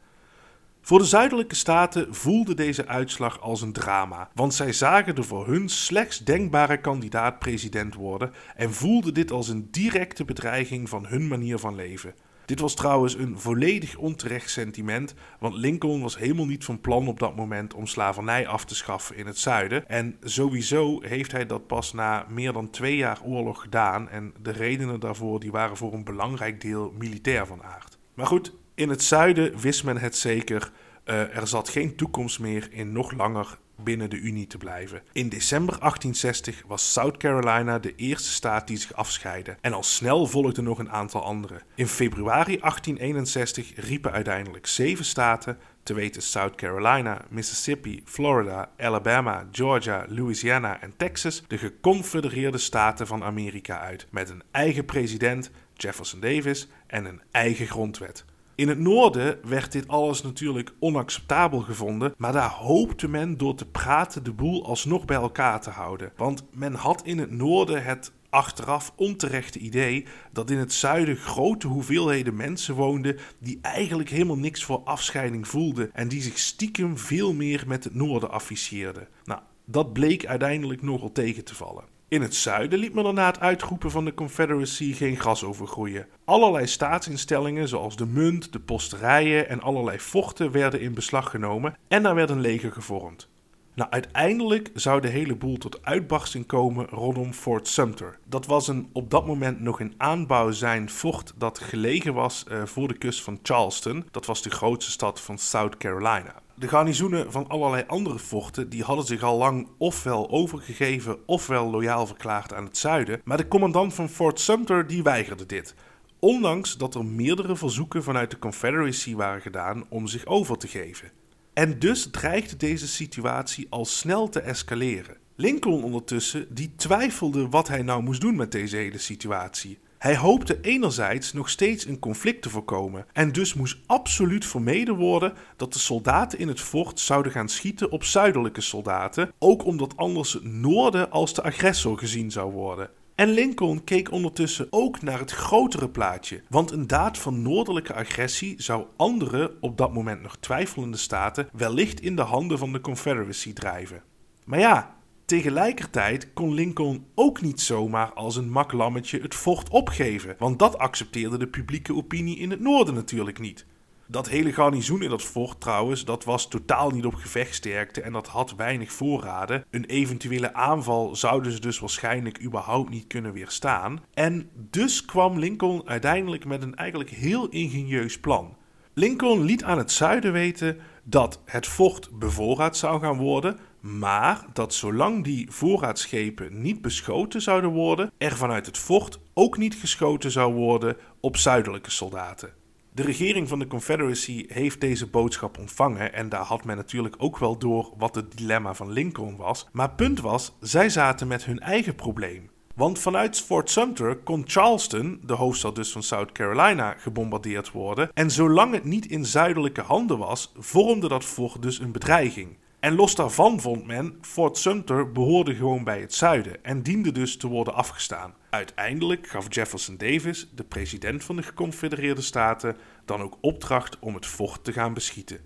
Voor 0.85 0.99
de 0.99 1.05
zuidelijke 1.05 1.55
staten 1.55 2.15
voelde 2.15 2.53
deze 2.53 2.87
uitslag 2.87 3.41
als 3.41 3.61
een 3.61 3.73
drama, 3.73 4.29
want 4.33 4.53
zij 4.53 4.73
zagen 4.73 5.15
de 5.15 5.23
voor 5.23 5.47
hun 5.47 5.69
slechts 5.69 6.17
denkbare 6.17 6.77
kandidaat 6.77 7.39
president 7.39 7.93
worden 7.95 8.31
en 8.55 8.73
voelden 8.73 9.13
dit 9.13 9.31
als 9.31 9.47
een 9.47 9.67
directe 9.71 10.25
bedreiging 10.25 10.89
van 10.89 11.05
hun 11.05 11.27
manier 11.27 11.57
van 11.57 11.75
leven. 11.75 12.13
Dit 12.45 12.59
was 12.59 12.73
trouwens 12.73 13.15
een 13.15 13.39
volledig 13.39 13.97
onterecht 13.97 14.49
sentiment, 14.49 15.13
want 15.39 15.55
Lincoln 15.55 16.01
was 16.01 16.17
helemaal 16.17 16.45
niet 16.45 16.65
van 16.65 16.81
plan 16.81 17.07
op 17.07 17.19
dat 17.19 17.35
moment 17.35 17.73
om 17.73 17.87
slavernij 17.87 18.47
af 18.47 18.65
te 18.65 18.75
schaffen 18.75 19.15
in 19.15 19.25
het 19.25 19.37
zuiden. 19.37 19.89
En 19.89 20.17
sowieso 20.21 21.01
heeft 21.01 21.31
hij 21.31 21.45
dat 21.45 21.67
pas 21.67 21.93
na 21.93 22.25
meer 22.29 22.53
dan 22.53 22.69
twee 22.69 22.95
jaar 22.95 23.19
oorlog 23.23 23.61
gedaan 23.61 24.09
en 24.09 24.33
de 24.41 24.51
redenen 24.51 24.99
daarvoor 24.99 25.39
die 25.39 25.51
waren 25.51 25.77
voor 25.77 25.93
een 25.93 26.03
belangrijk 26.03 26.61
deel 26.61 26.93
militair 26.97 27.47
van 27.47 27.63
aard. 27.63 27.97
Maar 28.13 28.27
goed, 28.27 28.53
in 28.75 28.89
het 28.89 29.03
zuiden 29.03 29.59
wist 29.59 29.83
men 29.83 29.97
het 29.97 30.15
zeker. 30.15 30.71
Uh, 31.05 31.37
er 31.37 31.47
zat 31.47 31.69
geen 31.69 31.95
toekomst 31.95 32.39
meer 32.39 32.67
in 32.71 32.91
nog 32.91 33.11
langer 33.11 33.57
binnen 33.75 34.09
de 34.09 34.17
Unie 34.17 34.47
te 34.47 34.57
blijven. 34.57 35.01
In 35.11 35.29
december 35.29 35.79
1860 35.79 36.63
was 36.67 36.91
South 36.91 37.17
Carolina 37.17 37.79
de 37.79 37.95
eerste 37.95 38.29
staat 38.29 38.67
die 38.67 38.77
zich 38.77 38.93
afscheidde 38.93 39.55
en 39.61 39.73
al 39.73 39.83
snel 39.83 40.25
volgden 40.25 40.63
nog 40.63 40.79
een 40.79 40.91
aantal 40.91 41.23
andere. 41.23 41.61
In 41.75 41.87
februari 41.87 42.57
1861 42.57 43.71
riepen 43.75 44.11
uiteindelijk 44.11 44.67
zeven 44.67 45.05
staten, 45.05 45.57
te 45.83 45.93
weten 45.93 46.21
South 46.21 46.55
Carolina, 46.55 47.21
Mississippi, 47.29 48.01
Florida, 48.05 48.69
Alabama, 48.77 49.47
Georgia, 49.51 50.05
Louisiana 50.09 50.81
en 50.81 50.93
Texas, 50.97 51.43
de 51.47 51.57
geconfedereerde 51.57 52.57
staten 52.57 53.07
van 53.07 53.23
Amerika 53.23 53.79
uit, 53.79 54.07
met 54.09 54.29
een 54.29 54.43
eigen 54.51 54.85
president, 54.85 55.51
Jefferson 55.73 56.19
Davis, 56.19 56.67
en 56.87 57.05
een 57.05 57.21
eigen 57.31 57.67
grondwet. 57.67 58.25
In 58.55 58.67
het 58.67 58.79
noorden 58.79 59.39
werd 59.43 59.71
dit 59.71 59.87
alles 59.87 60.21
natuurlijk 60.21 60.73
onacceptabel 60.79 61.59
gevonden, 61.59 62.13
maar 62.17 62.33
daar 62.33 62.49
hoopte 62.49 63.07
men 63.07 63.37
door 63.37 63.55
te 63.55 63.65
praten 63.65 64.23
de 64.23 64.33
boel 64.33 64.65
alsnog 64.65 65.05
bij 65.05 65.15
elkaar 65.15 65.61
te 65.61 65.69
houden. 65.69 66.11
Want 66.15 66.43
men 66.51 66.73
had 66.73 67.03
in 67.05 67.17
het 67.17 67.31
noorden 67.31 67.83
het 67.83 68.11
achteraf 68.29 68.93
onterechte 68.95 69.59
idee 69.59 70.05
dat 70.31 70.49
in 70.49 70.57
het 70.57 70.73
zuiden 70.73 71.15
grote 71.15 71.67
hoeveelheden 71.67 72.35
mensen 72.35 72.75
woonden 72.75 73.17
die 73.39 73.59
eigenlijk 73.61 74.09
helemaal 74.09 74.37
niks 74.37 74.63
voor 74.63 74.81
afscheiding 74.83 75.47
voelden 75.47 75.93
en 75.93 76.07
die 76.07 76.21
zich 76.21 76.37
stiekem 76.37 76.97
veel 76.97 77.33
meer 77.33 77.63
met 77.67 77.83
het 77.83 77.95
noorden 77.95 78.31
afficieerden. 78.31 79.07
Nou, 79.23 79.41
dat 79.65 79.93
bleek 79.93 80.25
uiteindelijk 80.25 80.81
nogal 80.81 81.11
tegen 81.11 81.43
te 81.43 81.55
vallen. 81.55 81.92
In 82.13 82.21
het 82.21 82.35
zuiden 82.35 82.79
liet 82.79 82.93
men 82.93 83.05
er 83.05 83.13
na 83.13 83.25
het 83.25 83.39
uitroepen 83.39 83.91
van 83.91 84.05
de 84.05 84.13
Confederacy 84.13 84.93
geen 84.93 85.15
gras 85.15 85.43
overgroeien. 85.43 86.07
Allerlei 86.25 86.67
staatsinstellingen, 86.67 87.67
zoals 87.67 87.95
de 87.95 88.05
munt, 88.05 88.53
de 88.53 88.59
posterijen 88.59 89.49
en 89.49 89.61
allerlei 89.61 89.99
vochten, 89.99 90.51
werden 90.51 90.81
in 90.81 90.93
beslag 90.93 91.29
genomen 91.29 91.75
en 91.87 92.05
er 92.05 92.15
werd 92.15 92.29
een 92.29 92.39
leger 92.39 92.71
gevormd. 92.71 93.29
Nou, 93.75 93.91
uiteindelijk 93.91 94.69
zou 94.73 95.01
de 95.01 95.07
hele 95.07 95.35
boel 95.35 95.57
tot 95.57 95.85
uitbarsting 95.85 96.45
komen 96.45 96.87
rondom 96.87 97.33
Fort 97.33 97.67
Sumter. 97.67 98.17
Dat 98.25 98.45
was 98.45 98.67
een 98.67 98.89
op 98.91 99.09
dat 99.09 99.25
moment 99.25 99.59
nog 99.59 99.79
in 99.79 99.93
aanbouw 99.97 100.51
zijn 100.51 100.89
fort 100.89 101.33
dat 101.37 101.59
gelegen 101.59 102.13
was 102.13 102.45
uh, 102.51 102.65
voor 102.65 102.87
de 102.87 102.97
kust 102.97 103.23
van 103.23 103.39
Charleston. 103.43 104.05
Dat 104.11 104.25
was 104.25 104.41
de 104.41 104.49
grootste 104.49 104.91
stad 104.91 105.21
van 105.21 105.37
South 105.37 105.77
Carolina. 105.77 106.41
De 106.55 106.67
garnizoenen 106.67 107.31
van 107.31 107.47
allerlei 107.47 107.83
andere 107.87 108.19
forten 108.19 108.69
die 108.69 108.83
hadden 108.83 109.05
zich 109.05 109.23
al 109.23 109.37
lang 109.37 109.67
ofwel 109.77 110.29
overgegeven 110.29 111.17
ofwel 111.25 111.69
loyaal 111.69 112.07
verklaard 112.07 112.53
aan 112.53 112.65
het 112.65 112.77
zuiden, 112.77 113.21
maar 113.23 113.37
de 113.37 113.47
commandant 113.47 113.93
van 113.93 114.09
Fort 114.09 114.39
Sumter 114.39 114.87
die 114.87 115.03
weigerde 115.03 115.45
dit. 115.45 115.75
Ondanks 116.19 116.77
dat 116.77 116.95
er 116.95 117.05
meerdere 117.05 117.55
verzoeken 117.55 118.03
vanuit 118.03 118.31
de 118.31 118.39
Confederacy 118.39 119.15
waren 119.15 119.41
gedaan 119.41 119.85
om 119.89 120.07
zich 120.07 120.25
over 120.25 120.57
te 120.57 120.67
geven. 120.67 121.11
En 121.53 121.79
dus 121.79 122.07
dreigde 122.11 122.57
deze 122.57 122.87
situatie 122.87 123.67
al 123.69 123.85
snel 123.85 124.29
te 124.29 124.39
escaleren. 124.39 125.17
Lincoln 125.35 125.83
ondertussen 125.83 126.55
die 126.55 126.73
twijfelde 126.75 127.49
wat 127.49 127.67
hij 127.67 127.81
nou 127.81 128.03
moest 128.03 128.21
doen 128.21 128.35
met 128.35 128.51
deze 128.51 128.75
hele 128.75 128.97
situatie. 128.97 129.79
Hij 130.03 130.17
hoopte 130.17 130.61
enerzijds 130.61 131.33
nog 131.33 131.49
steeds 131.49 131.85
een 131.85 131.99
conflict 131.99 132.41
te 132.41 132.49
voorkomen 132.49 133.05
en 133.13 133.31
dus 133.31 133.53
moest 133.53 133.77
absoluut 133.85 134.45
vermeden 134.45 134.95
worden 134.95 135.33
dat 135.55 135.73
de 135.73 135.79
soldaten 135.79 136.39
in 136.39 136.47
het 136.47 136.59
fort 136.59 136.99
zouden 136.99 137.31
gaan 137.31 137.49
schieten 137.49 137.91
op 137.91 138.03
zuidelijke 138.03 138.61
soldaten, 138.61 139.31
ook 139.39 139.65
omdat 139.65 139.97
anders 139.97 140.33
het 140.33 140.43
noorden 140.43 141.11
als 141.11 141.33
de 141.33 141.43
agressor 141.43 141.97
gezien 141.97 142.31
zou 142.31 142.51
worden. 142.51 142.89
En 143.15 143.29
Lincoln 143.29 143.83
keek 143.83 144.11
ondertussen 144.11 144.67
ook 144.69 145.01
naar 145.01 145.19
het 145.19 145.31
grotere 145.31 145.89
plaatje, 145.89 146.41
want 146.49 146.71
een 146.71 146.87
daad 146.87 147.17
van 147.17 147.41
noordelijke 147.41 147.93
agressie 147.93 148.61
zou 148.61 148.85
andere, 148.95 149.55
op 149.59 149.77
dat 149.77 149.93
moment 149.93 150.21
nog 150.21 150.37
twijfelende 150.37 150.97
staten 150.97 151.49
wellicht 151.53 152.01
in 152.01 152.15
de 152.15 152.21
handen 152.21 152.57
van 152.57 152.71
de 152.71 152.81
Confederacy 152.81 153.53
drijven. 153.53 154.01
Maar 154.45 154.59
ja, 154.59 154.95
Tegelijkertijd 155.25 156.33
kon 156.33 156.53
Lincoln 156.53 157.05
ook 157.15 157.41
niet 157.41 157.61
zomaar 157.61 158.13
als 158.13 158.35
een 158.35 158.49
maklammetje 158.49 159.21
het 159.21 159.35
fort 159.35 159.69
opgeven, 159.69 160.35
want 160.37 160.59
dat 160.59 160.77
accepteerde 160.77 161.37
de 161.37 161.47
publieke 161.47 161.95
opinie 161.95 162.37
in 162.37 162.51
het 162.51 162.59
noorden 162.59 162.93
natuurlijk 162.93 163.39
niet. 163.39 163.65
Dat 164.07 164.29
hele 164.29 164.53
garnizoen 164.53 165.01
in 165.01 165.09
dat 165.09 165.21
fort 165.21 165.61
trouwens, 165.61 166.05
dat 166.05 166.23
was 166.23 166.47
totaal 166.47 166.89
niet 166.89 167.05
op 167.05 167.13
gevechtsterkte 167.13 168.01
en 168.01 168.13
dat 168.13 168.27
had 168.27 168.55
weinig 168.55 168.91
voorraden. 168.91 169.65
Een 169.69 169.85
eventuele 169.85 170.53
aanval 170.53 171.15
zouden 171.15 171.51
ze 171.51 171.59
dus 171.59 171.79
waarschijnlijk 171.79 172.43
überhaupt 172.43 172.89
niet 172.89 173.07
kunnen 173.07 173.33
weerstaan. 173.33 174.03
En 174.13 174.49
dus 174.53 175.05
kwam 175.05 175.39
Lincoln 175.39 175.87
uiteindelijk 175.87 176.45
met 176.45 176.61
een 176.63 176.75
eigenlijk 176.75 177.09
heel 177.09 177.49
ingenieus 177.49 178.19
plan. 178.19 178.55
Lincoln 178.93 179.43
liet 179.43 179.63
aan 179.63 179.77
het 179.77 179.91
zuiden 179.91 180.31
weten 180.31 180.77
dat 181.03 181.41
het 181.45 181.67
fort 181.67 182.09
bevoorraad 182.19 182.77
zou 182.77 182.99
gaan 182.99 183.17
worden, 183.17 183.59
maar 183.83 184.45
dat 184.53 184.73
zolang 184.73 185.23
die 185.23 185.51
voorraadschepen 185.51 186.61
niet 186.61 186.81
beschoten 186.81 187.41
zouden 187.41 187.69
worden, 187.69 188.11
er 188.17 188.37
vanuit 188.37 188.65
het 188.65 188.77
fort 188.77 189.19
ook 189.33 189.57
niet 189.57 189.75
geschoten 189.75 190.31
zou 190.31 190.53
worden 190.53 190.97
op 191.19 191.37
zuidelijke 191.37 191.91
soldaten. 191.91 192.53
De 192.91 193.03
regering 193.03 193.47
van 193.47 193.59
de 193.59 193.67
Confederacy 193.67 194.45
heeft 194.47 194.81
deze 194.81 195.07
boodschap 195.07 195.57
ontvangen 195.57 196.13
en 196.13 196.29
daar 196.29 196.43
had 196.43 196.65
men 196.65 196.75
natuurlijk 196.75 197.15
ook 197.17 197.37
wel 197.37 197.57
door 197.57 197.93
wat 197.97 198.15
het 198.15 198.37
dilemma 198.37 198.73
van 198.73 198.91
Lincoln 198.91 199.35
was. 199.35 199.67
Maar 199.71 199.91
punt 199.91 200.21
was, 200.21 200.55
zij 200.59 200.89
zaten 200.89 201.27
met 201.27 201.45
hun 201.45 201.59
eigen 201.59 201.95
probleem. 201.95 202.49
Want 202.75 202.99
vanuit 202.99 203.41
Fort 203.41 203.69
Sumter 203.69 204.15
kon 204.15 204.43
Charleston, 204.47 205.19
de 205.23 205.33
hoofdstad 205.33 205.75
dus 205.75 205.91
van 205.91 206.03
South 206.03 206.31
Carolina, 206.31 206.95
gebombardeerd 206.97 207.71
worden. 207.71 208.09
En 208.13 208.31
zolang 208.31 208.73
het 208.73 208.83
niet 208.83 209.05
in 209.05 209.25
zuidelijke 209.25 209.81
handen 209.81 210.17
was, 210.17 210.51
vormde 210.57 211.07
dat 211.07 211.25
fort 211.25 211.61
dus 211.61 211.79
een 211.79 211.91
bedreiging. 211.91 212.57
En 212.83 212.95
los 212.95 213.15
daarvan 213.15 213.59
vond 213.59 213.85
men, 213.85 214.17
Fort 214.21 214.57
Sumter 214.57 215.11
behoorde 215.11 215.55
gewoon 215.55 215.83
bij 215.83 216.01
het 216.01 216.13
zuiden 216.13 216.63
en 216.63 216.81
diende 216.81 217.11
dus 217.11 217.37
te 217.37 217.47
worden 217.47 217.73
afgestaan. 217.73 218.33
Uiteindelijk 218.49 219.27
gaf 219.27 219.45
Jefferson 219.49 219.97
Davis, 219.97 220.49
de 220.55 220.63
president 220.63 221.23
van 221.23 221.35
de 221.35 221.43
Geconfedereerde 221.43 222.21
Staten, 222.21 222.77
dan 223.05 223.21
ook 223.21 223.37
opdracht 223.41 223.99
om 223.99 224.13
het 224.13 224.25
fort 224.25 224.63
te 224.63 224.73
gaan 224.73 224.93
beschieten. 224.93 225.39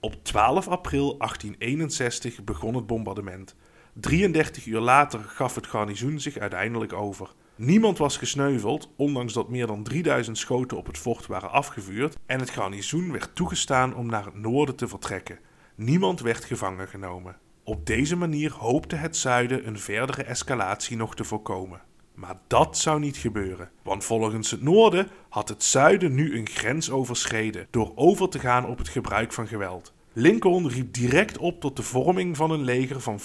Op 0.00 0.24
12 0.24 0.68
april 0.68 1.18
1861 1.18 2.44
begon 2.44 2.74
het 2.74 2.86
bombardement. 2.86 3.54
33 3.92 4.66
uur 4.66 4.80
later 4.80 5.20
gaf 5.20 5.54
het 5.54 5.66
garnizoen 5.66 6.20
zich 6.20 6.36
uiteindelijk 6.38 6.92
over. 6.92 7.34
Niemand 7.56 7.98
was 7.98 8.16
gesneuveld, 8.16 8.92
ondanks 8.96 9.32
dat 9.32 9.48
meer 9.48 9.66
dan 9.66 9.82
3000 9.82 10.38
schoten 10.38 10.76
op 10.76 10.86
het 10.86 10.98
fort 10.98 11.26
waren 11.26 11.50
afgevuurd, 11.50 12.16
en 12.26 12.40
het 12.40 12.50
garnizoen 12.50 13.12
werd 13.12 13.34
toegestaan 13.34 13.96
om 13.96 14.06
naar 14.06 14.24
het 14.24 14.34
noorden 14.34 14.76
te 14.76 14.88
vertrekken. 14.88 15.38
Niemand 15.76 16.20
werd 16.20 16.44
gevangen 16.44 16.88
genomen. 16.88 17.36
Op 17.64 17.86
deze 17.86 18.16
manier 18.16 18.52
hoopte 18.52 18.96
het 18.96 19.16
zuiden 19.16 19.66
een 19.66 19.78
verdere 19.78 20.22
escalatie 20.22 20.96
nog 20.96 21.14
te 21.14 21.24
voorkomen. 21.24 21.82
Maar 22.14 22.38
dat 22.46 22.78
zou 22.78 23.00
niet 23.00 23.16
gebeuren, 23.16 23.70
want 23.82 24.04
volgens 24.04 24.50
het 24.50 24.62
noorden 24.62 25.08
had 25.28 25.48
het 25.48 25.62
zuiden 25.62 26.14
nu 26.14 26.38
een 26.38 26.48
grens 26.48 26.90
overschreden 26.90 27.66
door 27.70 27.92
over 27.94 28.28
te 28.28 28.38
gaan 28.38 28.66
op 28.66 28.78
het 28.78 28.88
gebruik 28.88 29.32
van 29.32 29.46
geweld. 29.46 29.92
Lincoln 30.12 30.68
riep 30.68 30.92
direct 30.92 31.38
op 31.38 31.60
tot 31.60 31.76
de 31.76 31.82
vorming 31.82 32.36
van 32.36 32.50
een 32.50 32.64
leger 32.64 33.00
van 33.00 33.20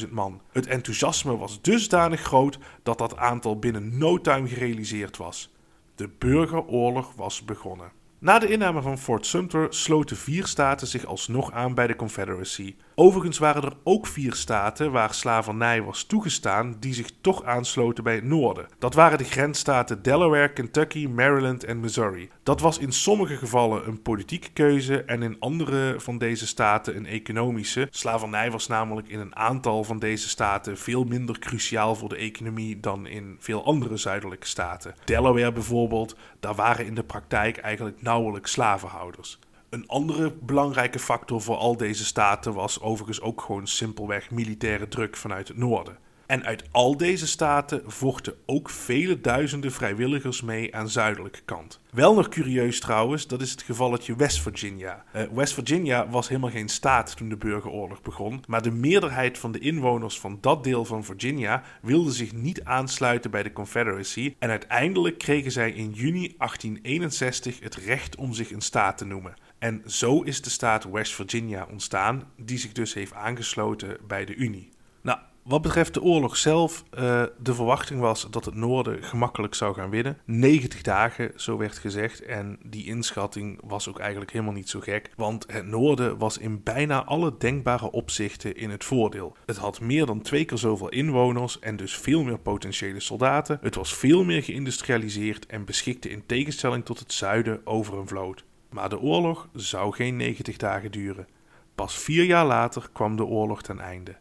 75.000 0.00 0.10
man. 0.10 0.40
Het 0.52 0.66
enthousiasme 0.66 1.36
was 1.36 1.62
dusdanig 1.62 2.20
groot 2.20 2.58
dat 2.82 2.98
dat 2.98 3.16
aantal 3.16 3.58
binnen 3.58 3.98
no 3.98 4.20
time 4.20 4.48
gerealiseerd 4.48 5.16
was. 5.16 5.54
De 5.94 6.08
burgeroorlog 6.18 7.12
was 7.14 7.44
begonnen. 7.44 7.92
Na 8.18 8.38
de 8.38 8.48
inname 8.48 8.82
van 8.82 8.98
Fort 8.98 9.26
Sumter 9.26 9.66
sloten 9.74 10.16
vier 10.16 10.46
staten 10.46 10.86
zich 10.86 11.04
alsnog 11.04 11.52
aan 11.52 11.74
bij 11.74 11.86
de 11.86 11.96
Confederacy. 11.96 12.76
Overigens 12.98 13.38
waren 13.38 13.62
er 13.62 13.76
ook 13.82 14.06
vier 14.06 14.34
staten 14.34 14.92
waar 14.92 15.14
slavernij 15.14 15.82
was 15.82 16.04
toegestaan 16.04 16.76
die 16.80 16.94
zich 16.94 17.10
toch 17.20 17.44
aansloten 17.44 18.04
bij 18.04 18.14
het 18.14 18.24
noorden. 18.24 18.66
Dat 18.78 18.94
waren 18.94 19.18
de 19.18 19.24
grensstaten 19.24 20.02
Delaware, 20.02 20.52
Kentucky, 20.52 21.06
Maryland 21.06 21.64
en 21.64 21.80
Missouri. 21.80 22.30
Dat 22.42 22.60
was 22.60 22.78
in 22.78 22.92
sommige 22.92 23.36
gevallen 23.36 23.88
een 23.88 24.02
politieke 24.02 24.50
keuze 24.52 25.02
en 25.02 25.22
in 25.22 25.36
andere 25.38 25.94
van 26.00 26.18
deze 26.18 26.46
staten 26.46 26.96
een 26.96 27.06
economische. 27.06 27.88
Slavernij 27.90 28.50
was 28.50 28.66
namelijk 28.66 29.08
in 29.08 29.20
een 29.20 29.36
aantal 29.36 29.84
van 29.84 29.98
deze 29.98 30.28
staten 30.28 30.78
veel 30.78 31.04
minder 31.04 31.38
cruciaal 31.38 31.94
voor 31.94 32.08
de 32.08 32.16
economie 32.16 32.80
dan 32.80 33.06
in 33.06 33.36
veel 33.38 33.64
andere 33.64 33.96
zuidelijke 33.96 34.46
staten. 34.46 34.94
Delaware 35.04 35.52
bijvoorbeeld, 35.52 36.16
daar 36.40 36.54
waren 36.54 36.86
in 36.86 36.94
de 36.94 37.04
praktijk 37.04 37.56
eigenlijk 37.56 38.02
nauwelijks 38.02 38.52
slavenhouders. 38.52 39.38
Een 39.76 39.88
andere 39.88 40.32
belangrijke 40.40 40.98
factor 40.98 41.40
voor 41.40 41.56
al 41.56 41.76
deze 41.76 42.04
staten 42.04 42.54
was 42.54 42.80
overigens 42.80 43.20
ook 43.20 43.40
gewoon 43.40 43.66
simpelweg 43.66 44.30
militaire 44.30 44.88
druk 44.88 45.16
vanuit 45.16 45.48
het 45.48 45.56
noorden. 45.56 45.98
En 46.26 46.44
uit 46.44 46.64
al 46.70 46.96
deze 46.96 47.26
staten 47.26 47.82
vochten 47.86 48.34
ook 48.46 48.70
vele 48.70 49.20
duizenden 49.20 49.72
vrijwilligers 49.72 50.42
mee 50.42 50.74
aan 50.74 50.88
zuidelijke 50.88 51.40
kant. 51.44 51.80
Wel 51.90 52.14
nog 52.14 52.28
curieus 52.28 52.80
trouwens, 52.80 53.26
dat 53.26 53.40
is 53.40 53.50
het 53.50 53.62
gevalletje 53.62 54.16
West 54.16 54.42
Virginia. 54.42 55.04
Uh, 55.16 55.22
West 55.32 55.54
Virginia 55.54 56.08
was 56.08 56.28
helemaal 56.28 56.50
geen 56.50 56.68
staat 56.68 57.16
toen 57.16 57.28
de 57.28 57.36
burgeroorlog 57.36 58.02
begon, 58.02 58.42
maar 58.46 58.62
de 58.62 58.70
meerderheid 58.70 59.38
van 59.38 59.52
de 59.52 59.58
inwoners 59.58 60.20
van 60.20 60.38
dat 60.40 60.64
deel 60.64 60.84
van 60.84 61.04
Virginia 61.04 61.62
wilde 61.82 62.12
zich 62.12 62.32
niet 62.32 62.64
aansluiten 62.64 63.30
bij 63.30 63.42
de 63.42 63.52
Confederacy 63.52 64.34
en 64.38 64.50
uiteindelijk 64.50 65.18
kregen 65.18 65.52
zij 65.52 65.70
in 65.70 65.90
juni 65.90 66.34
1861 66.38 67.60
het 67.60 67.74
recht 67.74 68.16
om 68.16 68.32
zich 68.32 68.50
een 68.50 68.60
staat 68.60 68.98
te 68.98 69.04
noemen. 69.04 69.34
En 69.58 69.82
zo 69.86 70.22
is 70.22 70.42
de 70.42 70.50
staat 70.50 70.84
West 70.84 71.14
Virginia 71.14 71.66
ontstaan, 71.70 72.30
die 72.36 72.58
zich 72.58 72.72
dus 72.72 72.94
heeft 72.94 73.12
aangesloten 73.12 73.96
bij 74.06 74.24
de 74.24 74.34
Unie. 74.34 74.68
Nou, 75.00 75.18
wat 75.42 75.62
betreft 75.62 75.94
de 75.94 76.02
oorlog 76.02 76.36
zelf, 76.36 76.84
uh, 76.94 77.22
de 77.38 77.54
verwachting 77.54 78.00
was 78.00 78.26
dat 78.30 78.44
het 78.44 78.54
noorden 78.54 79.02
gemakkelijk 79.02 79.54
zou 79.54 79.74
gaan 79.74 79.90
winnen. 79.90 80.18
90 80.24 80.82
dagen, 80.82 81.32
zo 81.36 81.56
werd 81.56 81.78
gezegd. 81.78 82.22
En 82.22 82.58
die 82.62 82.86
inschatting 82.86 83.60
was 83.64 83.88
ook 83.88 83.98
eigenlijk 83.98 84.32
helemaal 84.32 84.52
niet 84.52 84.68
zo 84.68 84.80
gek. 84.80 85.10
Want 85.16 85.44
het 85.52 85.66
noorden 85.66 86.18
was 86.18 86.38
in 86.38 86.62
bijna 86.62 87.04
alle 87.04 87.34
denkbare 87.38 87.90
opzichten 87.90 88.56
in 88.56 88.70
het 88.70 88.84
voordeel. 88.84 89.36
Het 89.46 89.56
had 89.56 89.80
meer 89.80 90.06
dan 90.06 90.22
twee 90.22 90.44
keer 90.44 90.58
zoveel 90.58 90.88
inwoners 90.88 91.58
en 91.58 91.76
dus 91.76 91.96
veel 91.96 92.22
meer 92.22 92.38
potentiële 92.38 93.00
soldaten. 93.00 93.58
Het 93.62 93.74
was 93.74 93.94
veel 93.94 94.24
meer 94.24 94.42
geïndustrialiseerd 94.42 95.46
en 95.46 95.64
beschikte 95.64 96.10
in 96.10 96.26
tegenstelling 96.26 96.84
tot 96.84 96.98
het 96.98 97.12
zuiden 97.12 97.60
over 97.64 97.98
een 97.98 98.08
vloot. 98.08 98.44
Maar 98.76 98.88
de 98.88 99.00
oorlog 99.00 99.48
zou 99.52 99.94
geen 99.94 100.16
90 100.16 100.56
dagen 100.56 100.90
duren. 100.90 101.26
Pas 101.74 101.98
vier 101.98 102.24
jaar 102.24 102.46
later 102.46 102.88
kwam 102.92 103.16
de 103.16 103.24
oorlog 103.24 103.62
ten 103.62 103.80
einde. 103.80 104.16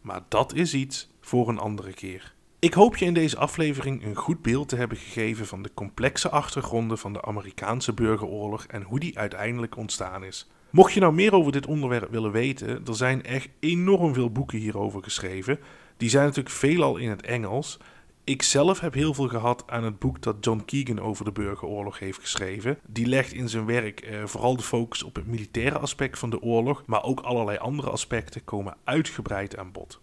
Maar 0.00 0.20
dat 0.28 0.54
is 0.54 0.74
iets 0.74 1.10
voor 1.20 1.48
een 1.48 1.58
andere 1.58 1.92
keer. 1.92 2.34
Ik 2.58 2.74
hoop 2.74 2.96
je 2.96 3.04
in 3.04 3.14
deze 3.14 3.36
aflevering 3.36 4.04
een 4.04 4.14
goed 4.14 4.42
beeld 4.42 4.68
te 4.68 4.76
hebben 4.76 4.96
gegeven 4.96 5.46
van 5.46 5.62
de 5.62 5.70
complexe 5.74 6.30
achtergronden 6.30 6.98
van 6.98 7.12
de 7.12 7.22
Amerikaanse 7.22 7.92
burgeroorlog 7.92 8.64
en 8.64 8.82
hoe 8.82 9.00
die 9.00 9.18
uiteindelijk 9.18 9.76
ontstaan 9.76 10.24
is. 10.24 10.50
Mocht 10.70 10.92
je 10.92 11.00
nou 11.00 11.12
meer 11.12 11.34
over 11.34 11.52
dit 11.52 11.66
onderwerp 11.66 12.10
willen 12.10 12.32
weten, 12.32 12.86
er 12.86 12.96
zijn 12.96 13.24
echt 13.24 13.48
enorm 13.60 14.14
veel 14.14 14.30
boeken 14.30 14.58
hierover 14.58 15.02
geschreven. 15.02 15.58
Die 15.96 16.08
zijn 16.08 16.24
natuurlijk 16.24 16.54
veelal 16.54 16.96
in 16.96 17.10
het 17.10 17.22
Engels. 17.22 17.78
Ik 18.26 18.42
zelf 18.42 18.80
heb 18.80 18.94
heel 18.94 19.14
veel 19.14 19.28
gehad 19.28 19.64
aan 19.66 19.84
het 19.84 19.98
boek 19.98 20.22
dat 20.22 20.36
John 20.40 20.62
Keegan 20.64 21.00
over 21.00 21.24
de 21.24 21.32
burgeroorlog 21.32 21.98
heeft 21.98 22.20
geschreven. 22.20 22.78
Die 22.86 23.06
legt 23.06 23.32
in 23.32 23.48
zijn 23.48 23.66
werk 23.66 24.00
eh, 24.00 24.24
vooral 24.24 24.56
de 24.56 24.62
focus 24.62 25.02
op 25.02 25.14
het 25.14 25.26
militaire 25.26 25.78
aspect 25.78 26.18
van 26.18 26.30
de 26.30 26.42
oorlog, 26.42 26.82
maar 26.86 27.02
ook 27.02 27.20
allerlei 27.20 27.58
andere 27.58 27.90
aspecten 27.90 28.44
komen 28.44 28.76
uitgebreid 28.84 29.56
aan 29.56 29.72
bod. 29.72 30.00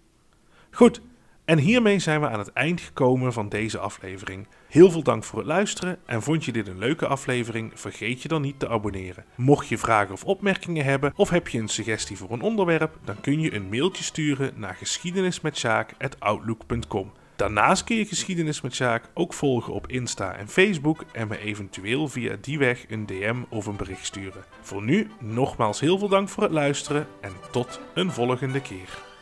Goed, 0.71 1.01
en 1.45 1.57
hiermee 1.57 1.99
zijn 1.99 2.21
we 2.21 2.29
aan 2.29 2.39
het 2.39 2.53
eind 2.53 2.81
gekomen 2.81 3.33
van 3.33 3.49
deze 3.49 3.79
aflevering. 3.79 4.47
Heel 4.67 4.91
veel 4.91 5.03
dank 5.03 5.23
voor 5.23 5.39
het 5.39 5.47
luisteren 5.47 5.99
en 6.05 6.21
vond 6.21 6.45
je 6.45 6.51
dit 6.51 6.67
een 6.67 6.77
leuke 6.77 7.07
aflevering? 7.07 7.71
Vergeet 7.79 8.21
je 8.21 8.27
dan 8.27 8.41
niet 8.41 8.59
te 8.59 8.69
abonneren. 8.69 9.25
Mocht 9.35 9.67
je 9.67 9.77
vragen 9.77 10.13
of 10.13 10.23
opmerkingen 10.23 10.85
hebben 10.85 11.13
of 11.15 11.29
heb 11.29 11.47
je 11.47 11.59
een 11.59 11.67
suggestie 11.67 12.17
voor 12.17 12.31
een 12.31 12.41
onderwerp, 12.41 12.97
dan 13.03 13.21
kun 13.21 13.39
je 13.39 13.53
een 13.53 13.69
mailtje 13.69 14.03
sturen 14.03 14.51
naar 14.55 14.75
geschiedenismetsjaak@outlook.com. 14.75 17.11
Daarnaast 17.35 17.83
kun 17.83 17.95
je 17.95 18.05
geschiedenis 18.05 18.61
met 18.61 18.75
Sjaak 18.75 19.09
ook 19.13 19.33
volgen 19.33 19.73
op 19.73 19.87
Insta 19.87 20.35
en 20.35 20.47
Facebook 20.47 21.03
en 21.11 21.27
me 21.27 21.37
eventueel 21.37 22.07
via 22.07 22.35
die 22.41 22.57
weg 22.57 22.85
een 22.89 23.05
DM 23.05 23.35
of 23.49 23.65
een 23.65 23.75
bericht 23.75 24.05
sturen. 24.05 24.43
Voor 24.61 24.83
nu 24.83 25.07
nogmaals 25.19 25.79
heel 25.79 25.97
veel 25.97 26.09
dank 26.09 26.29
voor 26.29 26.43
het 26.43 26.51
luisteren 26.51 27.07
en 27.21 27.33
tot 27.51 27.79
een 27.93 28.11
volgende 28.11 28.61
keer. 28.61 29.12